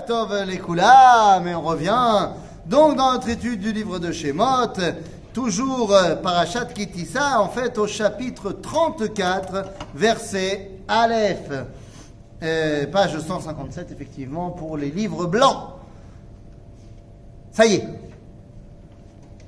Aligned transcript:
Tov 0.00 0.32
mais 1.44 1.54
on 1.54 1.62
revient 1.62 2.30
donc 2.66 2.96
dans 2.96 3.12
notre 3.12 3.28
étude 3.28 3.60
du 3.60 3.72
livre 3.72 3.98
de 3.98 4.10
Shemot, 4.10 4.72
toujours 5.34 5.92
euh, 5.92 6.16
Parashat 6.16 6.66
Kitissa, 6.66 7.40
en 7.40 7.48
fait 7.48 7.76
au 7.76 7.86
chapitre 7.86 8.52
34, 8.52 9.64
verset 9.94 10.70
Aleph, 10.88 11.50
Euh, 12.42 12.86
page 12.86 13.16
157 13.16 13.92
effectivement 13.92 14.50
pour 14.50 14.76
les 14.76 14.90
livres 14.90 15.26
blancs. 15.26 15.74
Ça 17.52 17.66
y 17.66 17.74
est, 17.74 17.88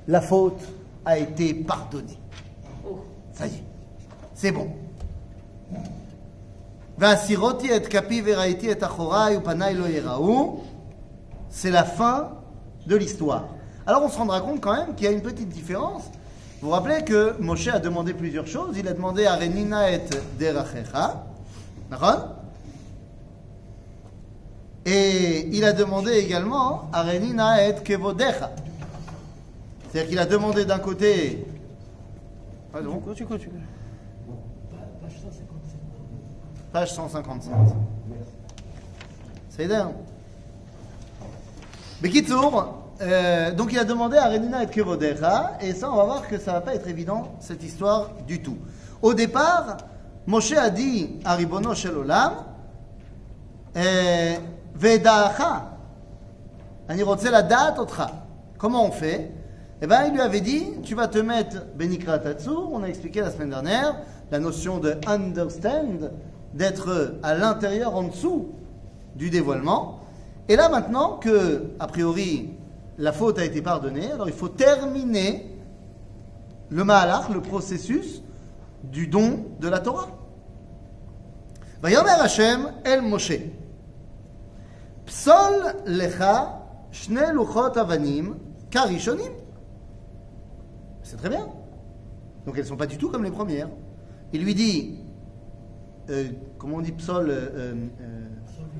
la 0.07 0.21
faute 0.21 0.61
a 1.03 1.17
été 1.17 1.53
pardonnée. 1.53 2.17
Ça 3.33 3.47
y 3.47 3.55
est, 3.55 3.63
c'est 4.33 4.51
bon. 4.51 4.69
C'est 11.49 11.71
la 11.71 11.83
fin 11.83 12.31
de 12.87 12.95
l'histoire. 12.95 13.47
Alors 13.85 14.01
on 14.03 14.09
se 14.09 14.17
rendra 14.17 14.39
compte 14.39 14.61
quand 14.61 14.73
même 14.73 14.95
qu'il 14.95 15.05
y 15.05 15.09
a 15.09 15.11
une 15.11 15.21
petite 15.21 15.49
différence. 15.49 16.03
Vous 16.61 16.69
vous 16.69 16.73
rappelez 16.73 17.03
que 17.03 17.35
Moshe 17.39 17.67
a 17.67 17.79
demandé 17.79 18.13
plusieurs 18.13 18.47
choses. 18.47 18.77
Il 18.77 18.87
a 18.87 18.93
demandé 18.93 19.25
à 19.25 19.35
Renina 19.35 19.91
et 19.91 20.01
Derachecha, 20.39 21.25
Et 24.85 25.47
il 25.51 25.65
a 25.65 25.73
demandé 25.73 26.13
également 26.13 26.89
à 26.93 27.03
Renina 27.03 27.67
et 27.67 27.75
Kevodecha. 27.83 28.51
C'est-à-dire 29.91 30.09
qu'il 30.09 30.19
a 30.19 30.25
demandé 30.25 30.65
d'un 30.65 30.79
côté... 30.79 31.45
Ah, 32.73 32.81
bon, 32.81 33.01
tu 33.13 33.25
tu 33.25 33.49
Page 36.75 36.91
157. 36.91 37.53
C'est 39.47 39.65
bien. 39.65 39.93
Bekitsour, 42.01 42.89
euh, 43.01 43.53
donc 43.53 43.71
il 43.71 43.79
a 43.79 43.85
demandé 43.85 44.17
à 44.17 44.27
Renina 44.27 44.61
et 44.61 44.67
Kevodecha, 44.67 45.53
et 45.61 45.73
ça 45.73 45.89
on 45.89 45.95
va 45.95 46.03
voir 46.03 46.27
que 46.27 46.37
ça 46.37 46.51
va 46.51 46.59
pas 46.59 46.75
être 46.75 46.89
évident, 46.89 47.37
cette 47.39 47.63
histoire 47.63 48.09
du 48.27 48.41
tout. 48.41 48.57
Au 49.01 49.13
départ, 49.13 49.77
Moshe 50.27 50.51
a 50.51 50.69
dit 50.69 51.11
à 51.23 51.35
Ribono 51.35 51.73
Shel 51.73 51.95
Olam, 51.95 52.43
euh, 53.77 54.35
Vedacha. 54.75 55.77
Comment 58.57 58.85
on 58.85 58.91
fait? 58.91 59.31
Eh 59.81 59.87
bien, 59.87 60.07
il 60.07 60.13
lui 60.13 60.21
avait 60.21 60.41
dit, 60.41 60.73
tu 60.83 60.93
vas 60.93 61.07
te 61.07 61.19
mettre 61.19 61.67
Benikra 61.73 62.17
on 62.69 62.83
a 62.83 62.87
expliqué 62.87 63.21
la 63.21 63.31
semaine 63.31 63.51
dernière, 63.51 63.95
la 64.29 64.39
notion 64.39 64.79
de 64.79 64.97
understand, 65.07 66.11
d'être 66.55 67.17
à 67.21 67.35
l'intérieur, 67.35 67.95
en 67.95 68.03
dessous 68.03 68.49
du 69.15 69.29
dévoilement. 69.29 69.99
Et 70.49 70.55
là 70.55 70.69
maintenant 70.69 71.17
que, 71.17 71.71
a 71.79 71.87
priori, 71.87 72.49
la 72.97 73.11
faute 73.11 73.37
a 73.39 73.45
été 73.45 73.61
pardonnée, 73.61 74.11
alors 74.11 74.27
il 74.27 74.33
faut 74.33 74.47
terminer 74.47 75.51
le 76.69 76.83
Mahalach, 76.83 77.29
le 77.29 77.41
processus 77.41 78.23
du 78.83 79.07
don 79.07 79.45
de 79.59 79.67
la 79.67 79.79
Torah. 79.79 80.09
Vayomer 81.81 82.09
Hashem 82.19 82.71
el 82.83 83.01
Moshe. 83.01 83.39
Psol 85.05 85.75
lecha 85.85 86.61
shne 86.91 87.31
luchot 87.33 87.77
avanim 87.77 88.37
karishonim. 88.71 89.31
C'est 91.03 91.17
très 91.17 91.29
bien. 91.29 91.47
Donc 92.45 92.55
elles 92.55 92.63
ne 92.63 92.69
sont 92.69 92.77
pas 92.77 92.87
du 92.87 92.97
tout 92.97 93.09
comme 93.09 93.23
les 93.23 93.31
premières. 93.31 93.69
Il 94.33 94.43
lui 94.43 94.55
dit, 94.55 94.99
euh, 96.09 96.27
comment 96.57 96.77
on 96.77 96.81
dit 96.81 96.91
psol 96.91 97.29
euh, 97.29 97.49
euh, 97.57 97.73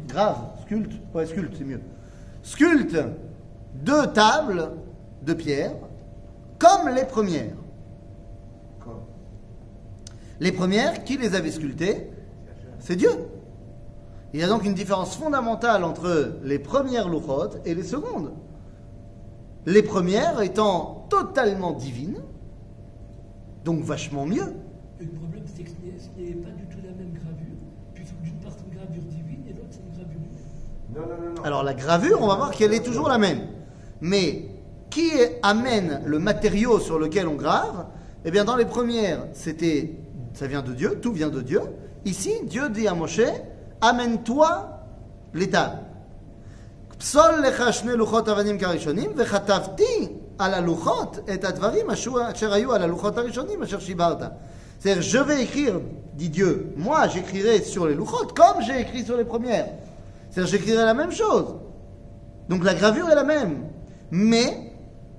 Grave, 0.08 0.38
sculpte, 0.64 0.94
ouais, 1.14 1.26
sculpte, 1.26 1.56
c'est 1.58 1.64
mieux. 1.64 1.82
Sculpte 2.44 2.98
deux 3.74 4.08
tables 4.14 4.72
de 5.24 5.34
pierre 5.34 5.74
comme 6.60 6.90
les 6.90 7.06
premières. 7.06 7.56
Les 10.40 10.52
premières, 10.52 11.04
qui 11.06 11.18
les 11.18 11.34
avait 11.34 11.52
sculptées? 11.52 12.12
C'est 12.80 12.98
Dieu. 12.98 13.10
Il 14.34 14.40
y 14.42 14.44
a 14.44 14.48
donc 14.48 14.66
une 14.66 14.74
différence 14.74 15.16
fondamentale 15.16 15.84
entre 15.86 16.34
les 16.44 16.60
premières 16.60 17.08
louchot 17.08 17.52
et 17.64 17.74
les 17.74 17.84
secondes. 17.84 18.34
Les 19.66 19.82
premières 19.82 20.42
étant 20.42 21.08
totalement 21.10 21.72
divines, 21.72 22.22
donc 23.64 23.82
vachement 23.82 24.26
mieux 24.26 24.54
Le 25.45 25.45
problème, 25.45 25.45
c'est 25.55 25.63
que 25.65 25.69
ce 25.71 26.21
n'est 26.21 26.33
pas 26.33 26.51
du 26.51 26.65
tout 26.65 26.79
la 26.83 26.93
même 26.93 27.13
gravure, 27.13 27.59
puisque 27.95 28.15
d'une 28.23 28.39
part 28.41 28.53
c'est 28.57 28.65
une 28.65 28.79
gravure 28.79 29.03
divine 29.03 29.45
et 29.49 29.53
l'autre 29.53 29.69
c'est 29.71 29.81
une 29.81 29.93
gravure 29.93 30.17
humaine. 30.17 30.95
Non, 30.95 31.03
non, 31.03 31.29
non, 31.29 31.35
non. 31.37 31.43
Alors 31.45 31.63
la 31.63 31.75
gravure, 31.75 32.23
on 32.23 32.27
va 32.27 32.37
voir 32.37 32.51
qu'elle 32.53 32.73
est 32.73 32.83
toujours 32.83 33.09
la 33.09 33.19
même. 33.19 33.41
Mais 34.01 34.47
qui 34.89 35.11
amène 35.43 36.01
le 36.07 36.19
matériau 36.19 36.81
sur 36.81 36.99
lequel 36.99 37.29
on 37.29 37.35
grave 37.35 37.87
Eh 38.25 38.31
bien, 38.31 38.45
dans 38.45 38.57
les 38.57 38.65
premières, 38.65 39.27
c'était, 39.35 39.93
ça 40.33 40.47
vient 40.47 40.63
de 40.63 40.73
Dieu, 40.73 40.99
tout 41.03 41.13
vient 41.13 41.29
de 41.29 41.43
Dieu. 41.43 41.61
Ici, 42.07 42.33
Dieu 42.45 42.71
dit 42.71 42.89
à 42.89 42.95
Moshe 42.95 43.21
Amène-toi 43.83 44.69
les 45.35 45.51
tables. 45.51 45.81
פסול 46.99 47.41
לך 47.47 47.73
שני 47.73 47.97
לוחות 47.97 48.29
אבנים 48.29 48.59
כראשונים, 48.59 49.11
וכתבתי 49.17 50.09
על 50.39 50.55
הלוחות 50.55 51.19
את 51.35 51.45
הדברים 51.45 51.91
אשר 51.91 52.11
אשר 52.33 52.53
היו 52.53 52.73
על 52.73 52.83
הלוחות 52.83 53.19
הראשונים 53.19 53.63
אשר 53.63 53.79
שיברת. 53.79 54.23
c'est-à-dire, 54.80 55.02
je 55.02 55.18
vais 55.18 55.44
écrire, 55.44 55.82
dit 56.14 56.30
Dieu, 56.30 56.74
moi 56.78 57.08
j'écrirai 57.08 57.62
sur 57.62 57.88
les 57.88 57.96
louchotes 57.96 58.38
comme 58.38 58.62
j'ai 58.62 58.82
écrit 58.82 59.04
sur 59.04 59.18
les 59.18 59.26
premières. 59.26 59.70
C'est-à-dire, 60.30 60.52
j'écrirai 60.52 60.86
la 60.86 60.94
même 60.94 61.12
chose. 61.12 61.56
Donc 62.50 62.64
la 62.64 62.74
gravure 62.74 63.10
est 63.10 63.16
la 63.16 63.24
même. 63.24 63.66
Mais 64.12 64.72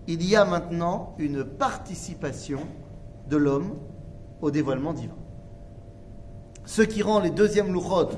il 0.07 0.25
y 0.25 0.37
a 0.37 0.45
maintenant 0.45 1.15
une 1.19 1.45
participation 1.45 2.61
de 3.29 3.37
l'homme 3.37 3.75
au 4.41 4.51
dévoilement 4.51 4.93
divin. 4.93 5.17
Ce 6.65 6.83
qui 6.83 7.03
rend 7.03 7.21
les 7.21 7.31
deuxièmes 7.31 7.73
louchot 7.73 8.11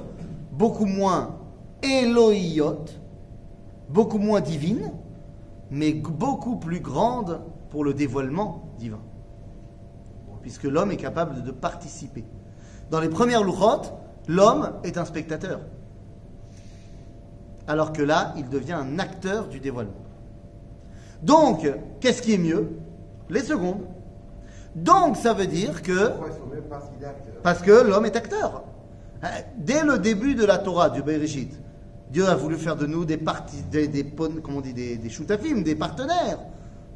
beaucoup 0.59 0.87
moins 0.87 1.37
Elohiyot, 1.83 2.85
beaucoup 3.89 4.19
moins 4.19 4.41
divines, 4.41 4.93
mais 5.71 5.93
beaucoup 5.93 6.57
plus 6.57 6.81
grandes 6.81 7.41
pour 7.71 7.85
le 7.85 7.95
dévoilement 7.95 8.69
divin. 8.79 9.01
Puisque 10.43 10.65
l'homme 10.65 10.91
est 10.91 10.97
capable 10.97 11.43
de 11.43 11.51
participer. 11.51 12.25
Dans 12.91 13.01
les 13.01 13.09
premières 13.09 13.43
louchot, 13.43 13.83
l'homme 14.29 14.73
est 14.85 14.97
un 14.97 15.05
spectateur. 15.05 15.61
Alors 17.67 17.93
que 17.93 18.03
là, 18.03 18.33
il 18.37 18.49
devient 18.49 18.73
un 18.73 18.99
acteur 18.99 19.49
du 19.49 19.61
dévoilement. 19.61 19.93
Donc, 21.23 21.69
qu'est-ce 22.01 22.23
qui 22.23 22.35
est 22.35 22.39
mieux? 22.39 22.71
Les 23.29 23.41
secondes. 23.43 23.83
Donc, 24.75 25.17
ça 25.17 25.35
veut 25.35 25.47
dire 25.47 25.83
que 25.83 26.13
parce 27.43 27.61
que 27.61 27.71
l'homme 27.71 28.07
est 28.07 28.17
acteur. 28.17 28.65
Hein, 29.23 29.29
Dès 29.57 29.83
le 29.83 29.99
début 29.99 30.35
de 30.35 30.45
la 30.45 30.59
Torah, 30.59 30.91
du 30.91 31.03
Bereshit, 31.03 31.53
Dieu 32.11 32.27
a 32.27 32.35
voulu 32.35 32.57
faire 32.57 32.77
de 32.77 32.87
nous 32.87 33.05
des 33.05 33.17
parties, 33.17 33.63
des, 33.71 33.91
comment 34.43 34.59
on 34.59 34.61
dit, 34.61 34.73
des, 34.73 34.97
des 34.97 35.75
partenaires 35.75 36.39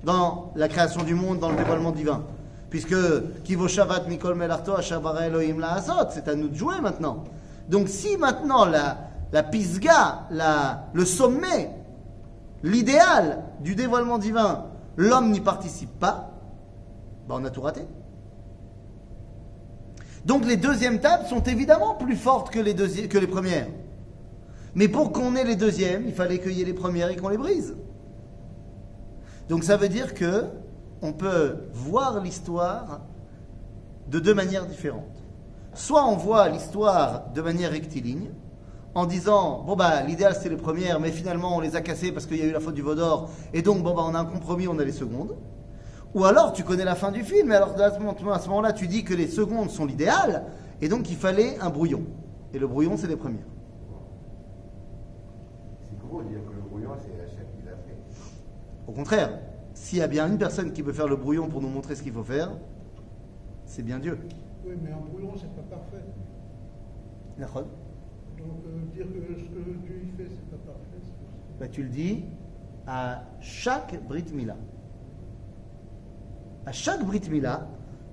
dans 0.05 0.53
la 0.57 0.69
création 0.69 1.03
du 1.03 1.15
monde, 1.15 1.39
dans 1.39 1.51
le 1.51 1.57
dévoilement 1.57 1.93
divin. 1.93 2.25
Puisque 2.73 2.97
Kivo 3.45 3.69
Shabbat 3.69 4.09
Mikol 4.09 4.35
Melarto 4.35 4.73
Ashabara 4.75 5.27
Elohim 5.27 5.61
Laasot, 5.61 6.09
c'est 6.09 6.27
à 6.27 6.35
nous 6.35 6.49
de 6.49 6.55
jouer 6.55 6.81
maintenant. 6.81 7.25
Donc 7.69 7.87
si 7.87 8.17
maintenant 8.17 8.65
la, 8.65 8.97
la 9.31 9.43
pisga, 9.43 10.21
la, 10.31 10.87
le 10.95 11.05
sommet, 11.05 11.69
l'idéal 12.63 13.45
du 13.61 13.75
dévoilement 13.75 14.17
divin, 14.17 14.69
l'homme 14.97 15.33
n'y 15.33 15.41
participe 15.43 15.99
pas, 16.01 16.31
ben 17.29 17.35
on 17.41 17.45
a 17.45 17.51
tout 17.51 17.61
raté. 17.61 17.83
Donc 20.25 20.47
les 20.47 20.57
deuxièmes 20.57 20.99
tables 20.99 21.27
sont 21.27 21.43
évidemment 21.43 21.95
plus 21.95 22.17
fortes 22.17 22.49
que 22.49 22.59
les, 22.59 22.73
deuxi- 22.73 23.07
que 23.07 23.19
les 23.19 23.27
premières. 23.27 23.67
Mais 24.75 24.89
pour 24.89 25.13
qu'on 25.13 25.37
ait 25.37 25.45
les 25.45 25.57
deuxièmes, 25.57 26.05
il 26.07 26.15
fallait 26.15 26.39
qu'il 26.39 26.53
y 26.53 26.63
ait 26.63 26.65
les 26.65 26.73
premières 26.73 27.11
et 27.11 27.17
qu'on 27.17 27.29
les 27.29 27.37
brise. 27.37 27.77
Donc 29.51 29.63
ça 29.63 29.77
veut 29.77 29.91
dire 29.91 30.15
que 30.15 30.47
on 31.03 31.13
peut 31.13 31.69
voir 31.73 32.21
l'histoire 32.21 33.01
de 34.09 34.19
deux 34.19 34.35
manières 34.35 34.67
différentes. 34.67 35.23
Soit 35.75 36.07
on 36.07 36.17
voit 36.17 36.49
l'histoire 36.49 37.31
de 37.35 37.43
manière 37.43 37.71
rectiligne, 37.71 38.31
en 38.95 39.07
disant 39.07 39.63
bon 39.63 39.75
bah 39.75 40.03
l'idéal 40.03 40.35
c'était 40.35 40.51
les 40.51 40.57
premières, 40.57 41.01
mais 41.01 41.11
finalement 41.11 41.57
on 41.57 41.61
les 41.61 41.77
a 41.77 41.81
cassées 41.81 42.13
parce 42.13 42.27
qu'il 42.27 42.37
y 42.37 42.43
a 42.43 42.47
eu 42.47 42.53
la 42.53 42.61
faute 42.61 42.75
du 42.75 42.83
Vaudor, 42.83 43.31
et 43.53 43.63
donc 43.63 43.83
bon 43.83 43.95
bah 43.95 44.03
on 44.07 44.15
a 44.15 44.19
un 44.19 44.25
compromis, 44.25 44.69
on 44.69 44.79
a 44.79 44.85
les 44.85 44.93
secondes. 44.93 45.37
Ou 46.15 46.25
alors 46.25 46.53
tu 46.53 46.63
connais 46.63 46.85
la 46.85 46.95
fin 46.95 47.11
du 47.11 47.25
film, 47.25 47.51
et 47.53 47.55
alors 47.57 47.75
à 47.81 47.91
ce 48.39 48.49
moment-là 48.49 48.73
tu 48.73 48.87
dis 48.87 49.03
que 49.03 49.15
les 49.15 49.29
secondes 49.29 49.71
sont 49.71 49.87
l'idéal, 49.87 50.45
et 50.81 50.89
donc 50.89 51.11
il 51.11 51.17
fallait 51.17 51.59
un 51.61 51.71
brouillon. 51.71 52.03
Et 52.53 52.59
le 52.59 52.67
brouillon 52.67 52.97
c'est 52.99 53.07
les 53.07 53.17
premières. 53.17 53.47
C'est 55.89 55.99
gros 56.07 56.23
de 56.23 56.29
dire 56.29 56.41
que 56.47 56.55
le 56.55 56.61
brouillon, 56.61 56.91
c'est 56.99 57.19
Hachem 57.23 57.47
qui 57.57 57.65
l'a 57.65 57.73
fait. 57.73 57.97
Au 58.87 58.93
contraire, 58.93 59.39
s'il 59.83 59.99
y 59.99 60.03
a 60.03 60.07
bien 60.07 60.29
une 60.29 60.39
personne 60.39 60.73
qui 60.73 60.81
peut 60.81 60.93
faire 60.93 61.09
le 61.09 61.17
brouillon 61.17 61.49
pour 61.49 61.61
nous 61.61 61.69
montrer 61.69 61.97
ce 61.97 62.05
qu'il 62.05 62.13
faut 62.13 62.23
faire, 62.23 62.53
c'est 63.67 63.83
bien 63.83 63.99
Dieu. 63.99 64.17
Oui, 64.65 64.75
mais 64.81 64.93
un 64.93 65.01
brouillon, 65.01 65.33
c'est 65.35 65.53
pas 65.57 65.77
parfait. 65.77 66.05
Nachon 67.37 67.67
Donc 68.39 68.63
euh, 68.65 68.95
dire 68.95 69.07
que 69.07 69.35
ce 69.41 69.49
que 69.49 69.79
Dieu 69.85 70.03
y 70.05 70.17
fait, 70.17 70.29
c'est 70.29 70.51
pas 70.51 70.73
parfait, 70.73 71.01
c'est 71.03 71.59
bah, 71.59 71.67
tu 71.67 71.83
le 71.83 71.89
dis 71.89 72.27
à 72.87 73.25
chaque 73.41 74.01
Brit 74.07 74.27
Mila. 74.33 74.55
À 76.65 76.71
chaque 76.71 77.05
Brit 77.05 77.29
Mila, 77.29 77.67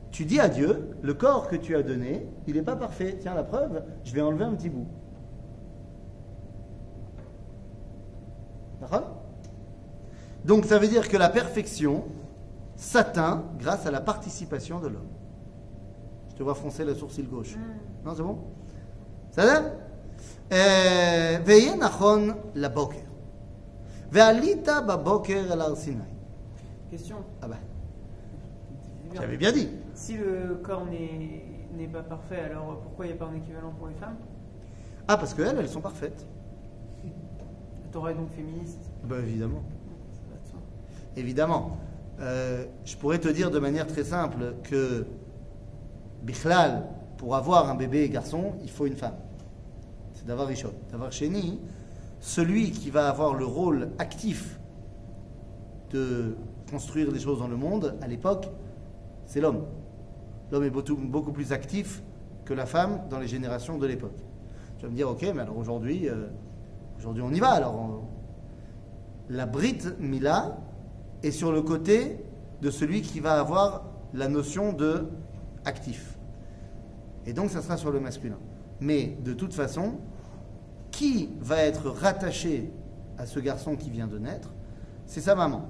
tu 0.09 0.25
dis 0.25 0.39
à 0.39 0.49
Dieu, 0.49 0.97
le 1.03 1.13
corps 1.13 1.47
que 1.47 1.55
tu 1.55 1.75
as 1.75 1.83
donné, 1.83 2.25
il 2.47 2.55
n'est 2.55 2.63
pas 2.63 2.77
parfait. 2.77 3.17
Tiens, 3.21 3.35
la 3.35 3.43
preuve, 3.43 3.83
je 4.03 4.11
vais 4.15 4.21
enlever 4.21 4.45
un 4.45 4.55
petit 4.55 4.69
bout. 4.69 4.87
D'accord 8.81 9.18
donc 10.45 10.65
ça 10.65 10.79
veut 10.79 10.87
dire 10.87 11.07
que 11.07 11.17
la 11.17 11.29
perfection 11.29 12.05
s'atteint 12.75 13.43
grâce 13.57 13.85
à 13.85 13.91
la 13.91 14.01
participation 14.01 14.79
de 14.79 14.87
l'homme. 14.87 15.09
Je 16.29 16.35
te 16.35 16.43
vois 16.43 16.55
froncer 16.55 16.85
le 16.85 16.95
sourcil 16.95 17.27
gauche. 17.27 17.55
Mm. 17.55 18.05
Non, 18.05 18.13
c'est 18.15 18.23
bon? 18.23 18.39
Ça 19.31 19.45
va? 19.45 19.61
Euh, 20.51 21.37
la 22.55 22.69
boker. 22.69 23.03
Ve'alita 24.11 24.81
ba 24.81 24.97
boker 24.97 25.51
el 25.51 25.63
Question. 26.89 27.17
Ah 27.41 27.47
ben. 27.47 27.57
J'avais 29.13 29.37
bien 29.37 29.51
dit. 29.51 29.69
Si 29.93 30.17
le 30.17 30.59
corps 30.63 30.85
n'est 30.85 31.87
pas 31.87 32.01
parfait, 32.01 32.39
alors 32.39 32.79
pourquoi 32.81 33.05
il 33.05 33.09
n'y 33.09 33.15
a 33.15 33.17
pas 33.17 33.25
un 33.25 33.35
équivalent 33.35 33.71
pour 33.77 33.87
les 33.87 33.93
femmes? 33.95 34.17
Ah, 35.07 35.17
parce 35.17 35.33
qu'elles, 35.33 35.57
elles 35.59 35.69
sont 35.69 35.81
parfaites. 35.81 36.25
La 37.03 37.89
Torah 37.91 38.11
est 38.11 38.15
donc 38.15 38.29
féministe 38.31 38.91
Bah 39.03 39.17
évidemment. 39.19 39.63
Évidemment. 41.15 41.77
Euh, 42.19 42.65
je 42.85 42.95
pourrais 42.97 43.19
te 43.19 43.29
dire 43.29 43.49
de 43.49 43.59
manière 43.59 43.87
très 43.87 44.03
simple 44.03 44.55
que, 44.63 45.05
Bichlal, 46.23 46.85
pour 47.17 47.35
avoir 47.35 47.69
un 47.69 47.75
bébé 47.75 48.09
garçon, 48.09 48.53
il 48.63 48.69
faut 48.69 48.85
une 48.85 48.95
femme. 48.95 49.15
C'est 50.13 50.25
d'avoir 50.25 50.47
Rishon. 50.47 50.71
D'avoir 50.91 51.11
Sheni, 51.11 51.59
celui 52.19 52.71
qui 52.71 52.89
va 52.89 53.07
avoir 53.07 53.33
le 53.35 53.45
rôle 53.45 53.89
actif 53.99 54.59
de 55.91 56.35
construire 56.69 57.11
des 57.11 57.19
choses 57.19 57.39
dans 57.39 57.47
le 57.47 57.55
monde, 57.55 57.95
à 58.01 58.07
l'époque, 58.07 58.49
c'est 59.25 59.39
l'homme. 59.41 59.63
L'homme 60.51 60.63
est 60.65 60.69
beaucoup, 60.69 60.95
beaucoup 60.95 61.31
plus 61.31 61.51
actif 61.53 62.03
que 62.45 62.53
la 62.53 62.65
femme 62.65 63.01
dans 63.09 63.19
les 63.19 63.27
générations 63.27 63.77
de 63.77 63.87
l'époque. 63.87 64.17
Tu 64.77 64.83
vas 64.83 64.89
me 64.91 64.95
dire, 64.95 65.09
ok, 65.09 65.21
mais 65.33 65.41
alors 65.41 65.57
aujourd'hui, 65.57 66.09
euh, 66.09 66.27
aujourd'hui 66.97 67.23
on 67.23 67.31
y 67.31 67.39
va. 67.39 67.49
Alors, 67.51 67.75
on- 67.75 68.01
la 69.29 69.45
Brit 69.45 69.79
Mila 69.99 70.57
est 71.23 71.31
sur 71.31 71.51
le 71.51 71.61
côté 71.61 72.23
de 72.61 72.69
celui 72.69 73.01
qui 73.01 73.19
va 73.19 73.39
avoir 73.39 73.85
la 74.13 74.27
notion 74.27 74.73
de 74.73 75.07
actif. 75.65 76.17
Et 77.25 77.33
donc, 77.33 77.49
ça 77.49 77.61
sera 77.61 77.77
sur 77.77 77.91
le 77.91 77.99
masculin. 77.99 78.37
Mais 78.79 79.17
de 79.23 79.33
toute 79.33 79.53
façon, 79.53 79.95
qui 80.91 81.29
va 81.39 81.57
être 81.63 81.89
rattaché 81.89 82.71
à 83.17 83.25
ce 83.25 83.39
garçon 83.39 83.75
qui 83.75 83.89
vient 83.89 84.07
de 84.07 84.17
naître 84.17 84.53
C'est 85.05 85.21
sa 85.21 85.35
maman. 85.35 85.67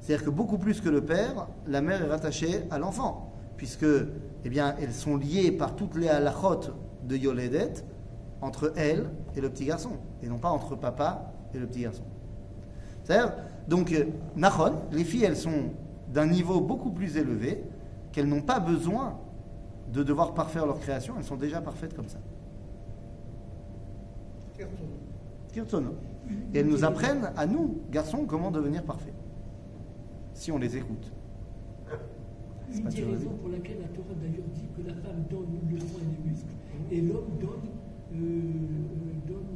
C'est-à-dire 0.00 0.26
que 0.26 0.30
beaucoup 0.30 0.58
plus 0.58 0.80
que 0.80 0.88
le 0.88 1.04
père, 1.04 1.48
la 1.66 1.80
mère 1.80 2.02
est 2.02 2.08
rattachée 2.08 2.64
à 2.70 2.78
l'enfant, 2.78 3.32
puisque, 3.56 3.86
eh 4.44 4.48
bien, 4.48 4.74
elles 4.80 4.92
sont 4.92 5.16
liées 5.16 5.52
par 5.52 5.76
toutes 5.76 5.96
les 5.96 6.08
halachot 6.08 6.72
de 7.04 7.16
Yoledet 7.16 7.72
entre 8.40 8.72
elle 8.76 9.10
et 9.36 9.40
le 9.40 9.48
petit 9.48 9.64
garçon, 9.64 9.92
et 10.22 10.28
non 10.28 10.38
pas 10.38 10.50
entre 10.50 10.74
papa 10.74 11.32
et 11.54 11.58
le 11.58 11.66
petit 11.66 11.82
garçon. 11.82 12.02
C'est-à-dire, 13.04 13.32
donc, 13.68 13.92
euh, 13.92 14.06
Nahon, 14.36 14.74
les 14.92 15.04
filles, 15.04 15.24
elles 15.24 15.36
sont 15.36 15.70
d'un 16.08 16.26
niveau 16.26 16.60
beaucoup 16.60 16.90
plus 16.90 17.16
élevé, 17.16 17.62
qu'elles 18.12 18.28
n'ont 18.28 18.42
pas 18.42 18.60
besoin 18.60 19.18
de 19.92 20.02
devoir 20.02 20.34
parfaire 20.34 20.66
leur 20.66 20.78
création, 20.78 21.14
elles 21.18 21.24
sont 21.24 21.36
déjà 21.36 21.60
parfaites 21.60 21.94
comme 21.94 22.08
ça. 22.08 22.18
Kirtono. 25.52 25.94
Et 26.54 26.58
elles 26.58 26.66
nous 26.66 26.84
apprennent 26.84 27.30
à 27.36 27.46
nous, 27.46 27.82
garçons, 27.90 28.24
comment 28.26 28.50
devenir 28.50 28.84
parfaits. 28.84 29.14
Si 30.34 30.52
on 30.52 30.58
les 30.58 30.76
écoute. 30.76 31.12
Une 32.72 32.88
des 32.88 33.04
raisons 33.04 33.32
pour 33.40 33.50
laquelle 33.50 33.80
la 33.80 33.88
Torah 33.88 34.14
d'ailleurs 34.20 34.46
dit 34.54 34.66
que 34.76 34.86
la 34.86 34.94
femme 34.94 35.24
donne 35.28 35.58
le 35.70 35.78
sang 35.78 35.98
et 36.00 36.24
les 36.24 36.30
muscles 36.30 36.46
et 36.90 37.00
l'homme 37.00 37.38
donne, 37.40 37.70
euh, 38.14 38.16
euh, 38.16 39.26
donne 39.26 39.46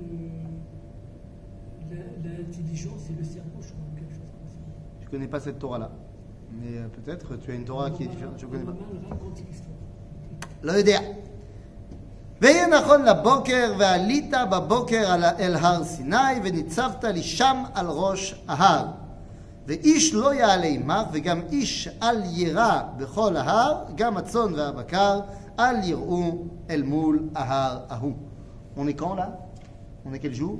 euh, 1.92 2.38
l'intelligence 2.38 3.10
et 3.10 3.18
le 3.18 3.24
cerveau, 3.24 3.60
je 3.60 3.68
crois, 3.68 3.84
quelque 5.05 5.05
chose 5.05 5.05
comme 5.05 5.05
ça. 5.05 5.05
Je 5.05 5.09
connais 5.09 5.27
pas 5.27 5.39
cette 5.39 5.59
Torah-là. 5.59 5.89
Mais 6.59 6.77
euh, 6.77 6.87
peut-être 6.87 7.35
tu 7.37 7.51
as 7.51 7.55
une 7.55 7.65
Torah 7.65 7.89
qui 7.91 8.03
est 8.03 8.07
différente. 8.07 8.35
Je 8.37 8.45
connais 8.45 8.63
pas. 8.63 8.71
Maman 8.71 9.09
raconte 9.09 9.39
l'histoire. 9.47 9.77
לא 10.63 10.71
יודע. 10.71 10.99
ויהיה 12.41 12.67
נכון 12.67 13.05
לבוקר, 13.05 13.73
ועלית 13.79 14.33
בבוקר 14.51 15.11
על- 15.11 15.23
אל 15.23 15.55
הר 15.55 15.83
סיני, 15.83 16.17
וניצבת 16.43 17.03
לי 17.03 17.23
שם 17.23 17.63
על 17.73 17.87
ראש 17.89 18.43
ההר. 18.47 18.85
ואיש 19.67 20.13
לא 20.13 20.33
יעלה 20.33 20.65
עמך, 20.67 21.07
וגם 21.13 21.41
איש 21.51 21.87
אל 22.03 22.21
יירא 22.25 22.81
בכל 22.97 23.37
ההר, 23.37 23.83
גם 23.95 24.17
הצאן 24.17 24.53
והבקר, 24.53 25.19
אל 25.59 25.75
יראו 25.83 26.45
אל 26.69 26.83
מול 26.83 27.29
ההר 27.35 27.79
ההוא. 27.89 28.13
On 28.77 28.87
est 28.87 28.99
quand 29.01 29.15
là 29.15 29.27
On 30.05 30.13
est 30.13 30.19
quel 30.19 30.33
jour 30.33 30.55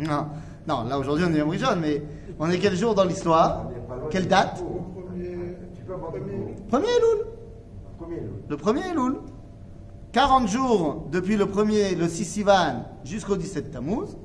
Non, 0.00 0.26
non, 0.66 0.84
là 0.84 0.98
aujourd'hui 0.98 1.24
on 1.28 1.34
est 1.34 1.38
Yom 1.38 1.48
Rishon, 1.50 1.76
mais 1.80 2.02
on 2.38 2.50
est 2.50 2.58
quel 2.58 2.74
jour 2.76 2.94
dans 2.94 3.04
l'histoire? 3.04 3.68
Quelle 4.10 4.26
date? 4.28 4.62
Le 4.62 5.02
premier. 5.02 5.36
Tu 5.76 5.82
peux 5.84 5.94
avoir 5.94 6.12
du 6.12 6.20
premier- 6.20 6.36
coup. 6.36 6.62
Premier 6.68 6.86
Elul. 6.88 7.26
Le 8.48 8.56
premier 8.56 8.80
Elul. 8.90 9.16
40 10.12 10.48
jours 10.48 11.06
depuis 11.12 11.36
le 11.36 11.46
premier, 11.46 11.94
le 11.94 12.08
6 12.08 12.24
Sivan, 12.24 12.84
jusqu'au 13.04 13.36
17 13.36 13.70
Tammuz. 13.70 14.16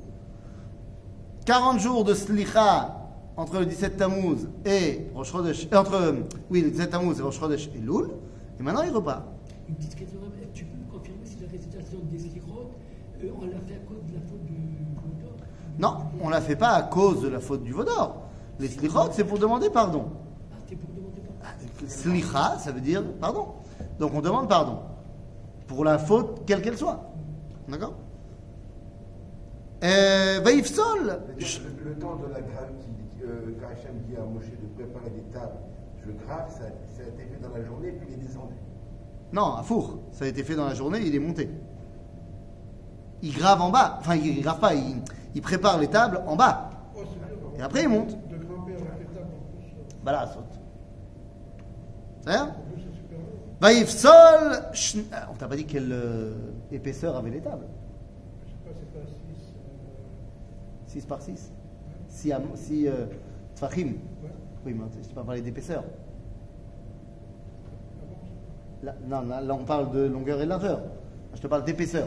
40 1.44 1.78
jours 1.78 2.04
de 2.04 2.14
Slicha 2.14 2.96
entre 3.36 3.58
le 3.60 3.66
17 3.66 3.96
Tammuz 3.96 4.48
et 4.64 5.06
Rosh 5.14 5.30
Chodesh, 5.30 5.68
euh, 5.72 5.76
entre, 5.78 5.94
euh, 5.94 6.12
oui, 6.50 6.62
le 6.62 6.70
17 6.70 6.90
Tammuz 6.90 7.18
et 7.18 7.22
Rosh 7.22 7.38
Chodesh 7.38 7.68
et 7.74 7.78
Elul. 7.78 8.08
Et 8.58 8.62
maintenant 8.62 8.82
il 8.82 8.90
repart. 8.90 9.22
Une 9.68 9.74
petite 9.76 9.94
question, 9.94 10.18
tu 10.54 10.64
peux 10.64 10.76
me 10.76 10.90
confirmer 10.90 11.20
si 11.24 11.36
la 11.40 11.48
récitation 11.48 11.98
des 12.10 12.18
slichot, 12.18 12.70
on 13.24 13.46
l'a 13.46 13.58
fait 13.60 13.74
à 13.74 13.78
cause 13.78 14.02
de 14.06 14.14
la 14.14 14.20
faute 14.20 14.44
de 14.44 14.52
Godot 14.52 15.36
Non, 15.78 15.96
on 16.20 16.26
ne 16.26 16.30
la 16.30 16.40
fait 16.40 16.56
pas 16.56 16.70
à 16.70 16.82
cause 16.82 17.22
de 17.22 17.28
la 17.28 17.40
faute 17.40 17.62
du 17.62 17.72
Vaudor. 17.72 18.22
Les 18.58 18.68
Slichot, 18.68 19.12
c'est 19.12 19.24
pour 19.24 19.38
demander 19.38 19.70
pardon. 19.70 20.06
Ah, 20.52 20.56
c'est 20.68 20.76
pour 20.76 20.90
demander 20.94 21.22
pardon. 21.40 21.86
Slicha, 21.86 22.58
ça 22.58 22.72
veut 22.72 22.80
dire 22.80 23.02
pardon. 23.20 23.48
Donc 23.98 24.12
on 24.14 24.20
demande 24.20 24.48
pardon. 24.48 24.78
Pour 25.66 25.84
la 25.84 25.98
faute, 25.98 26.42
quelle 26.46 26.62
qu'elle 26.62 26.78
soit. 26.78 27.12
D'accord? 27.68 27.94
Euh, 29.84 30.40
Vaïfsol. 30.42 31.20
Le, 31.36 31.90
le 31.90 31.98
temps 31.98 32.16
de 32.16 32.32
la 32.32 32.40
grave, 32.40 32.70
qui, 32.80 33.22
euh, 33.24 33.40
quand 33.60 33.66
Hachem 33.66 33.98
dit 34.08 34.16
à 34.16 34.20
Moshe 34.20 34.44
de 34.46 34.66
préparer 34.74 35.10
des 35.10 35.22
tables, 35.32 35.58
je 36.04 36.12
grave, 36.24 36.48
ça, 36.50 36.64
ça 36.96 37.02
a 37.02 37.08
été 37.08 37.24
fait 37.24 37.42
dans 37.42 37.54
la 37.54 37.64
journée, 37.64 37.92
puis 37.92 38.08
il 38.08 38.14
est 38.14 38.26
descendu. 38.26 38.54
Non, 39.32 39.56
à 39.56 39.62
four. 39.62 39.98
Ça 40.12 40.24
a 40.24 40.28
été 40.28 40.44
fait 40.44 40.54
dans 40.54 40.66
la 40.66 40.74
journée, 40.74 41.00
il 41.04 41.14
est 41.14 41.18
monté. 41.18 41.50
Il 43.26 43.34
grave 43.36 43.60
en 43.60 43.70
bas. 43.70 43.96
Enfin, 43.98 44.14
il 44.14 44.40
grave 44.40 44.60
pas, 44.60 44.72
il, 44.74 45.02
il 45.34 45.42
prépare 45.42 45.78
les 45.80 45.88
tables 45.88 46.20
en 46.28 46.36
bas. 46.36 46.70
Et 47.58 47.62
après, 47.62 47.82
il 47.82 47.88
monte. 47.88 48.16
Plus. 48.28 48.36
euh, 48.38 48.76
Bah 50.04 50.12
là, 50.12 50.26
saute. 50.28 50.44
C'est 52.20 52.30
ça 52.32 52.42
En 52.44 52.46
plus, 52.72 52.82
c'est 52.82 52.96
super 52.96 53.18
lourd. 53.18 53.26
Vaïfsol. 53.60 54.62
shn- 54.72 55.04
Ah, 55.12 55.28
On 55.32 55.34
t'a 55.34 55.48
pas 55.48 55.56
dit 55.56 55.64
quelle 55.64 55.90
euh, 55.90 56.34
épaisseur 56.70 57.16
avaient 57.16 57.30
les 57.30 57.40
tables? 57.40 57.66
Je 58.46 58.52
sais 58.52 58.58
pas, 58.64 58.70
c'est 58.78 58.92
pas 59.00 59.06
6. 60.86 61.00
6 61.00 61.06
par 61.06 61.20
6 61.22 61.52
Si, 62.08 62.32
si 62.54 62.86
euh. 62.86 62.92
Oui, 64.64 64.72
mais 64.74 64.84
je 65.02 65.08
t'ai 65.08 65.14
pas 65.14 65.24
parlé 65.24 65.40
d'épaisseur. 65.40 65.82
Ah 68.82 68.84
Là, 68.84 68.94
non, 69.08 69.22
là, 69.28 69.40
là, 69.40 69.54
on 69.54 69.64
parle 69.64 69.90
de 69.90 70.00
longueur 70.06 70.40
et 70.40 70.44
de 70.44 70.50
largeur. 70.50 70.80
Je 71.34 71.40
te 71.40 71.46
parle 71.48 71.64
d'épaisseur. 71.64 72.06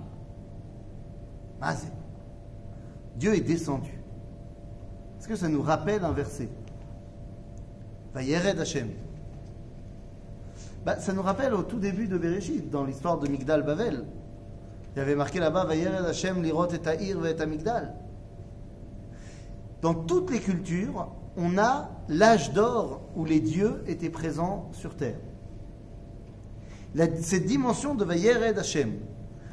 Dieu 3.15 3.35
est 3.35 3.41
descendu. 3.41 3.91
Est-ce 5.19 5.27
que 5.27 5.35
ça 5.35 5.47
nous 5.47 5.61
rappelle 5.61 6.03
un 6.03 6.11
verset? 6.11 6.49
Vayered 8.13 8.59
Hashem. 8.59 8.89
Bah, 10.85 10.99
ça 10.99 11.13
nous 11.13 11.21
rappelle 11.21 11.53
au 11.53 11.61
tout 11.61 11.77
début 11.77 12.07
de 12.07 12.17
Bereshit, 12.17 12.69
dans 12.71 12.83
l'histoire 12.83 13.19
de 13.19 13.27
Migdal 13.27 13.63
Bavel. 13.63 14.03
Il 14.95 14.99
y 14.99 15.01
avait 15.01 15.15
marqué 15.15 15.39
là-bas 15.39 15.65
Vayered 15.65 16.05
Hashem 16.05 16.41
lirot 16.41 16.69
et 16.69 16.79
ta'ir 16.79 17.23
et 17.25 17.45
Migdal. 17.45 17.93
Dans 19.81 19.93
toutes 19.93 20.31
les 20.31 20.39
cultures, 20.39 21.07
on 21.37 21.57
a 21.57 21.89
l'âge 22.09 22.51
d'or 22.53 23.01
où 23.15 23.23
les 23.23 23.39
dieux 23.39 23.83
étaient 23.87 24.09
présents 24.09 24.69
sur 24.73 24.95
terre. 24.95 25.19
Cette 27.21 27.45
dimension 27.45 27.95
de 27.95 28.03
Vayered 28.03 28.57
Hashem. 28.57 28.93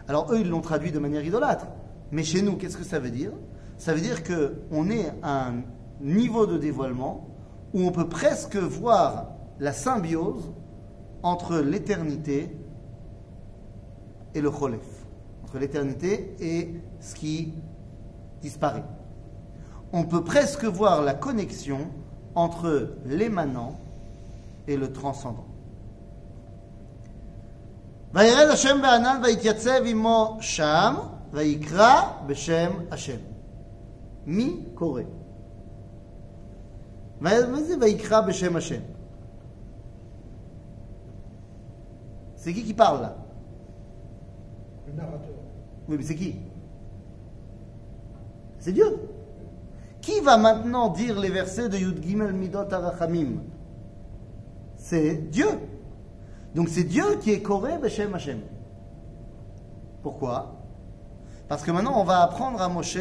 Alors 0.09 0.33
eux, 0.33 0.41
ils 0.41 0.49
l'ont 0.49 0.61
traduit 0.61 0.91
de 0.91 0.99
manière 0.99 1.25
idolâtre. 1.25 1.67
Mais 2.12 2.24
chez 2.24 2.42
nous, 2.42 2.58
qu'est-ce 2.58 2.78
que 2.78 2.84
ça 2.84 3.00
veut 3.00 3.10
dire 3.10 3.32
Ça 3.78 3.94
veut 3.94 4.02
dire 4.02 4.24
qu'on 4.24 4.90
est 4.90 5.12
à 5.22 5.48
un 5.48 5.64
niveau 6.02 6.46
de 6.46 6.58
dévoilement 6.58 7.28
où 7.74 7.82
on 7.82 7.92
peut 7.92 8.08
presque 8.08 8.56
voir 8.56 9.28
la 9.60 9.74
symbiose 9.74 10.52
entre 11.24 11.58
l'éternité 11.58 12.56
et 14.36 14.42
le 14.42 14.52
cholef. 14.52 14.86
Entre 15.44 15.58
l'éternité 15.60 16.36
et 16.40 16.74
ce 17.00 17.16
qui 17.16 17.54
disparaît. 18.42 18.84
On 19.92 20.04
peut 20.04 20.24
presque 20.24 20.66
voir 20.66 21.02
la 21.02 21.14
connexion 21.14 21.88
entre 22.36 22.96
l'émanant 23.06 23.80
et 24.68 24.78
le 24.78 24.92
transcendant. 24.92 25.48
וירד 28.14 28.48
השם 28.48 28.82
בענן 28.82 29.22
ויתייצב 29.24 29.86
עמו 29.86 30.38
שם, 30.42 30.96
Vaikra 31.33 32.27
Beshem 32.27 32.89
Hashem. 32.91 33.21
Mi 34.27 34.65
Koré. 34.75 35.07
Vaikra 37.21 38.23
Beshem 38.23 38.57
Hashem. 38.57 38.83
C'est 42.37 42.53
qui 42.53 42.65
qui 42.65 42.75
parle 42.75 43.03
là 43.03 43.17
Le 44.87 44.93
narrateur. 44.93 45.35
Oui, 45.89 45.97
mais 45.99 46.05
c'est 46.05 46.15
qui 46.15 46.37
C'est 48.59 48.73
Dieu. 48.73 48.97
Qui 50.01 50.21
va 50.21 50.39
maintenant 50.39 50.89
dire 50.89 51.19
les 51.19 51.31
versets 51.31 51.69
de 51.69 51.77
Yud 51.77 52.03
Gimel 52.03 52.33
Midot 52.33 52.73
Arachamim 52.73 53.41
C'est 54.77 55.31
Dieu. 55.31 55.49
Donc 56.55 56.69
c'est 56.69 56.85
Dieu 56.85 57.17
qui 57.21 57.33
est 57.33 57.43
Koré 57.43 57.77
Beshem 57.79 58.15
Hashem. 58.15 58.41
Pourquoi 60.03 60.58
Parce 61.48 61.64
que 61.64 61.72
maintenant 61.72 62.00
on 62.00 62.04
va 62.04 62.22
apprendre 62.22 62.62
à 62.62 62.70
Moshe 62.70 62.98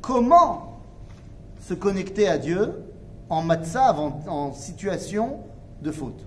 comment 0.00 0.80
se 1.60 1.74
connecter 1.74 2.28
à 2.28 2.38
Dieu 2.38 2.92
en 3.28 3.42
matzav, 3.42 3.98
en, 3.98 4.20
en 4.28 4.52
situation 4.52 5.40
de 5.82 5.90
faute. 5.90 6.24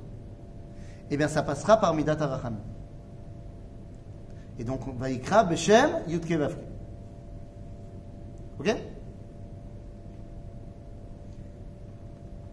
Eh 1.10 1.18
bien 1.18 1.28
ça 1.28 1.44
passera 1.44 1.78
par 1.78 1.94
Midat 1.94 2.18
Arachamim. 2.20 2.60
Et 4.60 4.66
donc, 4.66 4.82
on 4.88 4.92
va 4.92 5.10
ykra 5.10 5.44
Beshem 5.46 5.90
Yudke 6.08 6.34
Vavke. 6.34 6.66
Ok 8.60 8.76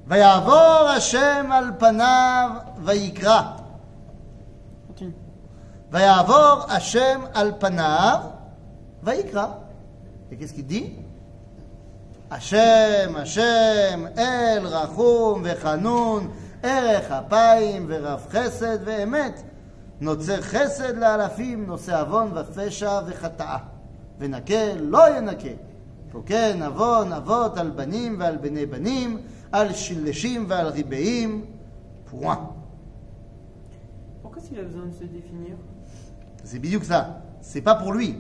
ויעבור 0.09 0.89
השם 0.97 1.53
על 1.53 1.71
פניו 1.79 2.51
ויקרא. 2.85 3.43
Continue. 4.89 5.03
ויעבור 5.91 6.65
השם 6.69 7.21
על 7.35 7.53
פניו 7.59 8.21
ויקרא. 9.03 9.47
Et 10.31 10.37
qu'est-ce 10.37 10.55
qu'il 10.55 10.67
dit 10.67 10.93
השם, 12.31 13.17
השם, 13.17 14.05
אל 14.19 14.67
רחום 14.67 15.43
וחנון, 15.45 16.31
ערך 16.63 17.11
אפיים 17.11 17.87
ורב 17.89 18.27
חסד 18.31 18.79
ואמת. 18.85 19.43
נוצר 20.01 20.41
חסד 20.41 20.99
לאלפים, 20.99 21.67
נושא 21.67 22.01
עוון 22.01 22.31
ופשע 22.35 23.01
וחטאה. 23.07 23.59
ונקה 24.19 24.75
לא 24.81 25.17
ינקה. 25.17 25.49
תוקן 26.13 26.63
עוון 26.63 27.13
אבות 27.13 27.59
על 27.59 27.71
בנים 27.71 28.17
ועל 28.21 28.37
בני 28.37 28.67
בנים, 28.67 29.21
על 29.53 29.73
שלשים 29.73 30.45
ועל 30.49 30.67
ריבעים. 30.67 31.45
point. 32.07 32.55
Pourquoi 34.23 34.41
s'il 34.43 34.59
a 34.59 34.63
besoin 34.63 34.87
de 34.87 34.93
se 34.93 35.05
définir 35.05 35.57
C'est 36.45 36.59
bien 36.59 36.79
que 36.79 36.87
ça. 36.87 37.21
C'est 37.41 37.61
pas 37.63 37.75
pour 37.75 37.93
lui, 37.93 38.17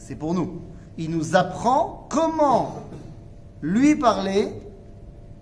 c'est 0.00 0.16
pour 0.16 0.34
nous. 0.34 0.62
Il 0.96 1.10
nous 1.10 1.36
apprend 1.36 2.06
comment 2.10 2.74
lui 3.60 3.94
parler 3.94 4.48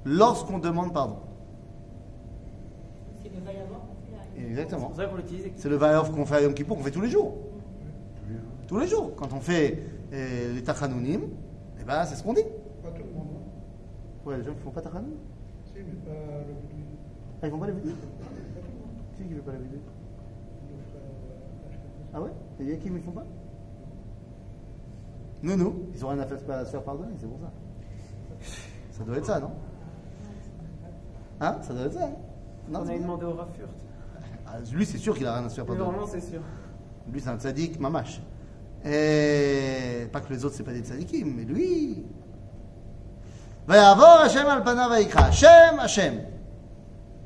lorsqu'on 0.05 0.59
demande 0.59 0.93
pardon. 0.93 1.17
C'est 3.23 3.29
le 3.31 3.41
va 3.41 3.53
Exactement. 4.49 4.87
pour 4.89 4.97
ça 4.97 5.07
qu'on 5.07 5.17
l'utilise. 5.17 5.47
C'est 5.57 5.69
le 5.69 5.77
Vayof 5.77 6.11
qu'on 6.13 6.27
fait 6.27 6.37
à 6.37 6.43
Yom 6.43 6.55
Kippour, 6.55 6.77
qu'on 6.77 6.83
fait 6.83 6.91
tous 6.91 7.01
les 7.01 7.09
jours. 7.09 7.35
Tous 8.67 8.79
les 8.79 8.87
jours. 8.89 9.13
Quand 9.17 9.33
on 9.33 9.41
fait 9.41 9.79
euh, 10.13 10.55
les 10.55 10.63
Tachanounim, 10.63 11.21
eh 11.81 11.85
ben, 11.85 12.05
c'est 12.05 12.17
ce 12.17 12.23
qu'on 12.23 12.35
dit. 12.35 12.43
Pas 12.83 12.91
tout 12.91 13.03
le 13.07 13.13
monde. 13.17 13.29
hein. 13.37 14.29
Ouais, 14.29 14.39
les 14.39 14.45
gens 14.45 14.53
qui 14.53 14.61
font 14.61 14.71
pas 14.71 14.83
Tachanounim. 14.83 15.17
Si, 15.65 15.73
mais 15.77 15.83
pas 16.05 16.11
le 16.47 16.55
but. 16.55 16.85
Ah, 17.43 17.47
ils 17.47 17.51
font 17.51 17.59
pas 17.59 17.67
le 17.69 17.73
monde. 17.75 17.83
Qui 19.17 19.23
qui 19.25 19.35
fait 19.35 19.41
pas 19.41 19.53
la 19.53 19.59
vidéo 19.59 19.79
Le 20.71 20.83
frère 20.91 21.03
euh. 21.03 22.15
Ah 22.15 22.21
ouais? 22.21 22.31
Il 22.61 22.69
y 22.69 22.73
a 22.73 22.77
qui 22.77 22.91
ne 22.91 22.97
le 22.97 23.03
font 23.03 23.13
pas? 23.13 23.25
Non, 25.43 25.57
non, 25.57 25.75
ils 25.95 26.01
n'ont 26.01 26.09
rien 26.09 26.19
à, 26.21 26.27
faire, 26.27 26.39
à 26.51 26.65
se 26.65 26.71
faire 26.71 26.83
pardonner, 26.83 27.13
c'est 27.19 27.27
pour 27.27 27.39
ça. 27.39 27.53
Ça 28.91 29.05
doit 29.05 29.17
être 29.17 29.27
ça, 29.27 29.39
non? 29.39 29.53
Hein? 31.41 31.59
Ça 31.63 31.73
doit 31.73 31.85
être 31.85 31.93
ça. 31.93 32.07
Hein 32.07 32.13
non, 32.69 32.81
On 32.81 32.89
a 32.89 32.99
demandé 32.99 33.25
au 33.25 33.33
Rafurt. 33.35 33.69
Ah, 34.47 34.57
lui, 34.73 34.85
c'est 34.85 34.99
sûr 34.99 35.17
qu'il 35.17 35.27
a 35.27 35.35
rien 35.35 35.47
à 35.47 35.49
se 35.49 35.55
faire 35.57 35.67
pardonner. 35.67 35.91
Vraiment, 35.91 36.07
c'est 36.07 36.21
sûr. 36.21 36.41
Lui, 37.13 37.21
c'est 37.21 37.29
un 37.29 37.39
tzaddik, 37.39 37.79
mamache. 37.79 38.21
Et 38.85 40.07
pas 40.13 40.21
que 40.21 40.33
les 40.33 40.45
autres, 40.45 40.55
c'est 40.57 40.65
pas 40.65 40.73
des 40.73 40.81
tzaddikim, 40.81 41.35
mais 41.37 41.45
lui. 41.45 42.05
Vayavor 43.67 44.21
Hashem 44.23 44.47
al 44.47 44.65
panav 44.65 44.91
vaikra. 44.91 45.27
Hashem, 45.27 45.79
Hashem. 45.79 46.21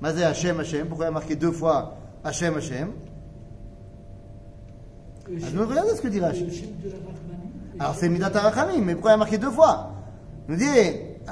Mazé 0.00 0.24
Hashem, 0.24 0.60
Hashem. 0.60 0.88
Pourquoi 0.88 1.06
il 1.06 1.08
a 1.08 1.12
marqué 1.12 1.36
deux 1.36 1.52
fois 1.52 1.96
Hashem, 2.24 2.56
Hashem? 2.56 2.90
Je 5.34 5.46
ah, 5.46 5.50
me 5.54 5.64
regarde 5.64 5.88
ce 5.88 6.02
que 6.02 6.08
dit 6.08 6.20
Rachid. 6.20 6.50
Alors 7.82 7.96
c'est 7.96 8.08
Midat 8.08 8.30
Arachamim, 8.32 8.80
mais 8.84 8.92
pourquoi 8.92 9.10
il 9.10 9.14
a 9.14 9.16
marqué 9.16 9.38
deux 9.38 9.50
fois 9.50 9.90
Il 10.48 10.52
nous 10.52 10.56
dit 10.56 10.66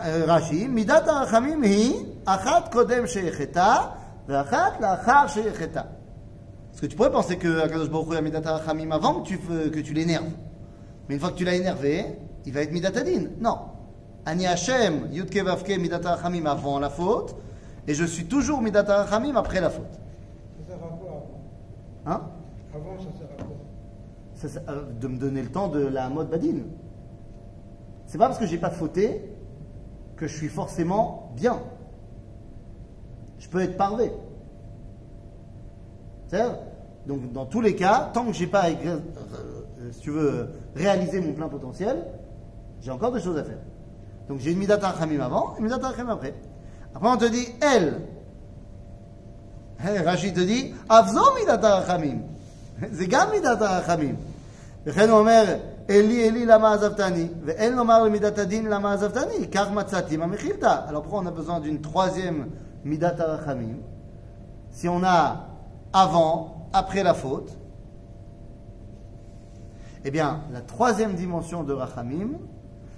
euh, 0.04 0.25
Rashi, 0.26 0.66
Midat 0.66 1.04
Arachamim 1.07 1.62
hi 1.62 1.95
achat 2.26 2.64
kodem 2.73 3.07
sheyecheta 3.07 3.95
ve'achat 4.26 4.80
lachar 4.80 5.28
sheyecheta. 5.28 5.87
Parce 6.71 6.80
que 6.80 6.87
tu 6.87 6.97
pourrais 6.97 7.12
penser 7.12 7.37
que 7.37 7.61
Akadosh 7.61 7.88
Baruch 7.88 8.16
a 8.16 8.21
Midat 8.21 8.42
Arachamim 8.45 8.90
avant 8.90 9.21
que 9.21 9.28
tu, 9.28 9.38
que 9.38 9.78
tu 9.78 9.95
l'énerves. 9.95 10.33
Mais 11.09 11.14
une 11.14 11.21
fois 11.21 11.30
que 11.30 11.37
tu 11.37 11.45
l'as 11.45 11.54
énervé, 11.54 12.19
il 12.45 12.52
va 12.52 12.62
être 12.62 12.73
Midat 12.73 12.99
Adin. 12.99 13.26
Non. 13.40 13.59
Ani 14.26 14.49
Hashem, 14.49 15.07
Yudke 15.12 15.45
Vavke, 15.45 15.78
Midat 15.78 16.00
Arachamim 16.04 16.47
avant 16.47 16.80
la 16.80 16.90
faute, 16.90 17.37
et 17.87 17.95
je 17.95 18.04
suis 18.04 18.25
toujours 18.25 18.61
Midat 18.61 18.90
Arachamim 18.90 19.37
après 19.37 19.61
la 19.61 19.71
faute. 19.71 19.92
Ça 20.66 20.75
sert 20.75 20.85
à 20.85 20.88
quoi 20.99 21.11
avant? 21.11 21.30
Hein? 22.07 22.23
Avant, 22.75 22.99
ça 22.99 23.16
sert 23.16 23.28
à 23.38 23.42
quoi 23.45 23.47
Ça, 23.47 24.29
ça, 24.29 24.29
euh, 24.29 24.29
euh, 24.44 24.85
de 24.99 25.06
me 25.06 25.18
donner 25.18 25.42
le 25.42 25.50
temps 25.50 25.68
de 25.68 25.80
la 25.80 26.09
mode 26.09 26.30
badine. 26.30 26.64
C'est 28.06 28.16
pas 28.16 28.26
parce 28.26 28.38
que 28.38 28.47
j'ai 28.47 28.56
pas 28.56 28.70
fauté 28.70 29.23
que 30.16 30.26
je 30.26 30.35
suis 30.35 30.49
forcément 30.49 31.32
bien. 31.37 31.61
Je 33.38 33.49
peux 33.49 33.61
être 33.61 33.76
parvé. 33.76 34.11
Donc 37.06 37.32
dans 37.32 37.44
tous 37.44 37.61
les 37.61 37.75
cas, 37.75 38.11
tant 38.14 38.25
que 38.25 38.32
j'ai 38.32 38.47
pas, 38.47 38.68
euh, 38.70 38.75
euh, 38.87 39.92
si 39.92 40.00
tu 40.00 40.11
veux, 40.11 40.49
réalisé 40.75 41.20
mon 41.20 41.32
plein 41.32 41.49
potentiel, 41.49 42.04
j'ai 42.80 42.90
encore 42.90 43.12
des 43.12 43.20
choses 43.20 43.37
à 43.37 43.44
faire. 43.44 43.59
Donc 44.28 44.38
j'ai 44.38 44.52
une 44.52 44.59
midata 44.59 44.94
khamim 44.99 45.20
avant, 45.20 45.54
une 45.59 45.64
midata 45.64 45.92
khamim 45.92 46.12
après. 46.12 46.35
Après 46.94 47.09
on 47.09 47.16
te 47.16 47.26
dit 47.26 47.47
elle. 47.61 48.00
Rachid 49.78 50.35
te 50.35 50.40
dit, 50.40 50.73
avzo 50.88 51.20
midata 51.38 51.85
khamim. 51.87 52.20
C'est 52.92 53.32
midata 53.32 53.82
khamim. 53.87 54.14
וכן 54.86 55.10
הוא 55.10 55.20
אומר, 55.20 55.58
אלי 55.89 56.30
אלי 56.30 56.46
למה 56.46 56.74
עזבתני, 56.74 57.27
ואין 57.46 57.75
לומר 57.75 58.04
למידת 58.04 58.38
הדין 58.38 58.65
למה 58.65 58.94
עזבתני, 58.94 59.48
כך 59.51 59.72
מצאתי 59.72 60.18
מה 60.18 60.25
מכילתא. 60.25 60.80
Alors 60.89 61.04
pourquoi 61.04 61.20
on 61.20 61.27
a 61.27 61.32
besoin 61.32 61.60
d'une 61.60 61.82
troisième 61.82 62.50
midat 62.86 63.20
הרחמים 63.20 63.82
Si 64.72 64.88
on 64.89 65.04
a 65.04 65.48
avant, 65.94 66.68
après 66.74 67.01
la 67.01 67.13
faute, 67.13 67.58
eh 70.04 70.12
bien, 70.12 70.42
la 70.51 70.62
troisième 70.62 71.15
dimension 71.15 71.63
de 71.63 71.74
rachamim, 71.74 72.32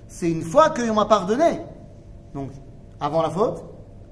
c'est 0.07 0.29
une 0.29 0.41
fois 0.41 0.71
qu'on 0.71 0.93
m'a 0.93 1.05
pardonné. 1.05 1.61
Donc, 2.33 2.49
avant 2.99 3.21
la 3.21 3.29
faute, 3.29 3.63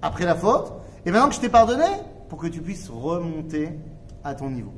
après 0.01 0.25
la 0.25 0.35
faute, 0.35 0.71
et 1.05 1.11
maintenant 1.11 1.29
que 1.29 1.35
je 1.35 1.41
t'ai 1.41 1.49
pardonné, 1.49 1.87
pour 2.29 2.39
que 2.39 2.47
tu 2.47 2.61
puisses 2.61 2.89
remonter 2.89 3.77
à 4.23 4.35
ton 4.35 4.49
niveau. 4.49 4.73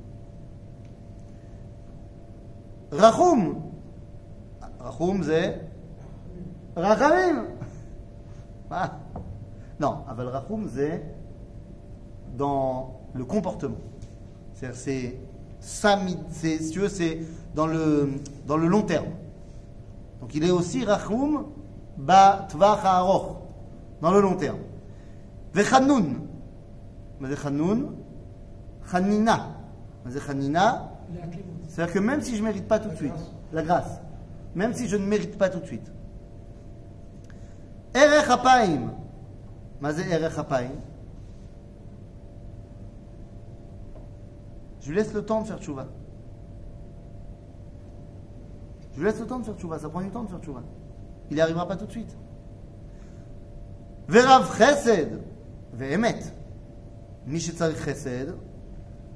Rachum, 2.92 3.62
c'est 5.24 5.60
Rachamim. 6.76 7.44
Ah. 8.70 8.98
Non, 9.80 10.04
Aval 10.08 10.28
Rachum, 10.28 10.68
c'est 10.74 11.02
dans 12.36 13.00
le 13.14 13.24
comportement. 13.24 13.76
C'est-à-dire, 14.54 14.78
c'est 14.78 15.18
c'est, 15.60 17.20
dans 17.54 17.66
le, 17.66 18.10
dans 18.46 18.56
le 18.56 18.66
long 18.66 18.82
terme. 18.82 19.12
Donc 20.20 20.34
il 20.34 20.44
est 20.44 20.50
aussi 20.50 20.84
rachum 20.84 21.46
ba 21.96 22.46
tvach 22.48 22.82
dans 24.00 24.10
le 24.10 24.20
long 24.20 24.34
terme. 24.36 24.58
Vechanun. 25.54 26.04
Mais 27.20 27.28
chanina. 28.90 29.56
Mais. 30.04 30.91
c'est-à-dire 31.67 31.93
que 31.93 31.99
même 31.99 32.21
si 32.21 32.35
je 32.35 32.41
ne 32.41 32.47
mérite 32.47 32.67
pas 32.67 32.79
tout 32.79 32.89
de 32.89 32.95
suite, 32.95 33.13
la 33.53 33.63
grâce, 33.63 34.01
même 34.55 34.73
si 34.73 34.87
je 34.87 34.97
ne 34.97 35.05
mérite 35.05 35.37
pas 35.37 35.49
tout 35.49 35.59
de 35.59 35.65
suite. 35.65 35.91
Erech 37.93 38.29
hapaim. 38.29 38.91
מה 39.81 39.91
זה 39.93 40.03
ערך 40.05 40.39
אפיים? 40.39 40.71
Je 44.81 44.89
lui 44.89 44.95
laisse 44.95 45.13
le 45.13 45.25
temps 45.25 45.41
de 45.41 45.47
faire 45.47 45.59
tchouva. 45.59 45.85
Je 48.93 48.99
lui 48.99 49.05
laisse 49.05 49.19
le 49.19 49.27
temps 49.27 49.39
de 49.39 49.43
faire 49.43 49.57
tchouva. 49.57 49.79
Ça 49.79 49.89
prend 49.89 50.01
du 50.01 50.09
temps 50.09 50.23
de 50.23 50.29
faire 50.29 50.39
tchouva. 50.39 50.63
Il 51.29 51.35
n'y 51.35 51.41
arrivera 51.41 51.67
pas 51.67 51.75
tout 51.75 51.85
de 51.85 51.91
suite. 51.91 52.15
ורב 54.09 54.43
חסד 54.43 55.17
ואמת. 55.73 56.23
מי 57.25 57.39
שצריך 57.39 57.77
חסד, 57.77 58.25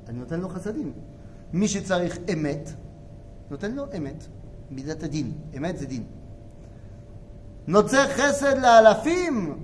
אני 0.07 0.19
נותן 0.19 0.39
לו 0.39 0.50
חסדים. 0.50 0.93
מי 1.53 1.67
שצריך 1.67 2.17
אמת, 2.33 2.69
נותן 3.51 3.71
לו 3.71 3.83
אמת. 3.97 4.27
מידת 4.71 5.03
הדין. 5.03 5.31
אמת 5.57 5.77
זה 5.77 5.85
דין. 5.85 6.03
נוצר 7.67 8.07
חסד 8.07 8.57
לאלפים. 8.57 9.57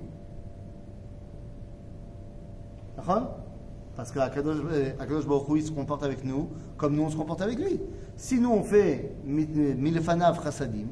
נכון? 2.98 3.24
Parce 3.96 4.12
qu'Akadosh 4.12 5.26
Baruch 5.26 5.50
Hu, 5.50 5.58
il 5.58 5.64
se 5.64 5.72
comporte 5.72 6.04
avec 6.04 6.24
nous 6.24 6.50
comme 6.78 6.96
nous 6.96 7.04
on 7.04 7.10
se 7.10 7.16
comporte 7.18 7.42
avec 7.42 7.58
lui. 7.58 7.80
Si 8.16 8.40
nous 8.40 8.52
on 8.52 8.62
fait 8.64 9.12
milefanav 9.26 10.44
chassadim, 10.44 10.88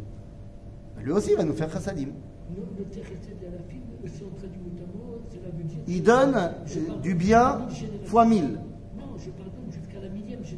lui 1.03 1.11
aussi 1.11 1.31
il 1.31 1.37
va 1.37 1.43
nous 1.43 1.53
faire 1.53 1.71
chassadim. 1.71 2.07
Non, 2.55 2.63
le 2.77 2.83
terrestre 2.85 3.27
de 3.41 3.45
la 3.45 3.61
film, 3.69 3.83
si 4.07 4.23
on 4.23 4.35
traduit 4.39 4.59
notamment, 4.59 5.19
cela 5.31 5.49
veut 5.55 5.63
dire. 5.63 5.77
Il 5.87 6.01
donne 6.01 6.51
Je 6.65 6.79
parle 6.79 7.01
du 7.01 7.13
de 7.13 7.19
bien 7.19 7.43
la 7.43 7.57
mille 7.59 7.75
générations. 7.75 8.05
fois 8.07 8.25
mille. 8.25 8.59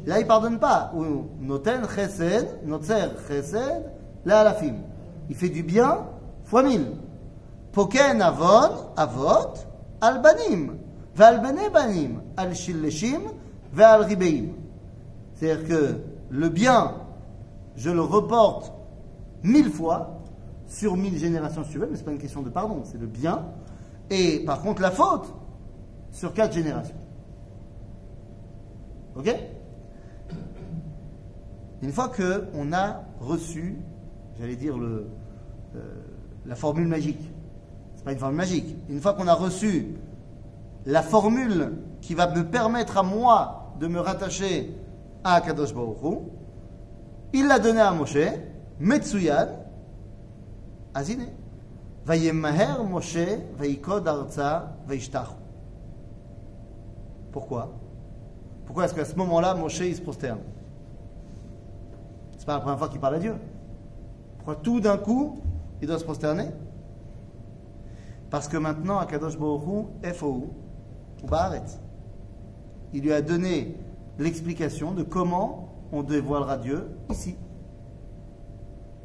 Là 0.05 0.19
il 0.19 0.27
pardonne 0.27 0.59
pas. 0.59 0.91
Noten 1.39 1.87
chesed, 1.87 2.65
notzer 2.65 3.09
chesed, 3.27 3.83
la 4.25 4.41
alafim. 4.41 4.75
Il 5.29 5.35
fait 5.35 5.49
du 5.49 5.63
bien 5.63 6.05
fois 6.43 6.63
mille. 6.63 6.87
Poken 7.71 8.21
avon, 8.21 8.91
avot, 8.95 9.53
al 10.01 10.21
banim. 10.21 10.77
Val 11.15 11.41
bene 11.41 11.69
banim, 11.71 12.21
al 12.37 12.53
shilleshim, 12.53 13.21
al 13.77 14.03
ribeim. 14.03 14.53
C'est-à-dire 15.33 15.67
que 15.67 16.01
le 16.29 16.49
bien, 16.49 16.95
je 17.75 17.89
le 17.89 18.01
reporte 18.01 18.71
mille 19.43 19.69
fois 19.69 20.19
sur 20.67 20.95
mille 20.97 21.17
générations 21.17 21.61
veux, 21.61 21.87
mais 21.89 21.95
ce 21.95 21.99
n'est 21.99 22.05
pas 22.05 22.11
une 22.11 22.17
question 22.17 22.41
de 22.41 22.49
pardon, 22.49 22.81
c'est 22.83 22.99
le 22.99 23.07
bien. 23.07 23.45
Et 24.09 24.39
par 24.45 24.61
contre, 24.61 24.81
la 24.81 24.91
faute, 24.91 25.33
sur 26.11 26.33
quatre 26.33 26.53
générations. 26.53 26.95
Ok? 29.15 29.35
Une 31.83 31.91
fois 31.91 32.09
qu'on 32.09 32.71
a 32.71 33.03
reçu, 33.19 33.77
j'allais 34.39 34.55
dire, 34.55 34.77
euh, 34.77 35.05
la 36.45 36.55
formule 36.55 36.87
magique, 36.87 37.29
c'est 37.95 38.05
pas 38.05 38.13
une 38.13 38.19
formule 38.19 38.37
magique, 38.37 38.77
une 38.89 39.01
fois 39.01 39.13
qu'on 39.13 39.27
a 39.27 39.33
reçu 39.33 39.89
la 40.85 41.01
formule 41.01 41.73
qui 41.99 42.13
va 42.13 42.33
me 42.33 42.45
permettre 42.45 42.97
à 42.97 43.03
moi 43.03 43.73
de 43.81 43.87
me 43.87 43.99
rattacher 43.99 44.73
à 45.25 45.41
Kadosh 45.41 45.73
Baruch 45.73 46.21
il 47.33 47.47
l'a 47.47 47.59
donné 47.59 47.81
à 47.81 47.91
Moshe, 47.91 48.17
Metsuyad, 48.79 49.49
Azine. 50.93 51.27
Vayemaher 52.05 52.83
Moshe, 52.89 53.17
Vayikod 53.57 54.07
Arza, 54.07 54.75
Vayishtachu. 54.87 55.31
Pourquoi? 57.31 57.73
Pourquoi 58.65 58.85
est-ce 58.85 58.93
qu'à 58.93 59.05
ce 59.05 59.15
moment-là, 59.15 59.55
Moshe, 59.55 59.79
il 59.79 59.95
se 59.95 60.01
prosterne? 60.01 60.39
C'est 62.42 62.46
pas 62.46 62.54
la 62.54 62.60
première 62.60 62.78
fois 62.78 62.88
qu'il 62.88 63.00
parle 63.00 63.16
à 63.16 63.18
Dieu. 63.18 63.34
Pourquoi 64.36 64.56
tout 64.56 64.80
d'un 64.80 64.96
coup, 64.96 65.40
il 65.80 65.88
doit 65.88 65.98
se 65.98 66.04
prosterner 66.04 66.48
Parce 68.30 68.48
que 68.48 68.56
maintenant, 68.56 68.98
à 68.98 69.06
Kadosh 69.06 69.38
Baruch 69.38 69.62
Hu, 69.66 70.12
FOU, 70.12 70.50
ou 71.22 71.26
Baaretz, 71.26 71.80
il 72.92 73.02
lui 73.02 73.12
a 73.12 73.20
donné 73.20 73.76
l'explication 74.18 74.92
de 74.92 75.02
comment 75.02 75.68
on 75.92 76.02
dévoilera 76.02 76.56
Dieu 76.56 76.88
ici. 77.10 77.36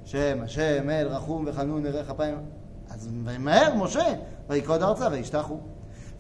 Shem, 0.06 0.42
Hashem, 0.42 0.90
El, 0.90 1.08
Rachum, 1.08 1.46
Vechanun, 1.46 1.84
Erech, 1.86 2.10
Apayim. 2.10 2.42
אז 2.90 3.10
וימהר 3.26 3.76
משה, 3.76 4.06
ויקוד 4.50 4.84
ארצה 4.84 5.08
וישתחו. 5.12 5.58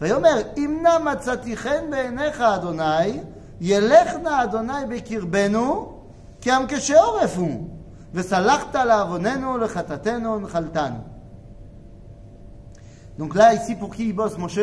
ויאמר, 0.01 0.41
אם 0.58 0.79
נא 0.84 0.97
מצאתי 1.12 1.58
חן 1.58 1.89
בעיניך, 1.91 2.41
אדוני, 2.41 3.19
ילך 3.62 4.15
נא 4.23 4.43
אדוני 4.43 4.86
בקרבנו, 4.89 5.96
כי 6.41 6.51
עם 6.51 6.63
כשעורף 6.67 7.38
הוא, 7.38 7.69
וסלחת 8.13 8.75
לעווננו, 8.75 9.58
לחטאתנו 9.58 10.29
ונחלתנו. 10.34 10.97
Donc 13.17 13.36
là, 13.36 13.53
ici, 13.53 13.75
pour 13.75 13.93
qui 13.95 14.10
il 14.10 14.13
bosse, 14.13 14.38
Moshe 14.38 14.60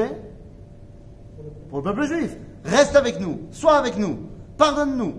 Pour 1.68 1.78
le 1.78 1.84
peuple 1.84 2.02
juif. 2.02 2.36
Reste 2.64 2.96
avec 2.96 3.20
nous, 3.20 3.42
sois 3.52 3.76
avec 3.76 3.96
nous, 3.96 4.18
pardonne-nous. 4.56 5.14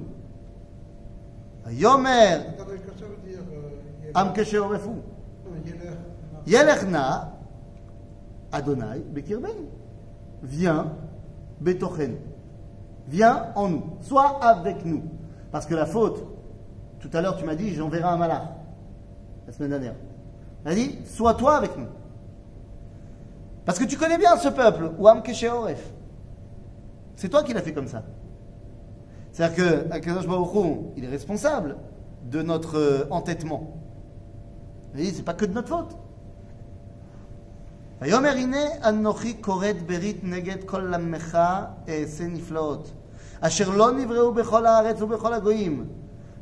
Yomer, 1.71 2.10
Attends, 2.10 2.65
qu'est-ce 2.65 2.82
que 2.82 3.00
ça 3.00 3.06
veut 3.06 3.30
dire 3.30 3.39
euh, 3.54 4.12
Am 4.13 4.34
Kesheorefu. 4.34 4.89
Non, 4.89 5.56
Yeler. 5.65 5.95
Yelechna, 6.45 7.38
Adonai, 8.52 9.00
Bekirben. 9.00 9.56
Viens, 10.43 10.88
Betochen. 11.62 12.17
Viens 13.08 13.47
en 13.56 13.69
nous. 13.69 13.84
Sois 14.02 14.43
avec 14.43 14.84
nous. 14.86 15.04
Parce 15.52 15.65
que 15.65 15.76
la 15.76 15.86
faute, 15.86 16.26
tout 17.06 17.10
à 17.13 17.21
l'heure 17.21 17.38
tu 17.38 17.45
m'as 17.45 17.56
dit, 17.56 17.74
j'enverrai 17.74 18.04
un 18.04 18.17
malach. 18.17 18.43
La 19.47 19.54
semaine 19.54 19.71
dernière. 19.71 19.95
Il 20.65 20.71
a 20.71 20.76
dit, 20.76 21.00
sois 21.06 21.34
toi 21.34 21.58
avec 21.58 21.78
nous. 21.78 21.88
Parce 23.65 23.80
que 23.80 23.86
tu 23.86 23.97
connais 23.97 24.17
bien 24.17 24.38
ce 24.38 24.50
peuple, 24.50 24.91
Ouam 25.00 25.24
Kesheoref. 25.24 25.82
C'est 27.15 27.30
toi 27.30 27.43
qui 27.43 27.54
l'as 27.54 27.62
fait 27.62 27.74
comme 27.74 27.88
ça. 27.88 28.04
C'est-à-dire 29.32 29.56
que 29.56 29.93
Akadosh 29.93 30.28
Baruch 30.28 30.56
Hu, 30.56 30.78
il 30.97 31.06
est 31.06 31.10
responsable 31.10 31.78
de 32.24 32.41
notre 32.41 32.78
euh, 32.78 33.08
entêtement. 33.10 33.78
Il 34.95 35.02
dit, 35.02 35.12
c'est 35.12 35.24
pas 35.24 35.34
que 35.34 35.45
de 35.45 35.54
notre 35.54 35.69
faute. 35.69 35.95
ויאמר 38.02 38.30
הנה 38.30 38.89
אנוכי 38.89 39.41
כורת 39.41 39.82
ברית 39.86 40.24
נגד 40.24 40.63
כל 40.63 40.93
עמך 40.93 41.38
אעשה 41.89 42.28
נפלאות 42.28 42.91
אשר 43.41 43.69
לא 43.69 43.91
נבראו 43.91 44.34
בכל 44.34 44.65
הארץ 44.65 45.02
ובכל 45.02 45.34
הגויים 45.34 45.88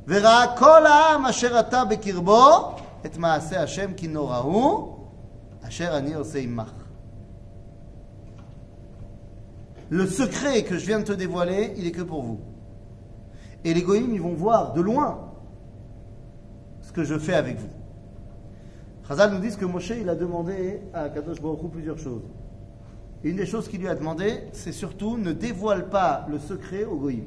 וראה 0.08 0.58
כל 0.58 0.86
העם 0.86 1.26
אשר 1.26 1.60
אתה 1.60 1.86
בקרבו 1.86 2.76
את 3.06 3.18
מעשה 3.18 3.64
השם 3.64 3.94
כי 3.94 4.08
נורא 4.08 4.38
הוא 4.38 4.98
אשר 5.68 5.98
אני 5.98 6.14
עושה 6.14 6.40
עמך. 6.40 6.72
Le 9.92 10.06
secret 10.06 10.64
que 10.66 10.78
je 10.78 10.86
viens 10.86 11.00
de 11.00 11.04
te 11.04 11.14
dévoiler, 11.14 11.74
il 11.78 11.88
est 11.88 11.92
que 11.92 12.04
pour 12.04 12.22
vous. 12.22 12.40
Et 13.64 13.74
les 13.74 13.82
goïms, 13.82 14.14
ils 14.14 14.22
vont 14.22 14.36
voir 14.36 14.74
de 14.74 14.82
loin 14.82 15.34
ce 16.82 16.92
que 16.92 17.04
je 17.04 17.18
fais 17.18 17.34
avec 17.34 17.58
vous. 17.58 17.70
Chazal 19.08 19.34
nous 19.34 19.40
dit 19.40 19.56
que 19.58 19.66
Moshe 19.66 19.92
il 20.00 20.08
a 20.08 20.16
demandé 20.16 20.82
à 20.94 21.10
Kadosh 21.10 21.42
Baruch 21.42 21.64
Hu 21.64 21.70
plusieurs 21.70 21.98
choses. 21.98 22.22
Et 23.24 23.30
une 23.30 23.38
des 23.38 23.48
choses 23.48 23.68
qu'il 23.68 23.82
lui 23.82 23.88
a 23.88 23.96
demandé, 23.96 24.44
c'est 24.54 24.72
surtout 24.72 25.18
ne 25.18 25.34
dévoile 25.34 25.90
pas 25.90 26.28
le 26.30 26.38
secret 26.38 26.86
au 26.86 26.96
goïm. 26.98 27.26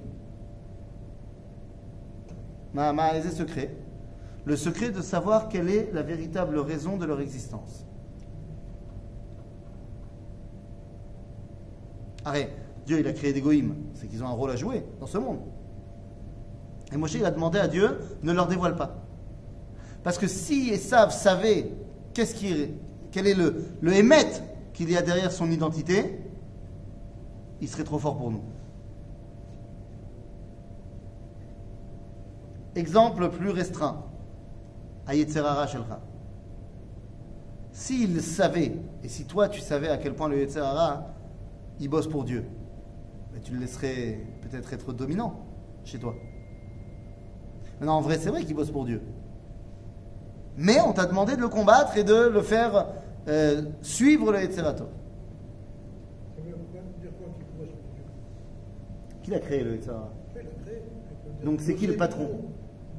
Ma 2.73 2.93
ma 2.93 3.21
ce 3.21 3.29
secret 3.29 3.75
Le 4.45 4.55
secret 4.55 4.91
de 4.91 5.01
savoir 5.01 5.49
quelle 5.49 5.69
est 5.69 5.89
la 5.93 6.01
véritable 6.03 6.59
raison 6.59 6.97
de 6.97 7.05
leur 7.05 7.19
existence. 7.21 7.85
Arrête, 12.25 12.51
Dieu 12.85 12.99
il 12.99 13.07
a 13.07 13.13
créé 13.13 13.31
des 13.31 13.41
goïms, 13.41 13.75
c'est 13.93 14.07
qu'ils 14.07 14.23
ont 14.23 14.27
un 14.27 14.31
rôle 14.31 14.51
à 14.51 14.55
jouer 14.55 14.83
dans 14.99 15.07
ce 15.07 15.17
monde. 15.17 15.39
Et 16.91 16.97
Moshe 16.97 17.15
il 17.15 17.25
a 17.25 17.31
demandé 17.31 17.59
à 17.59 17.67
Dieu, 17.67 17.99
ne 18.23 18.31
leur 18.33 18.47
dévoile 18.47 18.75
pas. 18.75 18.95
Parce 20.03 20.17
que 20.17 20.27
si 20.27 20.69
Esav 20.69 21.11
savait 21.11 21.71
qu'est-ce 22.13 22.35
quel 23.11 23.27
est 23.27 23.33
le, 23.33 23.65
le 23.81 23.93
émet 23.93 24.27
qu'il 24.73 24.91
y 24.91 24.97
a 24.97 25.01
derrière 25.01 25.31
son 25.31 25.49
identité, 25.51 26.19
il 27.61 27.67
serait 27.67 27.83
trop 27.83 27.97
fort 27.99 28.17
pour 28.17 28.31
nous. 28.31 28.41
Exemple 32.77 33.29
plus 33.29 33.49
restreint. 33.49 34.05
Ayetzerara 35.07 35.65
Shelcha. 35.65 35.99
S'il 37.71 38.21
savait, 38.21 38.73
et 39.03 39.07
si 39.07 39.25
toi 39.25 39.49
tu 39.49 39.61
savais 39.61 39.89
à 39.89 39.97
quel 39.97 40.13
point 40.13 40.29
le 40.29 40.37
Yetzerara, 40.37 41.07
il 41.79 41.89
bosse 41.89 42.07
pour 42.07 42.23
Dieu, 42.23 42.45
ben, 43.33 43.41
tu 43.41 43.53
le 43.53 43.59
laisserais 43.59 44.19
peut-être 44.41 44.73
être 44.73 44.93
dominant. 44.93 45.43
chez 45.85 45.97
toi. 45.97 46.13
Maintenant, 47.79 47.97
en 47.97 48.01
vrai, 48.01 48.17
c'est 48.19 48.29
vrai 48.29 48.43
qu'il 48.43 48.55
bosse 48.55 48.71
pour 48.71 48.85
Dieu. 48.85 49.01
Mais 50.55 50.79
on 50.81 50.93
t'a 50.93 51.05
demandé 51.05 51.35
de 51.35 51.41
le 51.41 51.49
combattre 51.49 51.97
et 51.97 52.03
de 52.03 52.27
le 52.27 52.41
faire 52.41 52.87
euh, 53.27 53.63
suivre 53.81 54.31
le 54.31 54.39
Dieu? 54.39 54.57
Qui 59.23 59.31
l'a 59.31 59.39
créé 59.39 59.63
le 59.63 59.77
créé? 59.77 59.97
Donc, 61.43 61.61
c'est 61.61 61.75
qui 61.75 61.87
le 61.87 61.95
patron? 61.95 62.41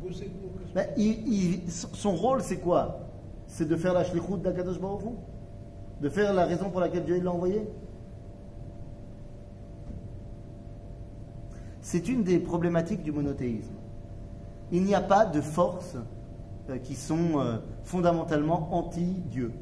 Bosser 0.03 0.27
pour 0.27 0.53
qu'est-ce 0.59 0.71
que- 0.71 0.75
Ben, 0.75 0.87
il- 0.97 1.33
il- 1.65 1.71
son 1.71 2.15
rôle, 2.15 2.43
c'est 2.43 2.59
quoi? 2.59 3.01
C'est 3.47 3.67
de 3.67 3.77
faire 3.77 3.93
la 3.95 4.05
shlichut 4.05 4.39
d'Akadosh 4.43 4.81
Baruch 4.81 5.03
Hu? 5.03 5.11
De 6.03 6.09
faire 6.09 6.33
la 6.35 6.45
raison 6.47 6.71
pour 6.71 6.81
laquelle 6.81 7.05
Dieu 7.05 7.21
l'a 7.21 7.33
envoyé? 7.33 7.63
C'est 11.81 12.09
une 12.09 12.23
des 12.23 12.39
problématiques 12.39 13.03
du 13.03 13.13
monothéisme. 13.13 13.75
Il 14.71 14.85
n'y 14.85 14.95
a 14.95 15.01
pas 15.01 15.25
de 15.25 15.41
forces 15.41 15.97
euh, 16.69 16.77
qui 16.79 16.95
sont 16.95 17.39
euh, 17.41 17.57
fondamentalement 17.85 18.69
anti-Dieu. 18.73 19.53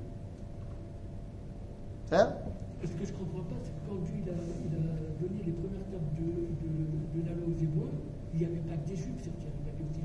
C'est 2.07 2.16
ça 2.16 2.38
Ce 2.83 2.88
que 2.88 3.07
je 3.07 3.12
comprends 3.12 3.42
pas, 3.44 3.55
c'est 3.62 3.70
que 3.70 3.88
quand 3.88 3.96
Dieu 4.05 4.14
il 4.25 4.29
a, 4.29 4.33
il 4.35 4.75
a 4.75 5.29
donné 5.29 5.42
les 5.46 5.53
premières 5.53 5.87
tables 5.87 6.11
de, 6.18 6.27
de, 6.66 7.22
de 7.22 7.29
la 7.29 7.35
loi 7.37 7.46
aux 7.46 7.62
Hébreux, 7.62 7.90
il 8.35 8.40
n'y 8.40 8.46
avait 8.46 8.57
pas 8.66 8.75
que 8.77 8.88
des 8.88 8.96
Juifs 8.96 9.22
sur 9.22 9.33
terre. 9.38 9.55
Il 9.62 9.66
y 9.66 9.70
avait 9.70 9.85
aussi 9.88 10.01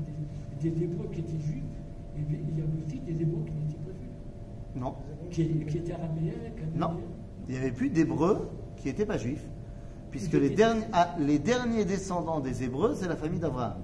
des, 0.70 0.84
Hébreux 0.84 1.08
qui 1.12 1.20
étaient 1.20 1.38
Juifs, 1.38 1.62
et 2.16 2.20
il 2.20 2.58
y 2.58 2.62
avait 2.62 2.70
aussi 2.86 3.00
des 3.00 3.22
Hébreux 3.22 3.44
qui 3.44 3.52
n'étaient 3.52 3.78
pas 3.84 3.92
Juifs, 3.98 4.76
Non. 4.76 4.94
qui, 5.30 5.64
qui 5.66 5.78
étaient 5.78 5.92
araméens, 5.92 6.32
Non. 6.76 6.90
Il 7.48 7.54
n'y 7.54 7.60
avait 7.60 7.72
plus 7.72 7.90
d'Hébreux 7.90 8.48
qui 8.76 8.86
n'étaient 8.88 9.06
pas 9.06 9.18
juifs, 9.18 9.44
puisque 10.10 10.32
Ils 10.34 10.40
les 10.40 10.46
étaient- 10.46 10.56
derniers, 10.56 10.84
ah, 10.92 11.14
les 11.18 11.38
derniers 11.38 11.84
descendants 11.84 12.40
des 12.40 12.62
Hébreux, 12.62 12.94
c'est 12.94 13.08
la 13.08 13.16
famille 13.16 13.40
d'Abraham. 13.40 13.74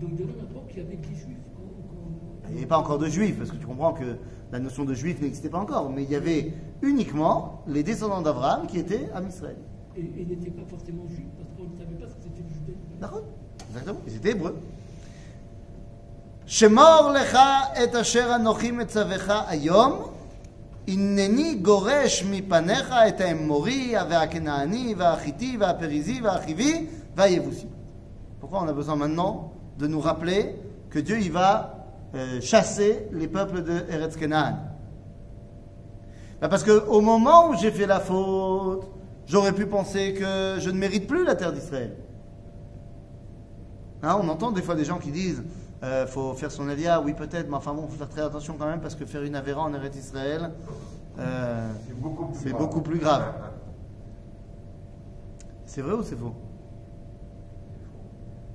Donc 0.00 0.14
de 0.16 0.24
là 0.24 0.30
maintenant 0.40 0.62
qu'il 0.68 0.78
y 0.82 0.86
avait 0.86 0.96
que 0.96 1.08
les 1.08 1.14
Juifs. 1.14 1.36
Il 2.48 2.52
n'y 2.52 2.58
avait 2.58 2.66
pas 2.66 2.78
encore 2.78 2.98
de 2.98 3.06
juifs, 3.08 3.36
parce 3.36 3.50
que 3.50 3.56
tu 3.56 3.66
comprends 3.66 3.92
que 3.92 4.16
la 4.52 4.58
notion 4.58 4.84
de 4.86 4.94
juif 4.94 5.20
n'existait 5.20 5.50
pas 5.50 5.58
encore, 5.58 5.90
mais 5.90 6.02
il 6.04 6.10
y 6.10 6.14
avait 6.14 6.52
uniquement 6.80 7.62
les 7.66 7.82
descendants 7.82 8.22
d'Abraham 8.22 8.66
qui 8.66 8.78
étaient 8.78 9.10
à 9.14 9.20
Israël. 9.22 9.56
Et, 9.96 10.00
et 10.00 10.24
n'étaient 10.24 10.50
pas 10.50 10.64
forcément 10.66 11.06
Juifs, 11.08 11.26
parce 11.36 11.50
qu'on 11.56 11.74
ne 11.74 11.78
savait 11.78 11.96
pas 11.96 12.08
ce 12.08 12.14
que 12.14 12.22
c'était 12.22 12.42
le 12.42 12.48
judaïsme. 12.48 13.00
D'accord 13.00 13.22
Exactement, 13.68 13.98
ils 14.06 14.16
étaient 14.16 14.30
hébreux. 14.30 14.56
שמור 16.47 17.09
לך 17.13 17.37
את 17.83 17.95
אשר 17.95 18.35
אנוכי 18.35 18.71
מצווך 18.71 19.29
היום, 19.47 20.03
הנני 20.87 21.55
גורש 21.55 22.23
מפניך 22.23 22.93
את 23.07 23.21
האמורי 23.21 23.93
והכנעני 24.09 24.95
והחיתי 24.97 25.57
והפריזי 25.59 26.21
והחיבי 26.21 26.87
והיבוסי. 27.15 27.67
Pourquoi 28.41 28.59
on 28.59 28.67
a 28.67 28.73
besoin 28.73 28.97
maintenant 28.97 29.53
de 29.79 29.87
nous 29.87 30.01
rappeler 30.01 30.55
que 30.89 30.99
Dieu 30.99 31.17
il 31.17 31.31
va 31.31 31.85
euh, 32.13 32.41
chasser 32.41 33.07
les 33.13 33.29
peuples 33.29 33.63
de 33.63 33.85
Eretz 33.89 34.17
Canaan 34.17 34.57
Ben 36.41 36.49
Parce 36.49 36.65
qu'au 36.65 36.99
moment 36.99 37.49
où 37.49 37.55
j'ai 37.55 37.71
fait 37.71 37.85
la 37.85 38.01
faute, 38.01 38.85
j'aurais 39.25 39.53
pu 39.53 39.65
penser 39.65 40.13
que 40.13 40.57
je 40.59 40.69
ne 40.69 40.77
mérite 40.77 41.07
plus 41.07 41.23
la 41.23 41.35
terre 41.35 41.53
d'Israël. 41.53 41.95
Hein, 44.03 44.19
on 44.21 44.27
entend 44.27 44.51
des 44.51 44.61
fois 44.61 44.75
des 44.75 44.83
gens 44.83 44.99
qui 44.99 45.11
disent 45.11 45.41
euh, 45.82 46.06
faut 46.06 46.34
faire 46.34 46.50
son 46.50 46.68
alia, 46.68 47.00
oui 47.00 47.14
peut-être, 47.14 47.48
mais 47.48 47.56
enfin 47.56 47.72
bon, 47.74 47.82
faut 47.88 47.96
faire 47.98 48.08
très 48.08 48.22
attention 48.22 48.54
quand 48.58 48.66
même 48.66 48.80
parce 48.80 48.94
que 48.94 49.04
faire 49.06 49.22
une 49.22 49.36
avéra 49.36 49.62
en 49.62 49.72
Eretz 49.74 49.96
Israël, 49.96 50.50
euh, 51.18 51.70
C'est 51.86 51.98
beaucoup 52.00 52.26
plus 52.26 52.38
c'est 52.40 52.48
grave. 52.50 52.60
beaucoup 52.60 52.80
plus 52.80 52.98
grave. 52.98 53.24
C'est 55.66 55.82
vrai 55.82 55.94
ou 55.94 56.02
c'est 56.02 56.16
faux? 56.16 56.34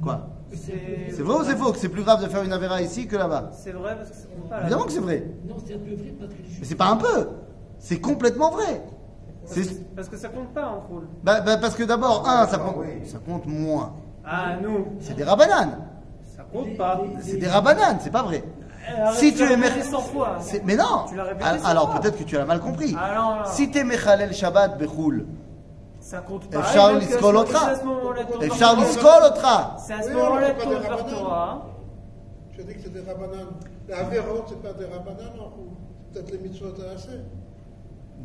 Quoi? 0.01 0.27
C'est 0.53 1.11
C'est 1.11 1.21
vrai 1.23 1.35
ou 1.39 1.43
c'est 1.43 1.55
faux 1.55 1.71
que 1.71 1.77
c'est 1.77 1.89
plus 1.89 2.03
grave 2.03 2.21
de 2.23 2.27
faire 2.27 2.43
une 2.43 2.51
avéra 2.53 2.81
ici 2.81 3.07
que 3.07 3.15
là-bas? 3.15 3.49
C'est 3.53 3.71
vrai 3.71 3.95
parce 3.95 4.09
que 4.09 4.15
ça 4.15 4.27
compte 4.27 4.49
pas. 4.49 4.55
là. 4.57 4.61
Évidemment 4.63 4.83
que 4.85 4.91
c'est 4.91 4.99
vrai. 4.99 5.23
Non, 5.47 5.55
c'est 5.65 5.73
un 5.73 5.77
peu 5.77 5.85
vrai 5.85 5.95
que 5.95 6.01
les 6.03 6.59
Mais 6.59 6.65
c'est 6.65 6.75
pas 6.75 6.87
un 6.89 6.97
peu, 6.97 7.29
c'est 7.79 7.99
complètement 7.99 8.51
vrai. 8.51 8.83
Parce 9.43 9.53
C'est- 9.55 9.75
que- 9.75 9.95
Parce 9.95 10.09
que 10.09 10.17
ça 10.17 10.29
compte 10.29 10.53
pas 10.53 10.67
en 10.69 10.81
foule. 10.81 11.03
bah, 11.23 11.41
bah, 11.41 11.57
parce 11.57 11.75
que 11.75 11.83
d'abord, 11.83 12.27
un, 12.27 12.47
ça 12.47 12.57
compte, 12.57 12.75
Oui. 12.79 13.05
ça 13.07 13.19
compte 13.19 13.45
moins. 13.45 13.93
Ah, 14.25 14.55
nous, 14.61 14.87
C'est 14.99 15.15
des 15.15 15.23
rabananes 15.23 15.79
pas. 16.77 17.01
C'est 17.21 17.37
des 17.37 17.47
rabananes, 17.47 17.99
c'est 18.01 18.11
pas 18.11 18.23
vrai. 18.23 18.43
Euh, 18.89 19.11
si 19.13 19.33
tu 19.33 19.43
es 19.43 19.57
fois. 20.01 20.39
Mais 20.65 20.75
non 20.75 21.05
ah, 21.41 21.55
Alors 21.63 21.99
peut-être 21.99 22.17
que 22.17 22.23
tu 22.23 22.35
l'as 22.35 22.45
mal 22.45 22.59
compris. 22.59 22.95
Ah, 22.97 23.43
si 23.45 23.71
tu 23.71 23.77
es 23.77 23.83
Mechalel 23.83 24.33
Shabbat 24.33 24.77
Bechoul, 24.77 25.25
ça 25.99 26.19
compte 26.19 26.49
pas. 26.49 26.63
Charles 26.63 27.01
Iskol 27.01 27.37
Otra. 27.37 27.75
Charles 28.57 28.81
Iskol 28.81 29.23
Otra. 29.23 29.77
C'est 29.79 29.93
à 29.93 30.01
ce 30.01 30.11
moment-là 30.11 30.51
que 30.51 30.61
tu 30.61 30.67
ouvres 30.67 31.05
Torah. 31.05 31.65
Je 32.57 32.61
dis 32.61 32.73
que 32.73 32.81
c'est 32.81 32.87
hein. 32.89 32.91
des 32.93 33.11
rabananes. 33.11 33.47
La 33.87 33.99
Avérot, 33.99 34.43
c'est 34.47 34.61
pas 34.61 34.73
des 34.73 34.85
rabananes, 34.85 35.39
ou 35.57 35.73
peut-être 36.11 36.31
les 36.31 36.39
mitzvot 36.39 36.73
assez. 36.93 37.19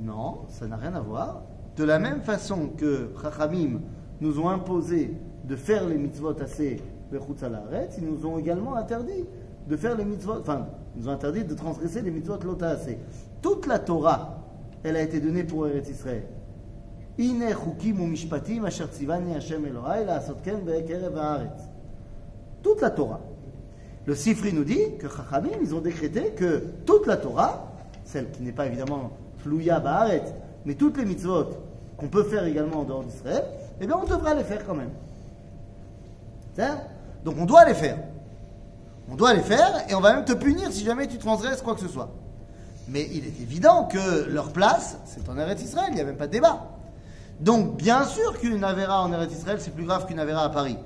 Non, 0.00 0.42
ça 0.48 0.66
n'a 0.66 0.76
rien 0.76 0.94
à 0.94 1.00
voir. 1.00 1.42
De 1.76 1.84
la 1.84 2.00
même 2.00 2.22
façon 2.22 2.70
que 2.76 3.12
Chachamim 3.22 3.80
nous 4.20 4.40
ont 4.40 4.48
imposé 4.48 5.16
de 5.44 5.56
faire 5.56 5.86
les 5.86 5.96
mitzvot 5.96 6.34
assez 6.42 6.82
ils 7.11 8.05
nous 8.05 8.25
ont 8.25 8.37
également 8.37 8.75
interdit 8.75 9.25
de 9.67 9.77
faire 9.77 9.95
les 9.95 10.05
mitzvot, 10.05 10.39
enfin, 10.39 10.67
ils 10.95 11.01
nous 11.01 11.09
ont 11.09 11.13
interdit 11.13 11.43
de 11.43 11.53
transgresser 11.53 12.01
les 12.01 12.11
mitzvot 12.11 12.39
Lota 12.43 12.69
assez. 12.69 12.97
Toute 13.41 13.67
la 13.67 13.79
Torah, 13.79 14.39
elle 14.83 14.95
a 14.95 15.01
été 15.01 15.19
donnée 15.19 15.43
pour 15.43 15.67
Eretz 15.67 15.89
Israël. 15.89 16.23
הנה 17.19 17.55
חוקים 17.55 18.01
ומשפטים 18.01 18.65
אשר 18.65 18.87
ציווני 18.87 19.35
השם 19.35 19.65
אלוהי 19.65 20.05
לעשות 20.05 20.37
כן 20.43 20.55
בקרב 20.65 21.17
הארץ. 21.17 21.61
Toute 22.63 22.81
la 22.81 22.89
Torah. 22.89 23.19
Le 24.05 24.15
Sifri 24.15 24.53
nous 24.53 24.63
dit 24.63 24.97
que 24.97 25.07
Chachamim, 25.07 25.57
ils 25.61 25.75
ont 25.75 25.81
décrété 25.81 26.31
que 26.31 26.63
toute 26.85 27.07
la 27.07 27.17
Torah, 27.17 27.71
celle 28.05 28.31
qui 28.31 28.41
n'est 28.41 28.51
pas 28.53 28.65
évidemment 28.65 29.11
Flouya 29.37 29.79
Ba'aret, 29.79 30.23
mais 30.65 30.75
toutes 30.75 30.97
les 30.97 31.05
mitzvot 31.05 31.45
qu'on 31.97 32.07
peut 32.07 32.23
faire 32.23 32.45
également 32.45 32.79
en 32.79 32.83
dehors 32.83 33.03
d'Israël, 33.03 33.43
eh 33.79 33.85
bien 33.85 33.97
on 34.01 34.05
devra 34.05 34.33
les 34.33 34.43
faire 34.43 34.65
quand 34.65 34.75
même. 34.75 34.91
C'est 36.55 36.63
donc 37.28 37.36
on 37.38 37.44
doit 37.44 37.66
les 37.66 37.74
faire. 37.74 37.98
On 39.10 39.14
doit 39.14 39.34
les 39.34 39.42
faire 39.42 39.84
et 39.86 39.94
on 39.94 40.00
va 40.00 40.14
même 40.14 40.24
te 40.24 40.32
punir 40.32 40.72
si 40.72 40.82
jamais 40.82 41.06
tu 41.06 41.18
transgresses 41.18 41.60
quoi 41.60 41.74
que 41.74 41.80
ce 41.82 41.88
soit. 41.88 42.08
Mais 42.88 43.06
il 43.12 43.26
est 43.26 43.42
évident 43.42 43.84
que 43.84 44.24
leur 44.30 44.50
place, 44.50 44.96
c'est 45.04 45.28
en 45.28 45.36
Eretz 45.36 45.62
Israël, 45.62 45.88
il 45.90 45.96
n'y 45.96 46.00
a 46.00 46.04
même 46.04 46.16
pas 46.16 46.26
de 46.26 46.32
débat. 46.32 46.70
Donc 47.40 47.76
bien 47.76 48.04
sûr 48.04 48.38
qu'une 48.38 48.64
Avera 48.64 49.02
en 49.02 49.12
Eretz 49.12 49.30
Israël, 49.30 49.58
c'est 49.60 49.74
plus 49.74 49.84
grave 49.84 50.06
qu'une 50.06 50.18
Avera 50.18 50.42
à 50.42 50.48
Paris. 50.48 50.78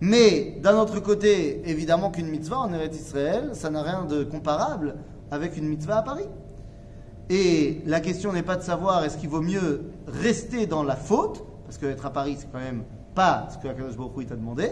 Mais 0.00 0.56
d'un 0.62 0.78
autre 0.78 0.98
côté, 1.00 1.60
évidemment 1.68 2.10
qu'une 2.10 2.28
mitzvah 2.28 2.60
en 2.60 2.72
Eretz 2.72 2.96
Israël, 2.96 3.50
ça 3.52 3.68
n'a 3.68 3.82
rien 3.82 4.06
de 4.06 4.24
comparable 4.24 4.94
avec 5.30 5.58
une 5.58 5.68
mitzvah 5.68 5.98
à 5.98 6.02
Paris. 6.02 6.28
Et 7.28 7.82
la 7.84 8.00
question 8.00 8.32
n'est 8.32 8.42
pas 8.42 8.56
de 8.56 8.62
savoir 8.62 9.04
est-ce 9.04 9.18
qu'il 9.18 9.28
vaut 9.28 9.42
mieux 9.42 9.90
rester 10.06 10.66
dans 10.66 10.82
la 10.82 10.96
faute, 10.96 11.44
parce 11.66 11.76
qu'être 11.76 12.06
à 12.06 12.14
Paris, 12.14 12.38
c'est 12.38 12.50
quand 12.50 12.60
même 12.60 12.84
pas 13.14 13.48
ce 13.52 13.58
que 13.58 13.68
Akadosh 13.68 13.98
Baruch 13.98 14.16
Hu, 14.16 14.22
il 14.22 14.26
t'a 14.26 14.36
demandé. 14.36 14.70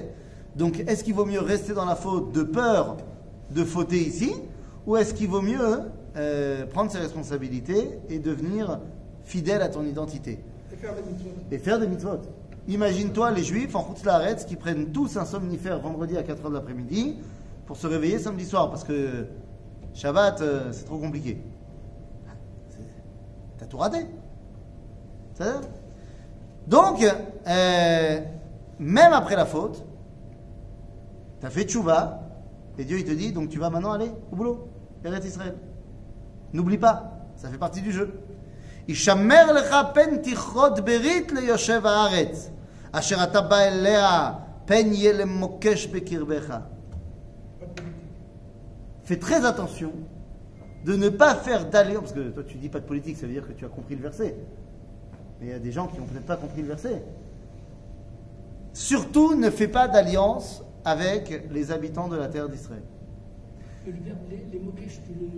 Donc, 0.57 0.81
est-ce 0.81 1.05
qu'il 1.05 1.14
vaut 1.14 1.27
mieux 1.27 1.40
rester 1.40 1.75
dans 1.75 1.85
la 1.85 1.97
faute 1.97 2.33
de 2.33 2.42
peur 2.42 2.97
de 3.51 3.62
fauter 3.62 3.99
ici, 3.99 4.33
ou 4.87 4.97
est-ce 4.97 5.14
qu'il 5.14 5.29
vaut 5.29 5.42
mieux 5.42 5.83
euh, 6.16 6.66
prendre 6.66 6.90
ses 6.90 6.99
responsabilités 6.99 7.99
et 8.09 8.19
devenir 8.19 8.81
fidèle 9.25 9.62
à 9.62 9.69
ton 9.69 9.85
identité 9.85 10.40
Et 10.73 10.77
faire 10.77 10.95
des 10.95 11.03
mitzvot. 11.03 11.31
et 11.51 11.59
faire 11.59 11.79
des 11.79 11.87
mitzvot. 11.87 12.21
Imagine-toi 12.69 13.31
les 13.33 13.45
juifs 13.45 13.77
en 13.77 13.87
Chutz 13.87 14.05
Laaretz 14.05 14.45
qui 14.45 14.57
prennent 14.57 14.92
tous 14.92 15.16
un 15.16 15.25
somnifère 15.25 15.79
vendredi 15.79 16.16
à 16.16 16.23
4h 16.23 16.49
de 16.49 16.55
l'après-midi 16.55 17.16
pour 17.66 17.77
se 17.77 17.87
réveiller 17.87 18.19
samedi 18.19 18.45
soir 18.45 18.71
parce 18.71 18.83
que 18.83 19.27
Shabbat 19.95 20.40
euh, 20.40 20.73
c'est 20.73 20.85
trop 20.85 20.99
compliqué. 20.99 21.38
T'as 23.59 23.66
tout 23.66 23.79
raté. 23.79 24.07
Donc, 26.66 27.03
euh, 27.03 28.21
même 28.79 29.12
après 29.12 29.37
la 29.37 29.47
faute, 29.47 29.86
t'as 31.45 31.50
fait 31.50 31.63
tchouva 31.63 32.19
et 32.78 32.86
Dieu 32.86 33.00
il 33.00 33.06
te 33.06 33.12
dit 33.12 33.32
donc 33.32 33.50
tu 33.50 33.60
vas 33.60 33.69
maintenant 33.69 33.91
aller 33.91 34.12
au 34.32 34.36
boulot, 34.36 34.69
Eretz 35.04 35.26
Israël. 35.26 35.56
N'oublie 36.54 36.78
pas, 36.78 37.28
ça 37.36 37.50
fait 37.50 37.58
partie 37.58 37.82
du 37.82 37.91
jeu. 37.91 38.10
ישמר 38.88 39.54
לך 39.54 39.76
פן 39.93 40.17
תכרות 40.17 40.80
ברית 40.80 41.32
ליושב 41.32 41.86
הארץ, 41.86 42.50
אשר 42.91 43.24
אתה 43.24 43.41
בא 43.41 43.58
אליה, 43.58 44.34
פן 44.65 44.93
יהיה 44.93 45.13
למוקש 45.13 45.88
בקרבך. 45.88 46.50
Pas 46.50 47.65
de 47.65 47.71
politique. 47.71 47.91
Fais 49.04 49.19
très 49.19 49.45
attention 49.45 49.91
de 50.86 50.95
ne 50.95 51.10
pas 51.10 51.36
faire 51.36 51.69
d'alliance, 51.69 52.02
parce 52.02 52.13
que 52.13 52.30
toi 52.30 52.43
tu 52.43 52.58
dis 52.58 52.69
pas 52.69 52.80
de 52.80 52.86
politique, 52.86 53.17
ça 53.17 53.28
veut 53.28 53.34
dire 53.34 53.47
que 53.47 53.54
tu 53.54 53.65
as 53.65 53.69
compris 53.69 53.95
le 53.95 54.02
verset. 54.02 54.36
Mais 55.39 55.47
il 55.47 55.52
y 55.52 55.54
a 55.54 55.60
des 55.60 55.71
gens 55.71 55.88
qui 55.88 56.00
n'ont 56.00 56.06
peut-être 56.06 56.26
pas 56.26 56.38
compris 56.38 56.62
le 56.62 56.67
verset. 56.67 57.04
Surtout 58.74 59.36
ne 59.36 59.50
fais 59.50 59.67
pas 59.67 59.88
d'alliance 59.88 60.63
avec 60.87 61.49
les 61.51 61.72
habitants 61.72 62.07
de 62.07 62.16
la 62.16 62.29
terre 62.29 62.49
d'Israël. 62.49 62.83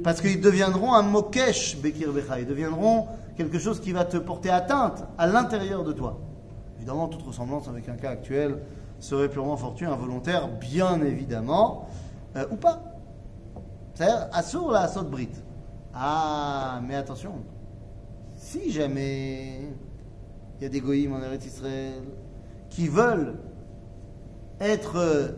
Parce 0.05 0.21
qu'ils 0.21 0.43
deviendront 0.43 0.93
un 0.93 1.03
mokesh 1.03 1.79
Bekir 1.79 2.13
Becha. 2.13 2.39
Ils 2.39 2.47
deviendront 2.47 3.07
quelque 3.35 3.59
chose 3.59 3.81
qui 3.81 3.93
va 3.93 4.05
te 4.05 4.19
porter 4.19 4.51
atteinte 4.51 5.05
à 5.17 5.27
l'intérieur 5.27 5.85
de 5.85 5.93
toi. 5.93 6.21
Évidemment, 6.77 7.09
toute 7.09 7.23
ressemblance 7.23 7.67
avec 7.67 7.89
un 7.89 7.97
cas 7.97 8.11
actuel 8.11 8.59
serait 9.01 9.31
purement 9.31 9.57
fortuite, 9.57 9.89
involontaire, 9.89 10.49
bien 10.49 11.01
évidemment, 11.01 11.89
euh, 12.37 12.45
ou 12.51 12.57
pas. 12.57 12.83
C'est-à-dire, 13.95 14.29
Assour 14.33 14.71
la 14.71 14.83
Assot 14.83 15.05
Brit. 15.05 15.31
Ah, 15.95 16.81
mais 16.87 16.95
attention, 16.95 17.33
si 18.37 18.71
jamais 18.71 19.61
il 20.59 20.63
y 20.63 20.67
a 20.67 20.69
des 20.69 20.81
goïms 20.81 21.15
en 21.15 21.23
Eretz 21.23 21.47
Israël 21.47 22.03
qui 22.69 22.87
veulent 22.87 23.35
être 24.61 24.97
euh, 24.97 25.29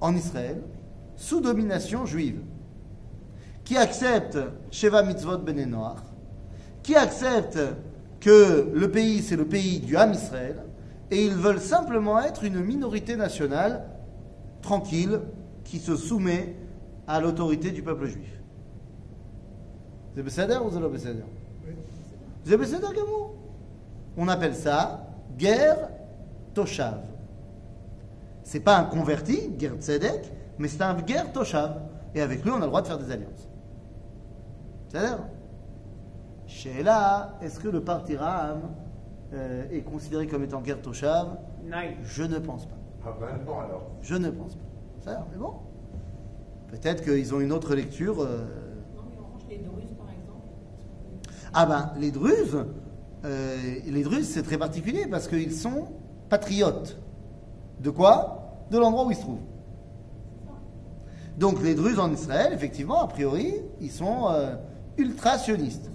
en 0.00 0.14
Israël 0.14 0.60
sous 1.16 1.40
domination 1.40 2.06
juive, 2.06 2.40
qui 3.64 3.76
acceptent 3.76 4.38
Sheva 4.70 5.02
Mitzvot 5.02 5.38
Ben 5.38 5.76
qui 6.82 6.94
acceptent 6.94 7.58
que 8.20 8.70
le 8.72 8.90
pays 8.90 9.22
c'est 9.22 9.36
le 9.36 9.44
pays 9.44 9.80
du 9.80 9.96
Ham 9.96 10.12
Israël, 10.12 10.62
et 11.10 11.24
ils 11.24 11.34
veulent 11.34 11.60
simplement 11.60 12.20
être 12.20 12.44
une 12.44 12.60
minorité 12.60 13.16
nationale 13.16 13.84
tranquille 14.62 15.20
qui 15.64 15.78
se 15.78 15.96
soumet 15.96 16.54
à 17.06 17.20
l'autorité 17.20 17.70
du 17.70 17.82
peuple 17.82 18.06
juif. 18.06 18.40
C'est 20.14 20.22
Besséder 20.22 20.58
ou 20.64 20.70
c'est 20.70 20.80
pas 20.80 20.88
Besséder. 20.88 21.22
C'est 22.44 22.56
Besséder. 22.56 22.86
On 24.16 24.28
appelle 24.28 24.54
ça 24.54 25.06
guerre 25.36 25.90
Toshav. 26.54 27.00
C'est 28.48 28.60
pas 28.60 28.78
un 28.78 28.84
converti, 28.84 29.50
guerre 29.58 29.74
Tzedek, 29.78 30.32
mais 30.58 30.68
c'est 30.68 30.80
un 30.80 30.94
guerre 30.94 31.30
Toshav. 31.32 31.82
Et 32.14 32.22
avec 32.22 32.42
lui, 32.42 32.50
on 32.50 32.56
a 32.56 32.60
le 32.60 32.68
droit 32.68 32.80
de 32.80 32.86
faire 32.86 32.96
des 32.96 33.10
alliances. 33.12 33.46
C'est-à-dire 34.88 35.18
Chez 36.46 36.82
là, 36.82 37.34
est-ce 37.42 37.60
que 37.60 37.68
le 37.68 37.84
parti 37.84 38.16
Ram 38.16 38.62
euh, 39.34 39.64
est 39.70 39.82
considéré 39.82 40.26
comme 40.26 40.44
étant 40.44 40.62
guerre 40.62 40.80
Toshav? 40.80 41.36
Je 42.04 42.22
ne 42.22 42.38
pense 42.38 42.64
pas. 42.64 42.78
Ah 43.04 43.14
ben 43.20 43.44
non 43.44 43.60
alors. 43.60 43.90
Je 44.00 44.14
ne 44.14 44.30
pense 44.30 44.54
pas. 44.54 44.64
Ça, 45.04 45.26
mais 45.30 45.36
bon. 45.36 45.52
Peut-être 46.68 47.04
qu'ils 47.04 47.34
ont 47.34 47.40
une 47.40 47.52
autre 47.52 47.74
lecture. 47.74 48.22
euh, 48.22 48.46
Non, 48.96 49.02
mais 49.10 49.16
en 49.18 49.26
revanche, 49.26 49.42
les 49.50 49.58
Druzes, 49.58 49.92
par 49.98 50.06
exemple. 50.08 50.46
Ah 51.52 51.66
ben, 51.66 51.92
les 52.00 52.10
Druzes, 52.10 52.64
euh, 53.26 53.56
les 53.86 54.02
Druzes, 54.04 54.26
c'est 54.26 54.42
très 54.42 54.56
particulier 54.56 55.06
parce 55.06 55.28
qu'ils 55.28 55.52
sont 55.52 55.88
patriotes. 56.30 56.98
De 57.80 57.90
quoi? 57.90 58.52
De 58.70 58.78
l'endroit 58.78 59.06
où 59.06 59.10
ils 59.10 59.16
se 59.16 59.22
trouvent. 59.22 59.38
Donc 61.38 61.62
les 61.62 61.74
Druzes 61.74 61.98
en 62.00 62.12
Israël, 62.12 62.52
effectivement, 62.52 63.00
a 63.02 63.06
priori, 63.06 63.54
ils 63.80 63.90
sont 63.92 64.28
euh, 64.28 64.56
ultra-sionistes. 64.96 65.90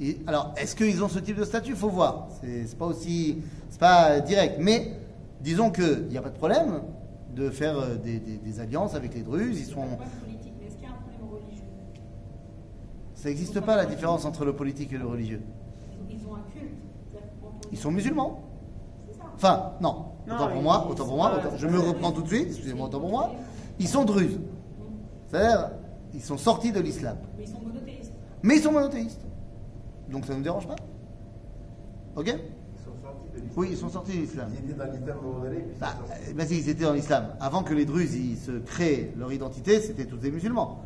Et- 0.00 0.18
alors, 0.26 0.54
est-ce 0.56 0.74
qu'ils 0.76 1.02
ont 1.02 1.08
ce 1.08 1.18
type 1.18 1.36
de 1.36 1.44
statut? 1.44 1.70
Il 1.70 1.76
faut 1.76 1.88
voir. 1.90 2.28
C'est 2.40 2.76
pas 2.78 2.86
aussi, 2.86 3.38
c'est 3.70 3.80
pas 3.80 4.10
euh, 4.12 4.20
direct. 4.20 4.56
Mais 4.60 4.92
disons 5.40 5.70
qu'il 5.70 6.06
n'y 6.08 6.16
a 6.16 6.22
pas 6.22 6.30
de 6.30 6.36
problème 6.36 6.80
de 7.34 7.50
faire 7.50 7.78
euh, 7.78 7.96
des, 7.96 8.18
des- 8.18 8.38
des 8.38 8.60
alliances 8.60 8.94
avec 8.94 9.14
les 9.14 9.22
Druzes. 9.22 9.58
Ils 9.60 9.66
sont, 9.66 9.84
ça 13.14 13.28
n'existe 13.28 13.60
pas 13.60 13.76
la 13.76 13.86
différence 13.86 14.24
entre 14.24 14.44
le 14.44 14.54
politique 14.54 14.92
et 14.92 14.98
le 14.98 15.06
religieux. 15.06 15.42
ils, 16.10 16.16
ont 16.26 16.36
un 16.36 16.58
culte. 16.58 16.72
Ils 17.72 17.78
sont 17.78 17.90
musulmans. 17.90 18.40
Enfin, 19.34 19.72
non. 19.80 20.06
Non, 20.26 20.34
autant 20.34 20.48
pour 20.48 20.62
moi, 20.62 20.86
autant 20.90 21.04
pour 21.06 21.16
moi. 21.16 21.32
autant- 21.38 21.56
je 21.56 21.66
me 21.66 21.78
reprends 21.78 22.12
tout 22.12 22.22
de 22.22 22.28
suite. 22.28 22.48
Excusez-moi, 22.48 22.86
autant 22.86 23.00
pour 23.00 23.10
moi. 23.10 23.32
Ils 23.78 23.88
sont 23.88 24.04
druzes. 24.04 24.38
C'est-à-dire, 25.28 25.70
ils 26.14 26.22
sont 26.22 26.36
sortis 26.38 26.72
de 26.72 26.80
l'islam. 26.80 27.16
Mais 27.36 27.44
ils 27.44 27.48
sont 27.48 27.60
monothéistes. 27.60 28.12
Mais 28.42 28.56
ils 28.56 28.62
sont 28.62 28.72
monothéistes. 28.72 29.20
Donc 30.10 30.24
ça 30.24 30.32
ne 30.32 30.38
nous 30.38 30.44
dérange 30.44 30.66
pas. 30.66 30.76
Ok 32.16 32.26
Ils 32.28 32.84
sont 32.84 32.90
sortis 33.02 33.30
de 33.34 33.36
l'islam. 33.40 33.52
Oui, 33.56 33.68
ils 33.70 33.76
sont 33.76 33.88
sortis 33.88 34.12
de 34.12 34.20
l'islam. 34.22 34.48
Ils 34.52 34.70
étaient 34.70 34.78
dans 34.78 34.84
l'islam 34.92 35.16
Bah, 35.80 35.88
bah 36.34 36.46
si, 36.46 36.58
ils 36.58 36.68
étaient 36.68 36.84
dans 36.84 36.92
l'islam. 36.92 37.26
Avant 37.40 37.62
que 37.62 37.74
les 37.74 37.84
Druzes 37.84 38.14
ils 38.14 38.36
se 38.38 38.52
créent 38.52 39.12
leur 39.16 39.32
identité, 39.32 39.80
c'était 39.80 40.06
tous 40.06 40.18
des 40.18 40.30
musulmans. 40.30 40.80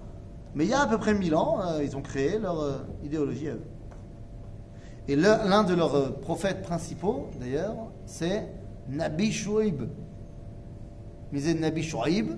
Mais 0.55 0.65
il 0.65 0.71
y 0.71 0.75
a 0.75 0.81
à 0.81 0.87
peu 0.87 0.99
près 0.99 1.15
1000 1.15 1.35
ans, 1.37 1.59
euh, 1.61 1.85
ils 1.85 1.97
ont 1.97 2.03
créé 2.03 2.39
leur 2.39 2.61
euh, 2.61 2.79
idéologie 3.05 3.49
à 3.49 3.53
eux. 3.53 3.63
Et 5.07 5.15
le- 5.17 5.23
l'un 5.23 5.63
de 5.65 5.75
leurs 5.75 5.95
euh, 5.95 6.11
prophètes 6.11 6.63
principaux, 6.63 7.29
d'ailleurs, 7.41 7.75
c'est 8.07 8.49
Nabi 8.91 9.33
Shuaib. 9.33 9.83
Mais 11.33 11.41
c'est 11.41 11.55
Nabi 11.55 11.83
Shuaib, 11.83 12.31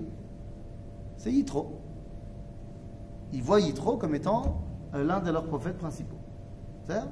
c'est 1.16 1.32
Yitro. 1.32 1.78
Ils 3.32 3.42
voient 3.42 3.60
Yitro 3.60 3.96
comme 3.96 4.14
étant 4.14 4.60
euh, 4.94 5.04
l'un 5.04 5.20
de 5.20 5.30
leurs 5.30 5.44
prophètes 5.46 5.78
principaux. 5.78 6.16
C'est-à-dire 6.84 7.08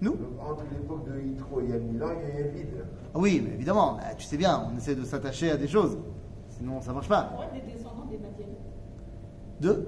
Nous? 0.00 0.12
Donc, 0.16 0.28
entre 0.44 0.64
l'époque 0.72 1.04
de 1.08 1.20
Yitro 1.20 1.60
et 1.60 1.64
il 1.64 1.70
y 1.70 1.72
a 1.74 1.78
1000 1.78 2.02
ans, 2.02 2.06
il 2.10 2.40
y 2.40 2.42
a 2.42 2.44
un 2.46 2.48
vide. 2.48 2.84
Ah 3.14 3.18
Oui, 3.18 3.40
mais 3.46 3.54
évidemment, 3.54 3.94
bah, 3.94 4.14
tu 4.18 4.24
sais 4.26 4.36
bien, 4.36 4.68
on 4.72 4.76
essaie 4.76 4.96
de 4.96 5.04
s'attacher 5.04 5.50
à 5.52 5.56
des 5.56 5.68
choses. 5.68 5.96
Sinon, 6.48 6.80
ça 6.80 6.92
marche 6.92 7.08
pas. 7.08 7.22
Pour 7.34 7.44
être 7.44 7.52
des 7.52 7.72
descendants 7.72 8.06
des 8.10 8.18
Madianites. 8.18 8.58
De? 9.60 9.86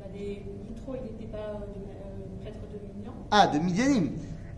Bah, 0.00 0.06
des 0.12 0.42
Yitro, 0.68 0.94
il 0.96 1.02
n'était 1.12 1.26
pas 1.30 1.38
euh, 1.38 1.54
euh, 1.76 2.42
prêtre 2.42 2.58
de 2.72 2.96
Midian. 2.98 3.12
Ah, 3.30 3.46
de 3.46 3.58
Midianim. 3.60 4.10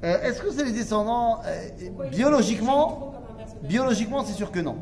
Euh, 0.05 0.23
Est-ce 0.23 0.41
que 0.43 0.51
c'est 0.51 0.65
les 0.65 0.73
descendants 0.73 1.41
euh, 1.45 1.69
Pourquoi 1.87 2.07
il- 2.07 2.11
Biologiquement, 2.13 3.14
biologiquement, 3.67 4.25
c'est 4.25 4.33
sûr 4.35 4.51
que 4.51 4.61
non. 4.61 4.77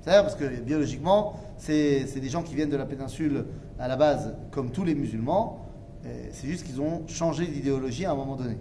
C'est-à-dire 0.00 0.22
parce 0.22 0.34
que 0.34 0.60
biologiquement, 0.60 1.34
c'est 1.58 2.20
des 2.20 2.28
gens 2.28 2.42
qui 2.42 2.54
viennent 2.54 2.70
de 2.70 2.76
la 2.76 2.86
péninsule 2.86 3.44
à 3.78 3.88
la 3.88 3.96
base, 3.96 4.34
comme 4.50 4.70
tous 4.70 4.84
les 4.84 4.94
musulmans. 4.94 5.66
C'est 6.32 6.46
juste 6.46 6.64
qu'ils 6.66 6.80
ont 6.80 7.02
changé 7.06 7.46
d'idéologie 7.46 8.06
à 8.06 8.12
un 8.12 8.14
moment 8.14 8.36
donné. 8.36 8.56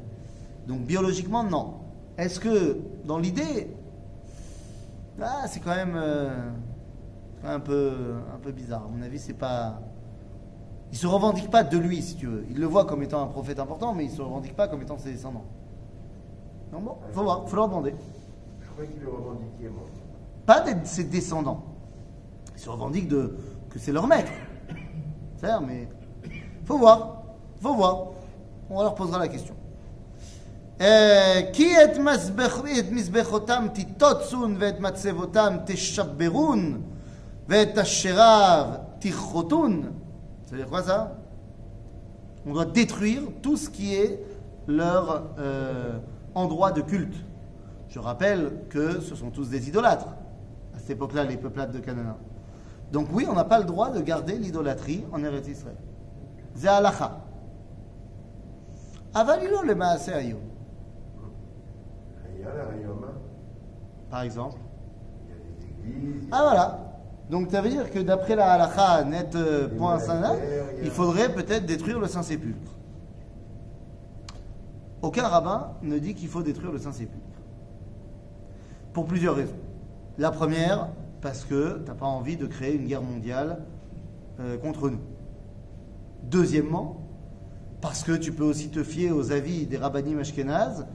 Donc 0.68 0.82
biologiquement, 0.82 1.44
non. 1.44 1.76
Est-ce 2.18 2.40
que 2.40 2.78
dans 3.06 3.18
l'idée, 3.18 3.70
ah, 5.22 5.46
c'est 5.48 5.60
quand 5.60 5.76
même 5.76 5.96
euh, 5.96 6.50
un 7.44 7.60
peu, 7.60 7.92
un 8.34 8.38
peu 8.40 8.52
bizarre. 8.52 8.84
À 8.86 8.88
mon 8.88 9.02
avis, 9.02 9.20
c'est 9.20 9.34
pas. 9.34 9.82
Il 10.92 10.98
se 10.98 11.08
revendique 11.08 11.50
pas 11.50 11.64
de 11.64 11.78
lui, 11.78 12.02
si 12.02 12.16
tu 12.16 12.28
veux. 12.28 12.46
Il 12.50 12.60
le 12.60 12.66
voit 12.66 12.86
comme 12.86 13.04
étant 13.04 13.22
un 13.22 13.28
prophète 13.28 13.60
important, 13.60 13.94
mais 13.94 14.06
il 14.06 14.12
se 14.12 14.22
revendique 14.22 14.56
pas 14.56 14.68
comme 14.68 14.82
étant 14.82 14.98
ses 14.98 15.12
descendants. 15.12 15.46
Donc 16.72 16.84
bon, 16.84 16.96
faut 17.12 17.24
voir, 17.24 17.48
faut 17.48 17.56
leur 17.56 17.68
demander. 17.68 17.94
Je 18.79 18.79
croyais 18.79 18.91
qu'il 18.91 19.03
le 19.03 19.09
revendiquait, 19.09 19.69
moi. 19.69 19.85
Pas 20.47 20.61
de 20.61 20.87
ses 20.87 21.05
descendants. 21.05 21.65
Ils 22.55 22.61
se 22.61 22.69
revendiquent 22.69 23.09
de, 23.09 23.37
que 23.71 23.79
c'est 23.79 23.93
leur 23.93 24.07
maître. 24.07 24.33
C'est-à-dire, 25.37 25.63
mais 25.67 25.89
faut 26.65 26.79
voir, 26.79 27.23
faut 27.61 27.75
voir. 27.75 28.09
On 28.71 28.83
leur 28.83 28.95
posera 28.95 29.19
la 29.19 29.29
question. 29.29 29.55
Euh, 30.81 31.43
Qui 31.53 31.73
est 31.73 31.99
mizbechotam 32.91 33.69
titotsun 33.69 34.57
ואת 34.59 34.81
מצבותם 34.81 35.57
תשברון 35.67 36.83
ואת 37.49 37.79
אשריו 37.79 38.67
תכרותון. 38.99 39.83
Ça 40.47 40.53
veut 40.53 40.59
dire 40.59 40.69
quoi 40.69 40.83
ça 40.83 41.17
On 42.47 42.53
doit 42.53 42.65
détruire 42.65 43.23
tout 43.41 43.57
ce 43.57 43.71
qui 43.71 43.95
est 43.95 44.21
leur 44.67 45.31
euh, 45.39 45.99
endroit 46.35 46.73
de 46.73 46.81
culte. 46.81 47.15
Je 47.90 47.98
rappelle 47.98 48.52
que 48.70 49.02
ce 49.02 49.16
sont 49.16 49.32
tous 49.32 49.50
des 49.50 49.68
idolâtres. 49.68 50.10
À 50.76 50.80
cette 50.80 50.92
époque-là, 50.92 51.24
les 51.24 51.38
peuplades 51.38 51.72
de 51.72 51.80
Canaan. 51.80 52.18
Donc 52.92 53.08
oui, 53.12 53.26
on 53.30 53.34
n'a 53.34 53.44
pas 53.44 53.60
le 53.60 53.66
droit 53.66 53.90
de 53.90 54.00
garder 54.00 54.38
l'idolâtrie 54.38 55.04
en 55.12 55.24
Eretz 55.24 55.48
Israël. 55.48 55.76
C'est 56.56 56.68
halacha. 56.68 57.20
Avalilo 59.14 59.64
le 59.64 59.82
a. 59.82 59.98
Par 64.10 64.22
exemple. 64.22 64.58
Il 65.26 65.30
y 65.30 65.34
a 65.34 65.96
des 65.96 65.98
églises. 65.98 66.28
Ah 66.32 66.42
voilà. 66.44 66.80
Donc 67.30 67.52
ça 67.52 67.62
veut 67.62 67.70
dire 67.70 67.92
que 67.92 68.00
d'après 68.00 68.36
la 68.36 68.54
halacha 68.54 69.04
net 69.04 69.36
euh, 69.36 69.68
point 69.68 70.00
sana, 70.00 70.34
il 70.82 70.90
faudrait 70.90 71.34
peut-être 71.34 71.66
détruire 71.66 72.00
le 72.00 72.08
Saint-Sépulcre. 72.08 72.72
Aucun 75.02 75.28
rabbin 75.28 75.72
ne 75.82 75.98
dit 75.98 76.14
qu'il 76.14 76.28
faut 76.28 76.44
détruire 76.44 76.72
le 76.72 76.80
Saint-Sépulcre. 76.80 77.29
Pour 78.94 79.06
plusieurs 79.06 79.36
raisons. 79.36 79.56
La 80.18 80.32
première, 80.32 80.90
parce 81.22 81.46
que 81.46 81.80
tu 81.80 81.86
n'as 81.86 81.96
pas 81.96 82.06
envie 82.06 82.38
de 82.38 82.46
créer 82.46 82.76
une 82.76 82.86
guerre 82.88 83.02
mondiale 83.02 83.60
euh, 84.40 84.58
contre 84.58 84.90
nous. 84.90 85.00
Deuxièmement, 86.24 87.06
parce 87.82 88.04
que 88.04 88.14
tu 88.14 88.32
peux 88.32 88.44
aussi 88.44 88.70
te 88.70 88.84
fier 88.84 89.12
aux 89.12 89.32
avis 89.32 89.66
des 89.66 89.78
rabbinim 89.78 90.20
ashkénazes 90.20 90.86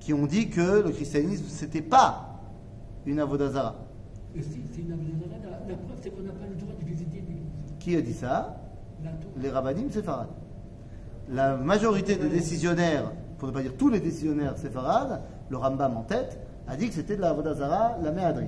qui 0.00 0.12
ont 0.12 0.26
dit 0.26 0.48
que 0.48 0.82
le 0.82 0.90
christianisme, 0.90 1.44
c'était 1.48 1.82
pas 1.82 2.40
une 3.06 3.20
avodazara. 3.20 3.76
Et 4.34 4.42
si, 4.42 4.60
c'est 4.72 4.80
une 4.80 4.92
avenue 4.92 5.12
la, 5.42 5.50
la 5.50 5.76
preuve, 5.76 5.98
c'est 6.00 6.10
qu'on 6.10 6.22
n'a 6.22 6.32
pas 6.32 6.46
le 6.48 6.56
droit 6.56 6.74
de 6.80 6.84
visiter 6.84 7.16
l'église. 7.16 7.44
Qui 7.78 7.96
a 7.96 8.00
dit 8.00 8.14
ça? 8.14 8.60
Les 9.40 9.50
rabbinim 9.50 9.90
séfarades. 9.90 10.28
La 11.30 11.56
majorité 11.56 12.16
des 12.16 12.28
décisionnaires, 12.28 13.12
pour 13.38 13.48
ne 13.48 13.52
pas 13.52 13.62
dire 13.62 13.76
tous 13.76 13.90
les 13.90 14.00
décisionnaires 14.00 14.56
séfarades, 14.56 15.20
le 15.50 15.56
Rambam 15.56 15.96
en 15.96 16.02
tête, 16.02 16.40
a 16.68 16.76
dit 16.76 16.88
que 16.88 16.94
c'était 16.94 17.16
de 17.16 17.22
la 17.22 17.30
Avodazara, 17.30 17.96
la 18.02 18.12
Méhadri. 18.12 18.46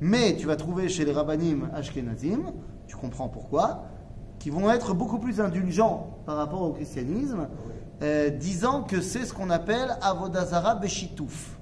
Mais 0.00 0.36
tu 0.36 0.46
vas 0.46 0.56
trouver 0.56 0.88
chez 0.88 1.04
les 1.04 1.12
rabbinim 1.12 1.68
ashkenazim, 1.74 2.52
tu 2.86 2.96
comprends 2.96 3.28
pourquoi, 3.28 3.84
qui 4.38 4.50
vont 4.50 4.70
être 4.70 4.94
beaucoup 4.94 5.18
plus 5.18 5.40
indulgents 5.40 6.18
par 6.24 6.36
rapport 6.36 6.62
au 6.62 6.72
christianisme, 6.72 7.48
euh, 8.02 8.30
disant 8.30 8.82
que 8.82 9.00
c'est 9.02 9.26
ce 9.26 9.34
qu'on 9.34 9.50
appelle 9.50 9.96
Avodazara 10.00 10.76
Beshitouf. 10.76 11.58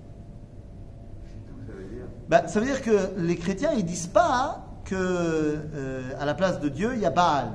Bah, 2.29 2.46
ça 2.46 2.61
veut 2.61 2.66
dire 2.66 2.83
que 2.83 3.11
les 3.16 3.37
chrétiens, 3.37 3.72
ils 3.77 3.85
disent 3.85 4.07
pas 4.07 4.66
que 4.85 4.94
euh, 4.94 6.11
à 6.20 6.27
la 6.27 6.35
place 6.35 6.61
de 6.61 6.68
Dieu, 6.68 6.90
il 6.94 7.01
y 7.01 7.07
a 7.07 7.11
Baal, 7.11 7.48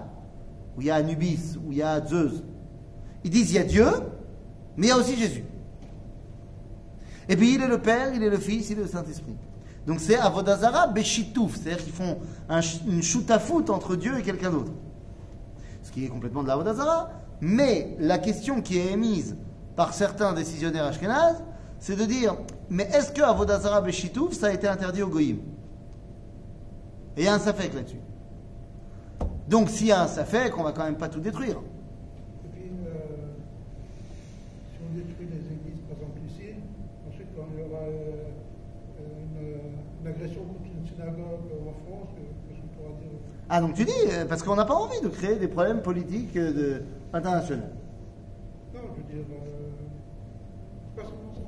ou 0.75 0.81
il 0.81 0.87
y 0.87 0.91
a 0.91 0.95
Anubis, 0.95 1.57
ou 1.63 1.71
il 1.71 1.77
y 1.77 1.83
a 1.83 2.05
Zeus. 2.05 2.43
Ils 3.23 3.29
disent 3.29 3.51
il 3.51 3.55
y 3.55 3.59
a 3.59 3.63
Dieu, 3.63 3.87
mais 4.75 4.87
il 4.87 4.89
y 4.89 4.91
a 4.91 4.97
aussi 4.97 5.15
Jésus. 5.15 5.45
Et 7.29 7.35
puis 7.35 7.55
il 7.55 7.61
est 7.61 7.67
le 7.67 7.79
Père, 7.79 8.13
il 8.13 8.23
est 8.23 8.29
le 8.29 8.37
Fils, 8.37 8.69
il 8.69 8.79
est 8.79 8.81
le 8.81 8.87
Saint-Esprit. 8.87 9.35
Donc 9.85 9.99
c'est 9.99 10.17
Avodazara 10.17 10.87
Beshitouf, 10.87 11.57
c'est-à-dire 11.57 11.83
qu'ils 11.83 11.93
font 11.93 12.17
une 12.87 13.03
shoot 13.03 13.29
à 13.31 13.39
foot 13.39 13.69
entre 13.69 13.95
Dieu 13.95 14.17
et 14.19 14.21
quelqu'un 14.21 14.51
d'autre. 14.51 14.71
Ce 15.81 15.91
qui 15.91 16.05
est 16.05 16.09
complètement 16.09 16.43
de 16.43 16.47
l'Avodazara. 16.47 17.11
Mais 17.41 17.95
la 17.99 18.19
question 18.19 18.61
qui 18.61 18.77
est 18.77 18.93
émise 18.93 19.35
par 19.75 19.93
certains 19.93 20.33
décisionnaires 20.33 20.85
ashkénazes, 20.85 21.43
c'est 21.79 21.97
de 21.97 22.05
dire 22.05 22.37
mais 22.69 22.83
est-ce 22.93 23.11
que 23.11 23.21
Avodazara 23.21 23.81
Beshitouf, 23.81 24.33
ça 24.33 24.47
a 24.47 24.51
été 24.53 24.67
interdit 24.67 25.01
au 25.03 25.09
Goïm? 25.09 25.39
Et 27.17 27.21
il 27.21 27.25
y 27.25 27.27
a 27.27 27.33
un 27.33 27.39
safek 27.39 27.73
là-dessus. 27.73 27.99
Donc 29.49 29.69
s'il 29.69 29.87
y 29.87 29.91
a 29.91 30.01
un 30.01 30.07
safek, 30.07 30.57
on 30.57 30.63
va 30.63 30.71
quand 30.71 30.85
même 30.85 30.95
pas 30.95 31.09
tout 31.09 31.19
détruire. 31.19 31.57
Et 32.45 32.49
puis, 32.53 32.71
euh, 32.87 33.33
si 34.71 34.79
on 34.81 34.95
détruit 34.95 35.27
les 35.27 35.43
églises, 35.53 35.83
par 35.89 35.97
exemple 35.97 36.21
ici, 36.25 36.55
ensuite 37.09 37.27
quand 37.35 37.45
il 37.53 37.59
y 37.59 37.63
aura 37.67 37.83
euh, 37.83 38.31
une, 39.29 40.01
une 40.01 40.07
agression 40.07 40.41
contre 40.45 40.63
une 40.63 40.87
synagogue 40.87 41.51
en 41.51 41.75
France, 41.83 42.15
euh, 42.17 42.23
qu'est-ce 42.47 42.61
qu'on 42.61 42.71
pourra 42.79 42.95
dire 42.97 43.19
Ah 43.55 43.61
donc 43.61 43.75
tu 43.75 43.85
dis, 43.85 43.91
euh, 44.09 44.25
parce 44.25 44.41
qu'on 44.41 44.55
n'a 44.55 44.65
pas 44.65 44.73
envie 44.73 44.99
de 44.99 45.09
créer 45.09 45.35
des 45.35 45.47
problèmes 45.47 45.83
politiques 45.83 46.35
euh, 46.37 46.51
de, 46.53 46.81
internationaux. 47.13 47.61
Non, 48.73 48.79
je 48.95 49.01
veux 49.01 49.07
dire, 49.13 49.25
euh, 49.31 50.95
pas 50.95 51.03
seulement 51.03 51.33
ça. 51.35 51.41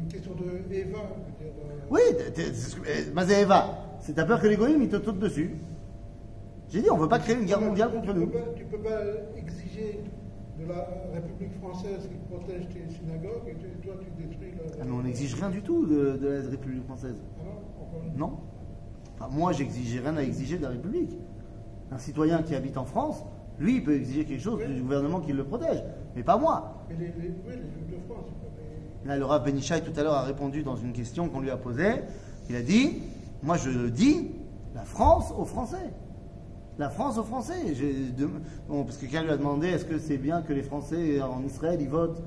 Une 0.00 0.06
question 0.06 0.32
de 0.36 0.72
Eva, 0.72 0.98
je 1.10 1.44
veux 1.44 1.50
dire. 1.50 1.52
euh, 1.64 1.90
Oui, 1.90 2.00
c'est 2.36 2.54
ce 2.54 2.76
que- 2.76 3.12
Mazéeva, 3.12 3.78
c'est 3.98 4.12
ta 4.14 4.24
peur 4.24 4.40
que 4.40 4.46
les 4.46 4.54
goïms 4.56 4.80
ils 4.82 4.88
te 4.88 5.02
sautent 5.04 5.18
dessus. 5.18 5.56
J'ai 6.68 6.82
dit, 6.82 6.90
on 6.92 6.98
veut 6.98 7.08
pas 7.08 7.18
créer 7.18 7.34
une 7.34 7.44
guerre 7.44 7.60
mondiale 7.60 7.90
tu 7.90 7.96
contre 7.96 8.12
peux 8.14 8.20
nous. 8.20 8.26
pas- 8.28 8.38
Tu 8.56 8.64
peux 8.66 8.78
pas 8.78 9.00
exiger 9.36 10.04
de 10.60 10.68
la 10.68 10.86
République 11.14 11.58
française 11.60 12.08
qui 12.08 12.16
protège 12.32 12.68
tes 12.68 12.94
synagogues 12.94 13.48
et 13.48 13.84
toi 13.84 13.94
tu 14.00 14.22
détruis 14.22 14.52
le. 14.52 14.62
Ah, 14.80 14.84
mais 14.86 14.92
on 14.92 15.02
n'exige 15.02 15.34
rien 15.34 15.50
du 15.50 15.62
tout 15.62 15.84
de, 15.84 16.16
de 16.16 16.28
la 16.28 16.48
République 16.48 16.84
française. 16.84 17.16
Ah 17.40 17.42
non, 18.16 18.28
Non. 18.28 18.38
Enfin, 19.22 19.34
moi, 19.36 19.52
j'exige 19.52 20.00
rien 20.00 20.16
à 20.16 20.22
exiger 20.22 20.56
de 20.56 20.62
la 20.62 20.70
République. 20.70 21.16
Un 21.90 21.98
citoyen 21.98 22.42
qui 22.42 22.54
habite 22.54 22.76
en 22.76 22.84
France, 22.84 23.22
lui, 23.58 23.76
il 23.76 23.84
peut 23.84 23.94
exiger 23.94 24.24
quelque 24.24 24.40
chose 24.42 24.60
du 24.66 24.80
gouvernement 24.82 25.20
qui 25.20 25.32
le 25.32 25.44
protège, 25.44 25.82
mais 26.16 26.22
pas 26.22 26.36
moi. 26.38 26.84
Mais 26.88 26.96
les, 26.96 27.06
les, 27.06 27.12
oui, 27.28 27.34
les 27.48 27.54
Juifs 27.54 27.90
de 27.90 28.04
France, 28.06 28.24
Là, 29.04 29.16
le 29.18 29.24
Rav 29.24 29.44
Benichai 29.44 29.80
tout 29.80 29.92
à 29.98 30.02
l'heure 30.02 30.14
a 30.14 30.22
répondu 30.22 30.62
dans 30.62 30.76
une 30.76 30.92
question 30.92 31.28
qu'on 31.28 31.40
lui 31.40 31.50
a 31.50 31.56
posée. 31.56 32.02
Il 32.48 32.56
a 32.56 32.62
dit 32.62 33.02
Moi, 33.42 33.56
je 33.56 33.88
dis, 33.88 34.30
la 34.74 34.82
France 34.82 35.32
aux 35.36 35.44
Français. 35.44 35.90
La 36.78 36.88
France 36.88 37.18
aux 37.18 37.24
Français. 37.24 37.74
J'ai 37.74 37.92
de- 38.16 38.28
bon, 38.68 38.84
parce 38.84 38.96
que 38.96 39.02
quelqu'un 39.02 39.22
lui 39.24 39.30
a 39.30 39.36
demandé 39.36 39.68
Est-ce 39.68 39.84
que 39.84 39.98
c'est 39.98 40.18
bien 40.18 40.40
que 40.42 40.52
les 40.52 40.62
Français 40.62 41.20
en 41.20 41.42
Israël 41.44 41.78
ils 41.80 41.88
votent 41.88 42.22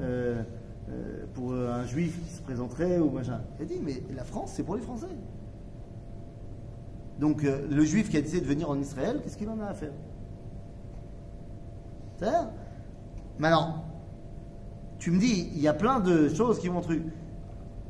euh, 0.00 0.42
euh, 0.90 1.24
pour 1.34 1.52
un 1.54 1.84
juif 1.86 2.20
qui 2.24 2.34
se 2.34 2.42
présenterait 2.42 2.98
ou 2.98 3.08
machin 3.10 3.40
Il 3.58 3.62
a 3.62 3.66
dit 3.66 3.80
Mais 3.82 4.02
la 4.14 4.24
France, 4.24 4.52
c'est 4.54 4.62
pour 4.64 4.74
les 4.76 4.82
Français. 4.82 5.06
Donc, 7.18 7.44
euh, 7.44 7.66
le 7.70 7.84
juif 7.84 8.10
qui 8.10 8.16
a 8.16 8.20
décidé 8.20 8.40
de 8.40 8.46
venir 8.46 8.68
en 8.68 8.78
Israël, 8.78 9.20
qu'est-ce 9.22 9.36
qu'il 9.36 9.48
en 9.48 9.60
a 9.60 9.66
à 9.66 9.74
faire? 9.74 9.92
C'est 12.18 12.26
Maintenant, 13.38 13.84
tu 14.98 15.10
me 15.10 15.18
dis, 15.18 15.50
il 15.54 15.60
y 15.60 15.68
a 15.68 15.74
plein 15.74 16.00
de 16.00 16.28
choses 16.28 16.58
qui 16.58 16.68
vont 16.68 16.80
truc. 16.80 17.02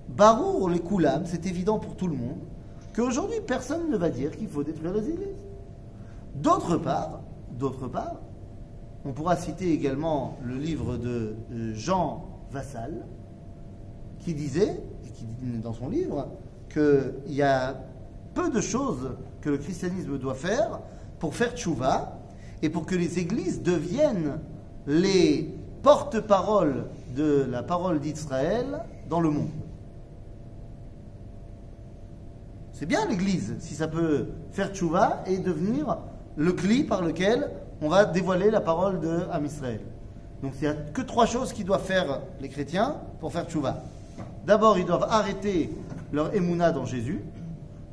Barour, 0.09 0.69
les 0.71 0.81
Koulam, 0.81 1.23
c'est 1.25 1.47
évident 1.47 1.79
pour 1.79 1.97
tout 1.97 2.09
le 2.09 2.17
monde 2.17 2.39
qu'aujourd'hui, 2.95 3.39
personne 3.47 3.91
ne 3.91 3.97
va 3.97 4.09
dire 4.09 4.37
qu'il 4.37 4.49
faut 4.49 4.65
détruire 4.65 4.95
les 4.95 5.09
églises. 5.11 5.37
D'autre 6.35 6.77
part, 6.79 7.21
d'autre 7.51 7.89
part, 7.89 8.17
on 9.05 9.13
pourra 9.13 9.37
citer 9.37 9.73
également 9.73 10.39
le 10.43 10.57
livre 10.57 10.97
de 10.97 11.37
euh, 11.53 11.75
Jean 11.75 12.25
Vassal, 12.51 13.07
qui 14.21 14.35
disait, 14.35 14.81
et 15.05 15.11
qui 15.11 15.25
dit 15.25 15.59
dans 15.59 15.73
son 15.73 15.89
livre, 15.89 16.29
qu'il 16.69 17.13
y 17.29 17.43
a 17.43 17.77
peu 18.37 18.51
de 18.51 18.61
choses 18.61 19.17
que 19.41 19.49
le 19.49 19.57
christianisme 19.57 20.19
doit 20.19 20.35
faire 20.35 20.79
pour 21.19 21.35
faire 21.35 21.57
tchouva 21.57 22.19
et 22.63 22.69
pour 22.69 22.85
que 22.85 22.95
les 22.95 23.19
églises 23.19 23.63
deviennent 23.63 24.39
les 24.87 25.55
porte-paroles 25.83 26.85
de 27.17 27.47
la 27.51 27.63
parole 27.63 27.99
d'Israël 27.99 28.67
dans 29.09 29.21
le 29.21 29.31
monde. 29.31 29.51
C'est 32.73 32.87
bien 32.87 33.07
l'église 33.09 33.55
si 33.59 33.75
ça 33.75 33.89
peut 33.89 34.29
faire 34.53 34.75
tchouva 34.75 35.23
et 35.27 35.39
devenir 35.39 35.97
le 36.37 36.53
cli 36.53 36.85
par 36.85 37.01
lequel 37.01 37.51
on 37.81 37.89
va 37.89 38.05
dévoiler 38.05 38.51
la 38.51 38.61
parole 38.61 39.01
de 39.01 39.21
Israël. 39.45 39.81
Donc 40.43 40.53
il 40.61 40.63
n'y 40.63 40.69
a 40.69 40.75
que 40.75 41.01
trois 41.01 41.25
choses 41.25 41.55
qui 41.55 41.65
doivent 41.65 41.85
faire 41.85 42.21
les 42.41 42.51
chrétiens 42.51 42.97
pour 43.19 43.33
faire 43.33 43.47
tchouva. 43.47 43.83
D'abord, 44.45 44.79
ils 44.79 44.85
doivent 44.85 45.07
arrêter 45.09 45.71
leur 46.13 46.35
émouna 46.35 46.71
dans 46.71 46.85
Jésus. 46.85 47.23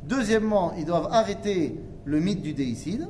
Deuxièmement, 0.08 0.74
ils 0.78 0.86
doivent 0.86 1.10
arrêter 1.12 1.80
le 2.06 2.20
mythe 2.20 2.42
du 2.42 2.54
déicide, 2.54 3.08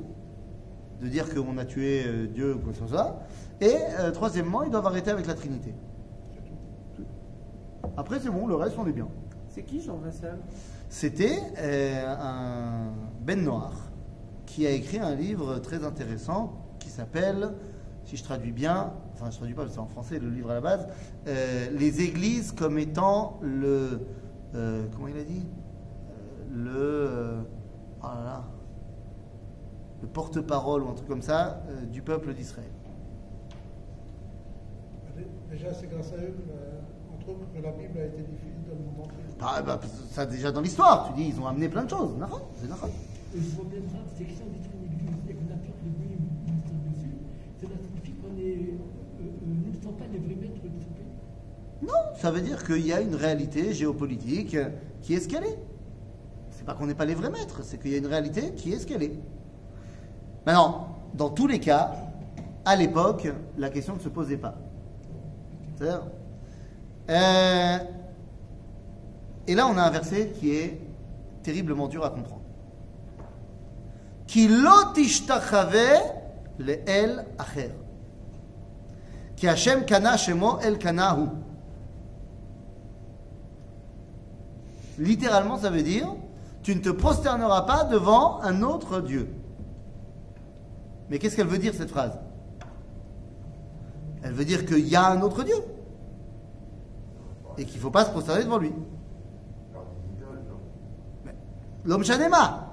de 1.01 1.07
dire 1.07 1.33
qu'on 1.33 1.57
a 1.57 1.65
tué 1.65 2.03
euh, 2.05 2.27
Dieu 2.27 2.55
ou 2.55 2.59
quoi 2.59 2.71
que 2.71 2.79
ce 2.79 2.87
soit. 2.87 3.19
Et 3.61 3.75
euh, 3.99 4.11
troisièmement, 4.11 4.63
ils 4.63 4.71
doivent 4.71 4.85
arrêter 4.85 5.11
avec 5.11 5.27
la 5.27 5.33
Trinité. 5.33 5.73
Après, 7.97 8.19
c'est 8.19 8.29
bon, 8.29 8.47
le 8.47 8.55
reste, 8.55 8.75
on 8.77 8.87
est 8.87 8.93
bien. 8.93 9.07
C'est 9.47 9.63
qui 9.63 9.81
Jean 9.81 9.97
Vassal 9.97 10.39
C'était 10.89 11.39
euh, 11.59 12.15
un 12.19 12.91
Ben 13.21 13.43
Noir 13.43 13.73
qui 14.45 14.65
a 14.65 14.71
écrit 14.71 14.99
un 14.99 15.15
livre 15.15 15.59
très 15.59 15.83
intéressant 15.83 16.53
qui 16.79 16.89
s'appelle, 16.89 17.53
si 18.03 18.17
je 18.17 18.23
traduis 18.23 18.51
bien, 18.51 18.93
enfin 19.13 19.29
je 19.29 19.37
traduis 19.37 19.55
pas 19.55 19.61
parce 19.61 19.71
que 19.71 19.75
c'est 19.75 19.81
en 19.81 19.87
français 19.87 20.19
le 20.19 20.29
livre 20.29 20.51
à 20.51 20.55
la 20.55 20.61
base, 20.61 20.87
euh, 21.27 21.69
Les 21.71 22.01
églises 22.01 22.51
comme 22.51 22.77
étant 22.77 23.39
le, 23.41 24.01
comment 24.51 25.07
il 25.07 25.17
a 25.17 25.23
dit, 25.23 25.45
le, 26.53 26.71
euh, 26.75 27.41
oh 28.01 28.05
là 28.05 28.23
là, 28.23 28.43
le 30.01 30.07
porte-parole 30.07 30.83
ou 30.83 30.89
un 30.89 30.93
truc 30.93 31.07
comme 31.07 31.21
ça 31.21 31.63
euh, 31.69 31.85
du 31.85 32.01
peuple 32.01 32.33
d'Israël. 32.33 32.69
Déjà, 35.49 35.73
c'est 35.73 35.87
grâce 35.87 36.11
à 36.11 36.15
eux, 36.17 36.33
que 36.33 36.49
la- 36.49 37.15
entre 37.15 37.29
autres, 37.29 37.45
que 37.53 37.61
la 37.61 37.71
Bible 37.71 37.99
a 37.99 38.05
été 38.05 38.23
diffusée 38.23 38.53
dans 38.67 38.73
le 38.75 38.83
monde 38.85 39.05
entier. 39.05 39.17
Ah, 39.39 39.61
bah, 39.61 39.79
ça 40.09 40.25
déjà 40.25 40.51
dans 40.51 40.61
l'histoire, 40.61 41.07
tu 41.07 41.21
dis, 41.21 41.29
ils 41.29 41.39
ont 41.39 41.47
amené 41.47 41.69
plein 41.69 41.83
de 41.83 41.89
choses. 41.89 42.17
Nahon, 42.17 42.41
C'est 42.55 42.67
Nahon. 42.67 42.87
Et 43.35 43.37
le 43.39 43.45
problème 43.55 43.83
grave, 43.85 44.01
c'est 44.17 44.23
que 44.25 44.31
si 44.31 44.41
on 44.41 44.49
détruit 44.51 44.77
une 44.81 44.93
église 44.93 45.29
et 45.29 45.33
qu'on 45.33 45.53
a 45.53 45.57
peur 45.57 45.73
que 45.77 45.85
les 45.85 45.91
goyim 45.91 46.17
nous 46.47 46.61
tombent 46.67 46.93
dessus, 46.93 47.13
cela 47.61 47.75
signifie 47.85 48.13
qu'on 48.13 48.35
est, 48.37 48.73
euh, 48.73 48.77
euh, 49.21 49.29
nous 49.45 49.71
ne 49.71 49.83
sommes 49.83 49.93
pas 49.95 50.05
les 50.11 50.17
vrais 50.19 50.35
maîtres 50.41 50.63
de 50.63 50.79
ce 50.81 50.85
pays. 50.89 51.83
Non, 51.83 52.15
ça 52.17 52.31
veut 52.31 52.41
dire 52.41 52.63
qu'il 52.65 52.85
y 52.85 52.93
a 52.93 53.01
une 53.01 53.15
réalité 53.15 53.73
géopolitique 53.73 54.57
qui 55.01 55.13
est 55.13 55.19
ce 55.19 55.27
qu'elle 55.27 55.43
est. 55.43 55.59
C'est 56.55 56.65
pas 56.65 56.73
qu'on 56.73 56.87
n'est 56.87 56.95
pas 56.95 57.05
les 57.05 57.15
vrais 57.15 57.29
maîtres, 57.29 57.61
c'est 57.63 57.77
qu'il 57.79 57.91
y 57.91 57.95
a 57.95 57.97
une 57.97 58.07
réalité 58.07 58.53
qui 58.53 58.73
est 58.73 58.79
ce 58.79 58.87
qu'elle 58.87 59.03
est. 59.03 59.19
Maintenant, 60.45 60.97
dans 61.13 61.29
tous 61.29 61.47
les 61.47 61.59
cas, 61.59 61.93
à 62.65 62.75
l'époque, 62.75 63.27
la 63.57 63.69
question 63.69 63.95
ne 63.95 63.99
se 63.99 64.09
posait 64.09 64.37
pas. 64.37 64.55
Euh, 67.09 67.77
et 69.47 69.55
là, 69.55 69.67
on 69.67 69.77
a 69.77 69.83
un 69.83 69.89
verset 69.89 70.31
qui 70.39 70.51
est 70.51 70.79
terriblement 71.43 71.87
dur 71.87 72.05
à 72.05 72.09
comprendre. 72.09 72.41
Littéralement, 84.97 85.57
ça 85.57 85.69
veut 85.69 85.83
dire 85.83 86.07
tu 86.63 86.75
ne 86.75 86.79
te 86.81 86.89
prosterneras 86.89 87.63
pas 87.63 87.83
devant 87.83 88.41
un 88.41 88.63
autre 88.63 89.01
Dieu. 89.01 89.29
Mais 91.09 91.19
qu'est-ce 91.19 91.35
qu'elle 91.35 91.47
veut 91.47 91.57
dire 91.57 91.73
cette 91.75 91.91
phrase? 91.91 92.17
Elle 94.23 94.33
veut 94.33 94.45
dire 94.45 94.65
qu'il 94.65 94.87
y 94.87 94.95
a 94.95 95.05
un 95.07 95.21
autre 95.21 95.43
Dieu 95.43 95.55
et 97.57 97.65
qu'il 97.65 97.75
ne 97.75 97.81
faut 97.81 97.91
pas 97.91 98.05
se 98.05 98.11
prosterner 98.11 98.45
devant 98.45 98.57
lui. 98.57 98.71
L'homme 101.85 102.05
Shanema. 102.05 102.69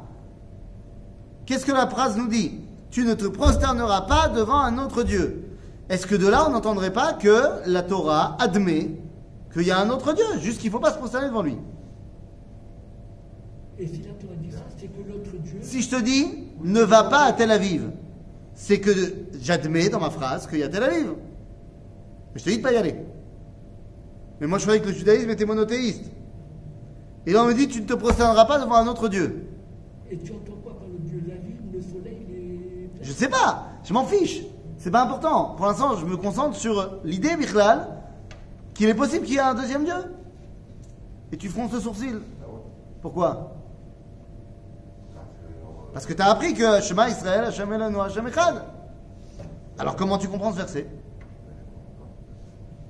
Qu'est-ce 1.44 1.66
que 1.66 1.72
la 1.72 1.88
phrase 1.88 2.16
nous 2.16 2.28
dit? 2.28 2.60
Tu 2.90 3.04
ne 3.04 3.14
te 3.14 3.26
prosterneras 3.26 4.02
pas 4.02 4.28
devant 4.28 4.60
un 4.60 4.78
autre 4.78 5.02
Dieu. 5.02 5.58
Est-ce 5.88 6.06
que 6.06 6.14
de 6.14 6.28
là, 6.28 6.46
on 6.48 6.52
n'entendrait 6.52 6.92
pas 6.92 7.14
que 7.14 7.66
la 7.66 7.82
Torah 7.82 8.36
admet 8.38 8.90
qu'il 9.52 9.62
y 9.62 9.72
a 9.72 9.80
un 9.80 9.90
autre 9.90 10.12
Dieu, 10.12 10.24
juste 10.38 10.60
qu'il 10.60 10.70
ne 10.70 10.72
faut 10.72 10.80
pas 10.80 10.92
se 10.92 10.98
prosterner 10.98 11.26
devant 11.26 11.42
lui? 11.42 11.58
Et 13.80 13.86
ça, 13.86 14.58
c'est 14.76 14.88
que 14.88 15.08
l'autre 15.08 15.30
Dieu, 15.42 15.58
Si 15.62 15.80
je 15.80 15.88
te 15.88 16.02
dis, 16.02 16.26
ne 16.62 16.82
va 16.82 17.04
pas 17.04 17.22
à 17.22 17.32
Tel 17.32 17.50
Aviv, 17.50 17.90
c'est 18.54 18.78
que 18.78 18.90
j'admets 19.40 19.88
dans 19.88 20.00
ma 20.00 20.10
phrase 20.10 20.46
qu'il 20.46 20.58
y 20.58 20.62
a 20.62 20.68
Tel 20.68 20.82
Aviv. 20.82 21.14
Mais 22.34 22.40
je 22.40 22.44
te 22.44 22.50
dis 22.50 22.58
de 22.58 22.62
pas 22.62 22.72
y 22.72 22.76
aller. 22.76 22.94
Mais 24.38 24.46
moi, 24.46 24.58
je 24.58 24.64
croyais 24.64 24.82
que 24.82 24.88
le 24.88 24.92
judaïsme 24.92 25.30
était 25.30 25.46
monothéiste. 25.46 26.04
Et 27.24 27.32
là, 27.32 27.42
on 27.42 27.46
me 27.46 27.54
dit, 27.54 27.68
tu 27.68 27.80
ne 27.80 27.86
te 27.86 27.94
prosterneras 27.94 28.44
pas 28.44 28.58
devant 28.58 28.74
un 28.74 28.86
autre 28.86 29.08
Dieu. 29.08 29.46
Et 30.10 30.18
tu 30.18 30.32
entends 30.32 30.58
quoi 30.62 30.76
par 30.78 30.86
le 30.86 30.98
Dieu 30.98 31.22
La 31.26 31.34
lune, 31.36 31.70
le 31.72 31.80
soleil, 31.80 32.26
les. 32.28 32.90
Je 33.00 33.12
sais 33.12 33.28
pas, 33.28 33.66
je 33.82 33.94
m'en 33.94 34.04
fiche. 34.04 34.42
C'est 34.76 34.90
pas 34.90 35.04
important. 35.04 35.54
Pour 35.56 35.66
l'instant, 35.66 35.96
je 35.96 36.04
me 36.04 36.18
concentre 36.18 36.56
sur 36.56 36.98
l'idée, 37.02 37.34
Bichlal, 37.36 37.88
qu'il 38.74 38.90
est 38.90 38.94
possible 38.94 39.24
qu'il 39.24 39.36
y 39.36 39.38
ait 39.38 39.40
un 39.40 39.54
deuxième 39.54 39.84
Dieu. 39.84 39.94
Et 41.32 41.38
tu 41.38 41.48
fronces 41.48 41.72
le 41.72 41.80
sourcil. 41.80 42.20
Pourquoi? 43.00 43.59
Parce 45.92 46.06
que 46.06 46.12
tu 46.12 46.22
as 46.22 46.30
appris 46.30 46.54
que 46.54 46.80
Shema 46.80 47.08
Israël, 47.08 47.44
Hashem 47.44 47.72
Elenu, 47.72 48.00
Hashem 48.00 48.26
Echad. 48.28 48.62
Alors 49.78 49.96
comment 49.96 50.18
tu 50.18 50.28
comprends 50.28 50.52
ce 50.52 50.58
verset? 50.58 50.86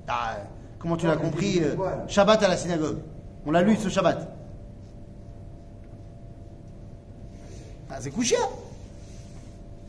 Ah, 0.07 0.37
Comment 0.81 0.97
tu 0.97 1.05
l'as 1.05 1.15
compris 1.15 1.59
euh, 1.63 1.75
Shabbat 2.07 2.41
à 2.41 2.47
la 2.47 2.57
synagogue. 2.57 2.97
On 3.45 3.51
l'a 3.51 3.61
lu 3.61 3.75
ce 3.75 3.87
Shabbat. 3.87 4.27
Ah, 7.89 7.97
c'est 7.99 8.09
couché. 8.09 8.35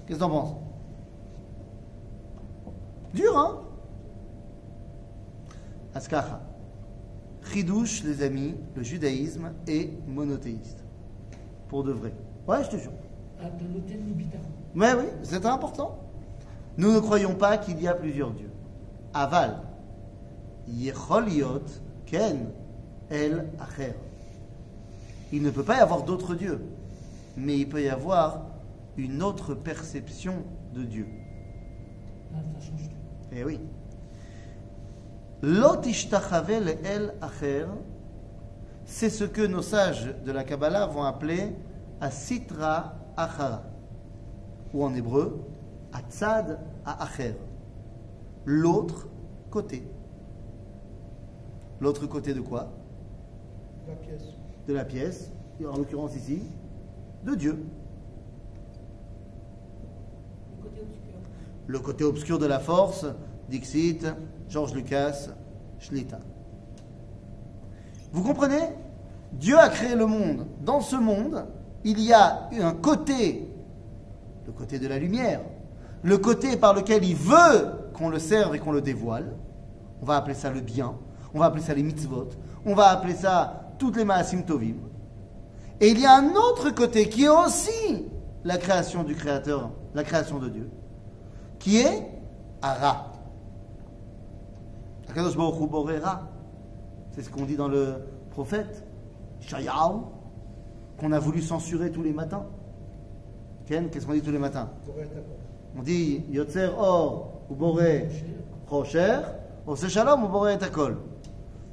Qu'est-ce 0.07 0.19
que 0.19 0.23
t'en 0.23 0.29
penses? 0.29 0.57
Dur, 3.15 3.39
hein? 3.39 3.63
Askacha. 5.95 6.41
Chidouche, 7.51 8.05
les 8.05 8.23
amis, 8.23 8.55
le 8.77 8.83
judaïsme 8.83 9.53
est 9.67 9.91
monothéiste. 10.07 10.85
Pour 11.69 11.85
de 11.85 11.93
vrai. 11.93 12.13
Ouais, 12.47 12.63
je 12.65 12.69
te 12.71 12.77
jure. 12.77 12.93
Mais 14.75 14.95
oui, 14.95 15.05
c'est 15.23 15.45
important. 15.47 15.99
Nous 16.77 16.93
ne 16.93 17.01
croyons 17.01 17.35
pas 17.35 17.59
qu'il 17.59 17.81
y 17.83 17.89
a 17.89 17.95
plusieurs 17.95 18.31
dieux. 18.31 18.51
Aval. 19.13 19.59
Yecholiot 20.69 21.65
ken 22.07 22.51
el 23.11 23.47
acher. 23.61 23.95
Il 25.33 25.43
ne 25.43 25.51
peut 25.51 25.65
pas 25.65 25.77
y 25.77 25.81
avoir 25.81 26.03
d'autres 26.03 26.35
dieux, 26.35 26.65
mais 27.37 27.59
il 27.59 27.69
peut 27.69 27.83
y 27.83 27.89
avoir 27.89 28.43
une 28.97 29.23
autre 29.23 29.55
perception 29.55 30.45
de 30.75 30.83
Dieu. 30.83 31.07
Ah, 32.35 32.39
ça 32.55 32.67
change 32.67 32.89
tout. 32.89 32.97
Eh 33.33 33.45
oui. 33.45 33.61
Lot 35.43 35.85
ishtachave 35.87 36.65
le 36.65 36.87
el 36.87 37.15
acher, 37.21 37.67
c'est 38.85 39.11
ce 39.11 39.25
que 39.25 39.43
nos 39.43 39.63
sages 39.63 40.15
de 40.25 40.33
la 40.33 40.45
Kabbalah 40.45 40.87
vont 40.87 41.03
appeler 41.03 41.53
asitra 42.01 42.95
achara, 43.17 43.63
ou 44.73 44.85
en 44.85 44.95
hébreu, 44.95 45.45
atzad 45.93 46.59
acher, 46.85 47.37
l'autre 48.45 49.09
côté. 49.51 49.87
L'autre 51.81 52.07
côté 52.07 52.33
de 52.33 52.41
quoi? 52.41 52.71
La 53.89 53.95
pièce. 53.95 54.25
De 54.67 54.73
la 54.73 54.85
pièce, 54.85 55.33
et 55.61 55.67
en 55.67 55.77
l'occurrence 55.77 56.15
ici, 56.15 56.43
de 57.25 57.35
Dieu. 57.35 57.65
Le 60.57 60.63
côté 60.63 60.81
obscur. 60.81 61.15
Le 61.67 61.79
côté 61.79 62.05
obscur 62.05 62.39
de 62.39 62.47
la 62.47 62.59
force, 62.59 63.07
Dixit, 63.49 64.07
Georges 64.49 64.75
Lucas, 64.75 65.29
Shlita. 65.79 66.21
Vous 68.13 68.23
comprenez? 68.23 68.69
Dieu 69.33 69.59
a 69.59 69.69
créé 69.69 69.97
le 69.97 70.07
monde. 70.07 70.47
Dans 70.61 70.81
ce 70.81 70.97
monde, 70.97 71.47
il 71.85 72.01
y 72.01 72.13
a 72.13 72.49
un 72.61 72.73
côté, 72.73 73.49
le 74.47 74.53
côté 74.53 74.79
de 74.79 74.89
la 74.89 74.99
lumière, 74.99 75.41
le 76.03 76.19
côté 76.19 76.57
par 76.57 76.75
lequel 76.75 77.05
il 77.05 77.17
veut 77.17 77.91
qu'on 77.95 78.09
le 78.09 78.19
serve 78.19 78.55
et 78.55 78.59
qu'on 78.59 78.73
le 78.73 78.81
dévoile. 78.81 79.37
On 80.01 80.05
va 80.05 80.17
appeler 80.17 80.35
ça 80.35 80.51
le 80.51 80.61
bien, 80.61 80.95
on 81.35 81.39
va 81.39 81.47
appeler 81.47 81.63
ça 81.63 81.75
les 81.75 81.83
mitzvot, 81.83 82.31
on 82.67 82.75
va 82.75 82.89
appeler 82.89 83.15
ça 83.15 83.73
toutes 83.79 83.97
les 83.97 84.05
maasim 84.05 84.43
tovim. 84.43 84.77
Et 85.81 85.89
il 85.89 86.01
y 86.01 86.07
a 86.07 86.17
un 86.17 86.31
autre 86.35 86.71
côté 86.71 87.09
qui 87.09 87.25
est 87.25 87.29
aussi 87.29 88.07
la 88.45 88.57
création 88.59 89.03
du 89.05 89.15
Créateur, 89.15 89.71
la 89.95 90.05
création 90.05 90.39
de 90.39 90.49
Dieu, 90.49 90.71
qui 91.59 91.79
est 91.79 92.09
Ara. 92.61 93.13
C'est 97.15 97.23
ce 97.23 97.31
qu'on 97.31 97.45
dit 97.45 97.57
dans 97.57 97.69
le 97.69 97.97
prophète, 98.31 98.87
Shayahu, 99.41 100.03
qu'on 101.03 101.11
a 101.11 101.19
voulu 101.19 101.43
censurer 101.43 101.91
tous 101.91 102.05
les 102.05 102.13
matins. 102.13 102.47
Ken, 103.67 103.91
qu'est-ce 103.91 104.07
qu'on 104.07 104.13
dit 104.13 104.23
tous 104.23 104.31
les 104.31 104.39
matins. 104.39 104.71
On 105.77 105.83
dit 105.83 106.23
Yotzer 106.31 106.69
Or 106.79 107.43
ou 107.51 107.57
Boré 107.57 108.09
Rocher, 108.69 109.19
Ose 109.67 109.89
Shalom 109.89 110.23
ou 110.23 110.29
Boré 110.29 110.53
et 110.53 110.63
Akol. 110.63 110.99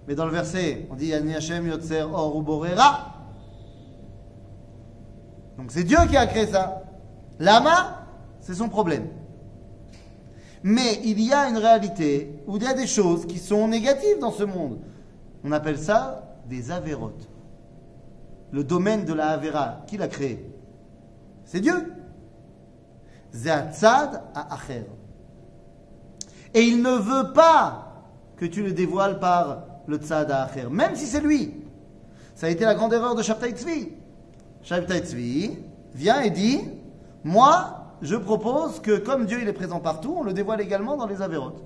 Mais 0.07 0.15
dans 0.15 0.25
le 0.25 0.31
verset, 0.31 0.87
on 0.89 0.95
dit 0.95 1.13
Ani 1.13 1.35
Hashem 1.35 1.67
Yotzer 1.67 2.01
Or 2.11 2.35
ou 2.37 2.41
Boré 2.41 2.73
Ra. 2.73 3.13
Donc 5.57 5.67
c'est 5.69 5.83
Dieu 5.83 5.99
qui 6.09 6.17
a 6.17 6.25
créé 6.25 6.47
ça. 6.47 6.81
Lama, 7.37 8.07
c'est 8.41 8.55
son 8.55 8.67
problème. 8.67 9.09
Mais 10.63 11.01
il 11.03 11.21
y 11.21 11.31
a 11.31 11.47
une 11.49 11.57
réalité 11.57 12.33
où 12.47 12.57
il 12.57 12.63
y 12.63 12.67
a 12.67 12.73
des 12.73 12.87
choses 12.87 13.27
qui 13.27 13.37
sont 13.37 13.67
négatives 13.67 14.17
dans 14.19 14.31
ce 14.31 14.43
monde. 14.43 14.79
On 15.43 15.51
appelle 15.51 15.77
ça 15.77 16.35
des 16.47 16.71
avérotes. 16.71 17.29
Le 18.51 18.63
domaine 18.63 19.05
de 19.05 19.13
la 19.13 19.29
Avera, 19.29 19.81
qui 19.87 19.97
l'a 19.97 20.07
créé 20.07 20.45
C'est 21.45 21.59
Dieu. 21.59 21.93
Zeatzad 23.33 24.23
à 24.33 24.53
Acher. 24.53 24.85
Et 26.53 26.61
il 26.61 26.81
ne 26.81 26.97
veut 26.97 27.31
pas 27.33 27.93
que 28.37 28.45
tu 28.45 28.63
le 28.63 28.71
dévoiles 28.71 29.19
par 29.19 29.63
le 29.87 29.97
Tzad 29.97 30.31
à 30.31 30.43
Acher, 30.43 30.67
même 30.69 30.95
si 30.95 31.05
c'est 31.05 31.21
lui. 31.21 31.53
Ça 32.35 32.47
a 32.47 32.49
été 32.49 32.65
la 32.65 32.73
grande 32.73 32.93
erreur 32.93 33.15
de 33.15 33.21
Shabtai 33.21 33.51
Tzvi. 33.51 33.89
Shabtai 34.63 35.01
Tzvi 35.01 35.59
vient 35.93 36.21
et 36.21 36.29
dit 36.29 36.61
Moi, 37.23 37.79
je 38.01 38.15
propose 38.15 38.79
que 38.79 38.97
comme 38.97 39.25
Dieu 39.25 39.39
il 39.41 39.47
est 39.47 39.53
présent 39.53 39.79
partout, 39.79 40.15
on 40.17 40.23
le 40.23 40.33
dévoile 40.33 40.61
également 40.61 40.95
dans 40.97 41.05
les 41.05 41.21
Avérotes. 41.21 41.63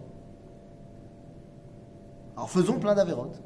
Alors 2.36 2.50
faisons 2.50 2.80
plein 2.80 2.96
d'Avérotes. 2.96 3.42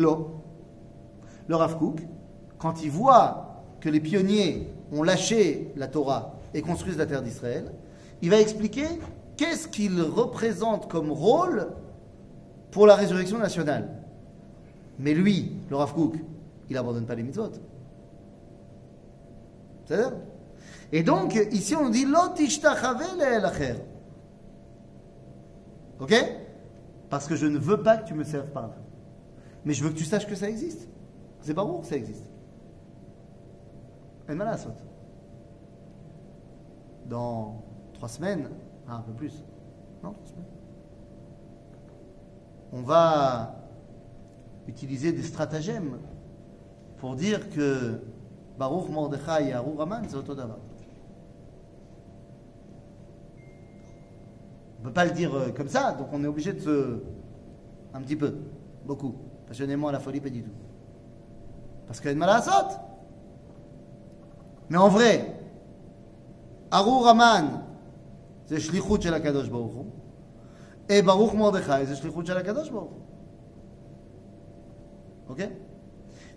L'eau. 0.00 0.42
Le 1.46 1.56
Rav 1.56 1.78
quand 2.58 2.82
il 2.82 2.90
voit 2.90 3.64
que 3.80 3.88
les 3.88 4.00
pionniers 4.00 4.72
ont 4.92 5.02
lâché 5.02 5.72
la 5.76 5.88
Torah 5.88 6.34
et 6.54 6.62
construisent 6.62 6.98
la 6.98 7.06
terre 7.06 7.22
d'Israël, 7.22 7.72
il 8.22 8.30
va 8.30 8.40
expliquer 8.40 8.86
qu'est-ce 9.36 9.68
qu'il 9.68 10.00
représente 10.02 10.88
comme 10.88 11.10
rôle 11.10 11.68
pour 12.70 12.86
la 12.86 12.94
résurrection 12.94 13.38
nationale. 13.38 13.88
Mais 14.98 15.14
lui, 15.14 15.52
le 15.70 15.76
Rav 15.76 15.94
il 16.68 16.74
n'abandonne 16.74 17.06
pas 17.06 17.14
les 17.14 17.22
mitzvot. 17.22 17.50
C'est-à-dire? 19.86 20.12
Et 20.92 21.02
donc, 21.02 21.34
ici 21.52 21.74
on 21.74 21.88
dit. 21.88 22.06
Ok? 25.98 26.14
Parce 27.08 27.26
que 27.26 27.34
je 27.34 27.46
ne 27.46 27.58
veux 27.58 27.82
pas 27.82 27.96
que 27.96 28.06
tu 28.06 28.14
me 28.14 28.24
serves 28.24 28.50
par 28.50 28.68
là. 28.68 28.76
Mais 29.64 29.74
je 29.74 29.84
veux 29.84 29.90
que 29.90 29.98
tu 29.98 30.04
saches 30.04 30.26
que 30.26 30.34
ça 30.34 30.48
existe. 30.48 30.88
C'est 31.40 31.54
pas 31.54 31.64
bon, 31.64 31.82
ça 31.82 31.96
existe. 31.96 32.30
Et 34.28 34.34
malasot. 34.34 34.70
Dans 37.06 37.62
trois 37.94 38.08
semaines, 38.08 38.48
ah, 38.88 38.96
un 38.96 39.02
peu 39.02 39.12
plus. 39.12 39.44
Non, 40.02 40.12
trois 40.12 40.26
semaines. 40.26 40.44
On 42.72 42.82
va 42.82 43.56
utiliser 44.68 45.12
des 45.12 45.22
stratagèmes 45.22 45.98
pour 46.98 47.16
dire 47.16 47.50
que 47.50 48.00
Baruch 48.58 48.88
Mordechai 48.88 49.48
et 49.48 49.52
Harur 49.52 49.80
Haman, 49.80 50.04
c'est. 50.08 50.16
On 50.16 50.20
ne 54.82 54.88
peut 54.88 54.92
pas 54.92 55.04
le 55.04 55.10
dire 55.10 55.34
euh, 55.34 55.50
comme 55.50 55.68
ça, 55.68 55.92
donc 55.92 56.08
on 56.12 56.22
est 56.24 56.26
obligé 56.26 56.52
de 56.52 56.60
se. 56.60 57.02
un 57.92 58.00
petit 58.00 58.16
peu, 58.16 58.36
beaucoup, 58.86 59.14
passionnément 59.50 59.88
à 59.88 59.92
la 59.92 59.98
folie, 59.98 60.20
pas 60.20 60.30
du 60.30 60.44
tout. 60.44 60.50
Parce 61.88 61.98
qu'elle 61.98 62.12
est 62.12 62.14
m'a 62.14 62.40
saute. 62.40 62.78
Mais 64.68 64.76
en 64.76 64.86
vrai, 64.86 65.34
Arou 66.70 67.00
Raman, 67.00 67.64
c'est 68.46 68.60
Shlichut 68.60 69.02
shel 69.02 69.12
HaKadosh 69.12 69.50
Baruch 69.50 69.72
Hu, 69.72 69.86
et 70.88 71.02
Baruch 71.02 71.34
Mordechai, 71.34 71.84
c'est 71.84 71.96
Shlichut 71.96 72.24
shel 72.24 72.36
HaKadosh 72.36 72.70
Baruch 72.70 72.90
Hu. 75.28 75.32
Ok? 75.32 75.50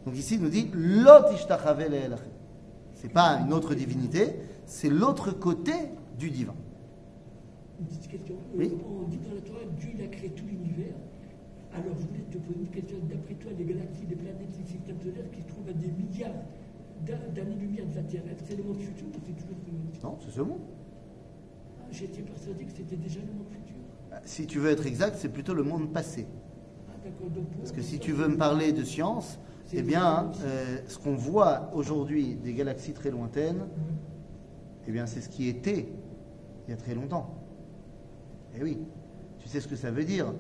Donc 0.07 0.16
ici, 0.16 0.34
il 0.34 0.41
nous 0.41 0.49
dit, 0.49 0.72
Lot 0.74 1.32
Ishtachave 1.36 1.88
Le'elachem. 1.88 2.32
C'est 2.95 3.14
pas 3.14 3.41
une 3.45 3.53
autre 3.53 3.76
divinité, 3.76 4.39
c'est 4.66 4.89
l'autre 4.89 5.30
côté 5.30 5.74
du 6.18 6.32
divin. 6.32 6.55
Une 7.80 7.86
petite 7.86 8.07
question. 8.07 8.38
Oui? 8.55 8.76
On 8.89 9.07
dit 9.07 9.20
dans 9.20 9.36
la 9.36 9.41
Torah, 9.41 9.66
Dieu 9.78 10.03
a 10.03 10.07
créé 10.07 10.32
tout 10.32 10.45
l'univers. 10.47 10.95
Alors 11.76 11.95
je 11.99 12.05
voulais 12.07 12.24
te 12.32 12.38
poser 12.38 12.59
une 12.59 12.67
question. 12.69 12.97
D'après 13.09 13.34
toi, 13.36 13.51
les 13.57 13.65
galaxies, 13.65 14.05
les 14.09 14.15
planètes, 14.15 14.38
les 14.57 14.65
systèmes 14.65 14.99
solaires 15.01 15.30
qui 15.32 15.41
se 15.41 15.47
trouvent 15.47 15.67
à 15.69 15.74
des 15.74 15.88
milliards 15.91 16.43
d'a- 17.05 17.28
d'années-lumière 17.34 17.86
de 17.88 17.95
la 17.95 18.03
Terre, 18.03 18.21
c'est 18.47 18.55
le 18.55 18.63
monde 18.63 18.80
futur 18.80 19.07
ou 19.07 19.11
c'est 19.26 19.34
toujours 19.34 19.57
le 19.65 19.71
monde 19.74 19.88
Non, 20.03 20.17
c'est 20.24 20.32
ce 20.32 20.41
monde. 20.41 20.59
Ah, 21.80 21.86
J'étais 21.91 22.21
persuadé 22.21 22.65
que 22.65 22.71
c'était 22.71 22.95
déjà 22.95 23.19
le 23.21 23.34
monde 23.34 23.47
futur. 23.49 23.76
Si 24.26 24.45
tu 24.45 24.59
veux 24.59 24.69
être 24.69 24.86
exact, 24.86 25.15
c'est 25.17 25.30
plutôt 25.30 25.53
le 25.55 25.63
monde 25.63 25.91
passé. 25.91 26.28
Ah. 26.89 26.91
Donc, 27.34 27.45
Parce 27.57 27.71
que 27.71 27.82
si 27.82 27.97
tu 27.99 28.11
veux 28.11 28.28
me 28.28 28.38
parler 28.38 28.71
de 28.71 28.84
science, 28.84 29.39
eh 29.74 29.82
bien, 29.82 30.32
euh, 30.43 30.78
ce 30.88 30.99
qu'on 30.99 31.15
voit 31.15 31.71
aujourd'hui 31.74 32.36
des 32.36 32.53
galaxies 32.53 32.93
très 32.93 33.09
lointaines, 33.09 33.61
Ouais. 33.61 33.67
eh 34.88 34.91
bien, 34.91 35.07
c'est 35.07 35.21
ce 35.21 35.30
qui 35.30 35.47
était 35.49 35.88
il 36.67 36.71
y 36.71 36.74
a 36.74 36.78
très 36.78 36.93
longtemps. 36.93 37.34
Eh 38.55 38.61
oui, 38.63 38.78
tu 39.39 39.47
sais 39.49 39.59
ce 39.59 39.67
que 39.67 39.76
ça 39.76 39.89
veut 39.91 40.05
dire? 40.05 40.34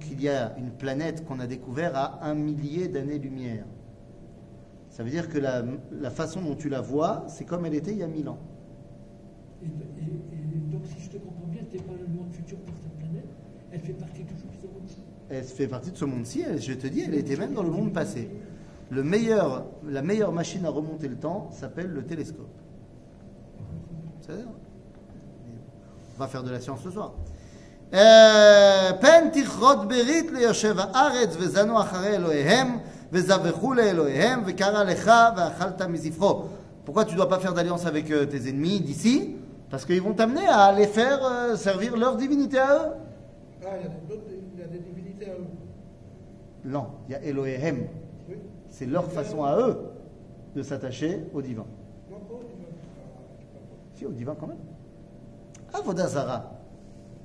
Qu'il 0.00 0.20
y 0.22 0.28
a 0.28 0.54
une 0.58 0.70
planète 0.70 1.24
qu'on 1.24 1.40
a 1.40 1.46
découverte 1.46 1.94
à 1.94 2.18
un 2.22 2.34
millier 2.34 2.88
d'années-lumière. 2.88 3.64
Ça 4.90 5.02
veut 5.02 5.10
dire 5.10 5.28
que 5.28 5.38
la, 5.38 5.62
la 5.92 6.10
façon 6.10 6.42
dont 6.42 6.54
tu 6.54 6.68
la 6.68 6.80
vois, 6.80 7.24
c'est 7.28 7.44
comme 7.44 7.64
elle 7.66 7.74
était 7.74 7.92
il 7.92 7.98
y 7.98 8.02
a 8.02 8.06
mille 8.06 8.28
ans. 8.28 8.38
Et, 9.62 9.66
et- 9.66 9.68
et 9.70 10.72
donc, 10.72 10.82
si 10.86 11.00
je 11.04 11.10
te 11.10 11.16
comprends 11.18 11.46
bien, 11.46 11.62
tu 11.70 11.76
n'es 11.78 11.82
pas 11.82 11.92
le 11.94 12.06
monde 12.06 12.28
futur 12.32 12.58
pour 12.58 12.74
cette 12.82 12.96
planète. 12.98 13.26
Elle 13.72 13.80
fait 13.80 13.92
partie 13.94 14.24
toujours 14.24 14.48
de 14.50 14.56
ce 14.60 14.66
monde. 14.66 15.14
Elle 15.30 15.44
fait 15.44 15.68
partie 15.68 15.90
de 15.90 15.96
ce 15.96 16.04
monde-ci, 16.04 16.44
je 16.58 16.74
te 16.74 16.86
dis, 16.86 17.00
elle 17.00 17.14
était 17.14 17.36
même 17.36 17.54
dans 17.54 17.62
le 17.62 17.70
monde 17.70 17.92
passé. 17.92 18.28
Le 18.90 19.02
meilleur, 19.02 19.64
la 19.88 20.02
meilleure 20.02 20.32
machine 20.32 20.64
à 20.66 20.70
remonter 20.70 21.08
le 21.08 21.16
temps 21.16 21.48
s'appelle 21.50 21.88
le 21.88 22.04
télescope. 22.04 22.46
C'est-à-dire 24.20 24.46
On 26.16 26.18
va 26.20 26.28
faire 26.28 26.42
de 26.44 26.50
la 26.50 26.60
science 26.60 26.80
ce 26.82 26.90
soir. 26.90 27.14
Euh, 27.93 28.93
פן 29.01 29.29
תכרות 29.33 29.87
ברית 29.87 30.31
ליושב 30.31 30.75
הארץ 30.79 31.35
וזנו 31.39 31.81
אחרי 31.81 32.15
אלוהיהם 32.15 32.77
וזבחו 33.11 33.73
לאלוהיהם 33.73 34.43
וקרא 34.45 34.83
לך 34.83 35.11
ואכלת 35.37 35.81
מזבחו. 35.81 36.43
Pourquoi 36.85 37.05
tu 37.05 37.11
ne 37.13 37.17
dois 37.17 37.29
pas 37.29 37.39
faire 37.39 37.53
d'alliance 37.53 37.85
avec 37.85 38.09
euh, 38.11 38.25
tes 38.25 38.47
ennemis 38.49 38.79
d'ici 38.81 39.35
Parce 39.71 39.85
qu'ils 39.85 40.01
vont 40.01 40.13
t'amener 40.13 40.47
à 40.47 40.61
aller 40.65 40.87
faire 40.87 41.19
euh, 41.23 41.55
servir 41.55 41.97
leur 41.97 42.15
divinité 42.15 42.57
à 42.59 42.75
eux. 42.75 42.91
Ah, 43.63 43.65
il 43.79 43.83
y 43.83 43.85
a 43.85 43.89
des, 43.89 44.07
d'autres- 44.07 44.23
il 44.53 44.59
y 44.59 44.63
a 44.63 44.67
des 44.67 44.79
divinités 44.79 45.25
à 45.29 45.33
eux. 45.33 45.47
Non, 46.65 46.85
il 47.07 47.11
y 47.13 47.15
a 47.15 47.21
Elohim. 47.23 47.77
Oui. 48.29 48.35
C'est 48.69 48.85
leur 48.85 49.05
façon 49.11 49.43
à 49.43 49.57
eux 49.57 49.77
de 50.55 50.61
s'attacher 50.63 51.25
au 51.33 51.41
divin. 51.41 51.65
Non, 52.11 52.17
pas 52.27 52.33
au 52.35 52.39
divin. 52.39 52.69
Ah, 52.69 53.03
je 53.39 53.43
sais 53.43 53.51
pas. 53.51 53.97
Si, 53.97 54.05
au 54.05 54.11
divin 54.11 54.35
quand 54.39 54.47
même. 54.47 54.57
Avodazara, 55.73 56.51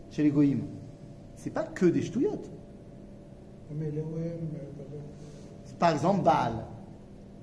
chez 0.09 0.23
les 0.23 0.31
goïms, 0.31 0.63
c'est 1.35 1.49
pas 1.51 1.63
que 1.63 1.85
des 1.85 2.01
ch'touillottes. 2.01 2.49
Mais 3.71 3.91
les 3.91 4.01
OM, 4.01 4.07
euh, 4.17 4.97
par 5.77 5.91
exemple, 5.91 6.23
Baal, 6.23 6.53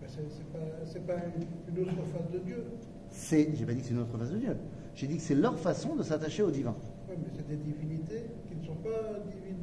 c'est 0.08 1.06
pas, 1.06 1.14
pas 1.14 1.20
une, 1.76 1.82
autre 1.82 1.92
face 2.12 2.30
de 2.32 2.38
Dieu. 2.38 2.64
c'est, 3.10 3.50
j'ai 3.54 3.64
pas 3.66 3.72
dit 3.72 3.80
que 3.80 3.86
c'est 3.86 3.92
une 3.94 4.00
autre 4.00 4.18
face 4.18 4.30
de 4.30 4.38
Dieu, 4.38 4.56
j'ai 4.94 5.06
dit 5.06 5.16
que 5.16 5.22
c'est 5.22 5.34
leur 5.34 5.58
façon 5.58 5.94
de 5.94 6.02
s'attacher 6.02 6.42
au 6.42 6.50
divin. 6.50 6.74
Oui, 7.08 7.14
mais 7.18 7.28
c'est 7.34 7.46
des 7.46 7.56
divinités 7.56 8.24
qui 8.48 8.56
ne 8.56 8.64
sont 8.66 8.74
pas 8.82 9.20
divines. 9.30 9.56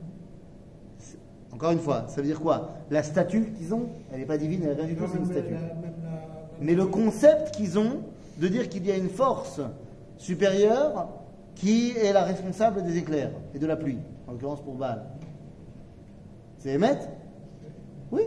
Encore 1.52 1.72
une 1.72 1.80
fois, 1.80 2.06
ça 2.08 2.22
veut 2.22 2.28
dire 2.28 2.40
quoi? 2.40 2.72
La 2.90 3.04
statue 3.04 3.52
qu'ils 3.58 3.74
ont, 3.74 3.88
elle 4.12 4.20
n'est 4.20 4.26
pas 4.26 4.38
divine, 4.38 4.62
elle 4.64 4.72
est 4.72 4.82
rien 4.82 4.88
du 4.88 4.96
tout, 4.96 5.06
c'est 5.12 5.20
une 5.20 5.26
statue. 5.26 5.54
la- 5.54 5.60
même 5.60 5.94
la- 6.04 6.22
Mais 6.62 6.74
le 6.76 6.86
concept 6.86 7.52
qu'ils 7.56 7.78
ont 7.78 8.02
de 8.40 8.48
dire 8.48 8.70
qu'il 8.70 8.86
y 8.86 8.92
a 8.92 8.96
une 8.98 9.10
force 9.10 9.62
supérieure 10.18 11.10
qui 11.56 11.92
est 11.92 12.14
la 12.14 12.24
responsable 12.24 12.84
des 12.84 12.98
éclairs 12.98 13.32
et 13.54 13.60
de 13.60 13.66
la 13.66 13.76
pluie, 13.76 14.00
en 14.28 14.32
l'occurrence 14.32 14.62
pour 14.62 14.76
Baal? 14.76 15.04
C'est 16.60 16.76
Emmet 16.76 17.00
Oui. 18.12 18.24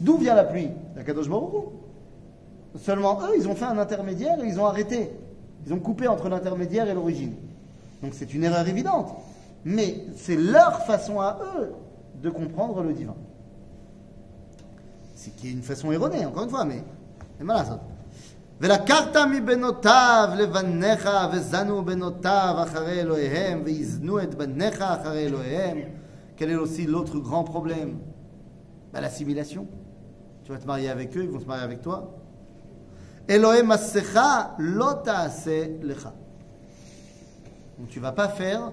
D'où 0.00 0.18
vient 0.18 0.34
la 0.34 0.44
pluie? 0.44 0.70
La 0.96 1.04
Kadosh 1.04 1.28
Seulement 2.76 3.20
eux, 3.22 3.34
ils 3.36 3.46
ont 3.48 3.54
fait 3.54 3.66
un 3.66 3.78
intermédiaire 3.78 4.42
et 4.42 4.48
ils 4.48 4.58
ont 4.58 4.66
arrêté. 4.66 5.10
Ils 5.66 5.72
ont 5.72 5.78
coupé 5.78 6.08
entre 6.08 6.28
l'intermédiaire 6.28 6.88
et 6.88 6.94
l'origine. 6.94 7.34
Donc 8.02 8.14
c'est 8.14 8.34
une 8.34 8.44
erreur 8.44 8.66
évidente. 8.66 9.14
Mais 9.64 10.04
c'est 10.16 10.36
leur 10.36 10.84
façon 10.84 11.20
à 11.20 11.38
eux 11.58 11.72
de 12.20 12.30
comprendre 12.30 12.82
le 12.82 12.92
divin. 12.92 13.14
C'est 15.14 15.36
qui 15.36 15.48
est 15.48 15.52
une 15.52 15.62
façon 15.62 15.92
erronée, 15.92 16.26
encore 16.26 16.44
une 16.44 16.50
fois, 16.50 16.64
mais 16.64 16.82
c'est 17.38 17.44
malin 17.44 17.64
ça. 17.64 17.80
ולקחת 18.61 19.15
מבנותיו 19.17 20.29
לבניך 20.37 21.09
וזנו 21.33 21.85
בנותיו 21.85 22.55
אחרי 22.63 23.01
אלוהיהם 23.01 23.61
ויזנו 23.65 24.23
את 24.23 24.35
בניך 24.35 24.81
אחרי 24.81 25.25
אלוהיהם. 25.25 25.77
Quel 26.37 26.51
est 26.51 26.55
aussi 26.55 26.85
l'autre 26.85 27.17
grand 27.19 27.43
problème 27.43 27.97
Bah, 28.93 29.01
L'assimilation. 29.01 29.67
Tu 30.43 30.51
vas 30.51 30.59
te 30.59 30.67
marier 30.67 30.89
avec 30.89 31.17
eux, 31.17 31.23
ils 31.23 31.29
vont 31.29 31.39
se 31.39 31.45
marier 31.45 31.63
avec 31.63 31.81
toi. 31.81 32.15
Elohim 33.27 33.71
asecha 33.71 34.55
lo 34.59 34.93
ta'ase 35.03 35.81
lecha. 35.81 36.13
Donc 37.77 37.89
tu 37.89 37.99
vas 37.99 38.13
pas 38.13 38.29
faire 38.29 38.71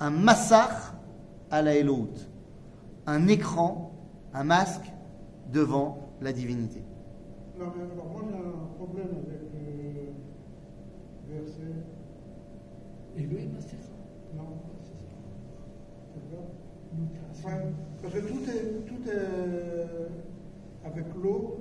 un 0.00 0.10
massacre 0.10 0.94
à 1.50 1.62
la 1.62 1.74
Elohut. 1.74 2.28
Un 3.06 3.28
écran, 3.28 3.92
un 4.34 4.44
masque 4.44 4.92
devant 5.50 6.10
la 6.20 6.32
divinité. 6.32 6.82
Non, 7.59 7.65
mais 7.75 7.83
alors 7.91 8.05
moi 8.09 8.21
j'ai 8.29 8.37
un 8.37 8.75
problème 8.77 9.09
avec 9.27 9.41
le 11.27 11.35
verset. 11.35 11.75
Et 13.17 13.21
le 13.23 13.51
Masecha, 13.53 13.75
Non, 14.33 14.61
c'est 14.85 14.95
pas. 16.31 16.41
nous 16.93 17.07
Ouais, 17.45 17.73
parce 18.01 18.13
que 18.13 18.19
tout 18.19 18.49
est, 18.49 18.85
tout 18.87 19.09
est 19.09 20.87
avec 20.87 21.05
l'eau 21.21 21.57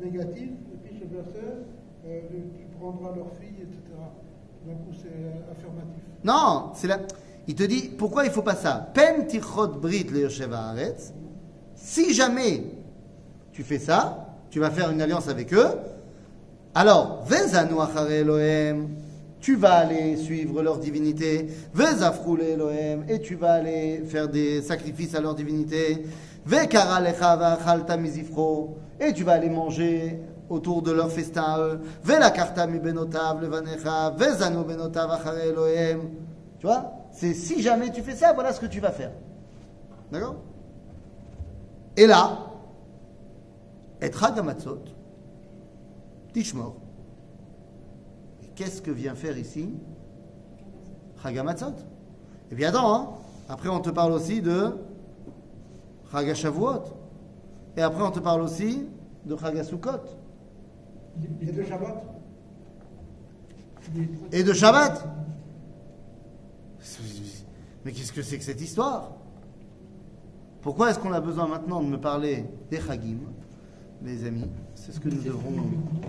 négative, 0.00 0.52
et 0.72 0.76
puis 0.76 1.00
ce 1.00 1.04
verset, 1.14 1.64
euh, 2.06 2.20
tu 2.56 2.66
prendras 2.78 3.14
leur 3.16 3.32
fille, 3.34 3.56
etc. 3.60 3.78
Donc 4.66 4.78
c'est 4.92 5.50
affirmatif. 5.50 6.02
Non, 6.22 6.70
c'est 6.74 6.86
là. 6.86 6.98
Il 7.48 7.56
te 7.56 7.64
dit 7.64 7.90
pourquoi 7.98 8.24
il 8.24 8.30
faut 8.30 8.42
pas 8.42 8.54
ça? 8.54 8.90
Pen 8.94 9.26
tichot 9.26 9.68
brit 9.80 10.04
le. 10.04 10.28
Si 11.74 12.14
jamais 12.14 12.62
tu 13.52 13.64
fais 13.64 13.78
ça, 13.78 14.29
tu 14.50 14.60
vas 14.60 14.70
faire 14.70 14.90
une 14.90 15.00
alliance 15.00 15.28
avec 15.28 15.54
eux. 15.54 15.68
Alors, 16.74 17.24
tu 19.40 19.56
vas 19.56 19.72
aller 19.72 20.16
suivre 20.16 20.62
leur 20.62 20.78
divinité. 20.78 21.48
Et 23.08 23.20
tu 23.20 23.34
vas 23.36 23.52
aller 23.52 24.02
faire 24.06 24.28
des 24.28 24.62
sacrifices 24.62 25.14
à 25.14 25.20
leur 25.20 25.34
divinité. 25.34 26.04
Et 29.00 29.12
tu 29.12 29.24
vas 29.24 29.32
aller 29.32 29.50
manger 29.50 30.18
autour 30.48 30.82
de 30.82 30.90
leur 30.90 31.10
festin 31.10 31.42
à 31.42 31.58
eux. 31.60 31.80
Tu 36.58 36.66
vois 36.66 36.92
C'est 37.12 37.34
si 37.34 37.62
jamais 37.62 37.90
tu 37.90 38.02
fais 38.02 38.14
ça, 38.16 38.32
voilà 38.32 38.52
ce 38.52 38.60
que 38.60 38.66
tu 38.66 38.80
vas 38.80 38.90
faire. 38.90 39.12
D'accord? 40.12 40.36
Et 41.96 42.06
là, 42.06 42.49
et 44.02 44.10
Hagamatzot, 44.22 44.84
Tishmor. 46.32 46.76
Et 48.42 48.46
Qu'est-ce 48.54 48.80
que 48.80 48.90
vient 48.90 49.14
faire 49.14 49.36
ici 49.36 49.74
Hagamatzot 51.22 51.74
Et 52.50 52.54
bien 52.54 52.70
attends, 52.70 52.94
hein. 52.94 53.08
après 53.48 53.68
on 53.68 53.80
te 53.80 53.90
parle 53.90 54.12
aussi 54.12 54.40
de 54.40 54.70
Chagashavuot. 56.10 56.82
Et 57.76 57.82
après 57.82 58.02
on 58.02 58.10
te 58.10 58.20
parle 58.20 58.42
aussi 58.42 58.86
de 59.24 59.36
Chagasukot. 59.36 59.90
Et 61.40 61.52
le 61.52 61.64
Shabbat 61.64 62.04
Et 64.32 64.42
de 64.42 64.52
Shabbat. 64.52 65.06
Mais 67.84 67.92
qu'est-ce 67.92 68.12
que 68.12 68.22
c'est 68.22 68.38
que 68.38 68.44
cette 68.44 68.60
histoire? 68.60 69.12
Pourquoi 70.60 70.90
est-ce 70.90 70.98
qu'on 70.98 71.12
a 71.12 71.20
besoin 71.20 71.46
maintenant 71.46 71.82
de 71.82 71.86
me 71.86 71.98
parler 71.98 72.44
des 72.70 72.80
Chagim? 72.80 73.18
Mes 74.02 74.24
amis, 74.26 74.46
c'est 74.74 74.92
ce 74.92 75.00
que 75.00 75.10
nous 75.10 75.20
devrons 75.22 75.56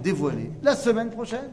dévoiler 0.02 0.50
la 0.64 0.76
semaine 0.76 1.10
prochaine. 1.10 1.50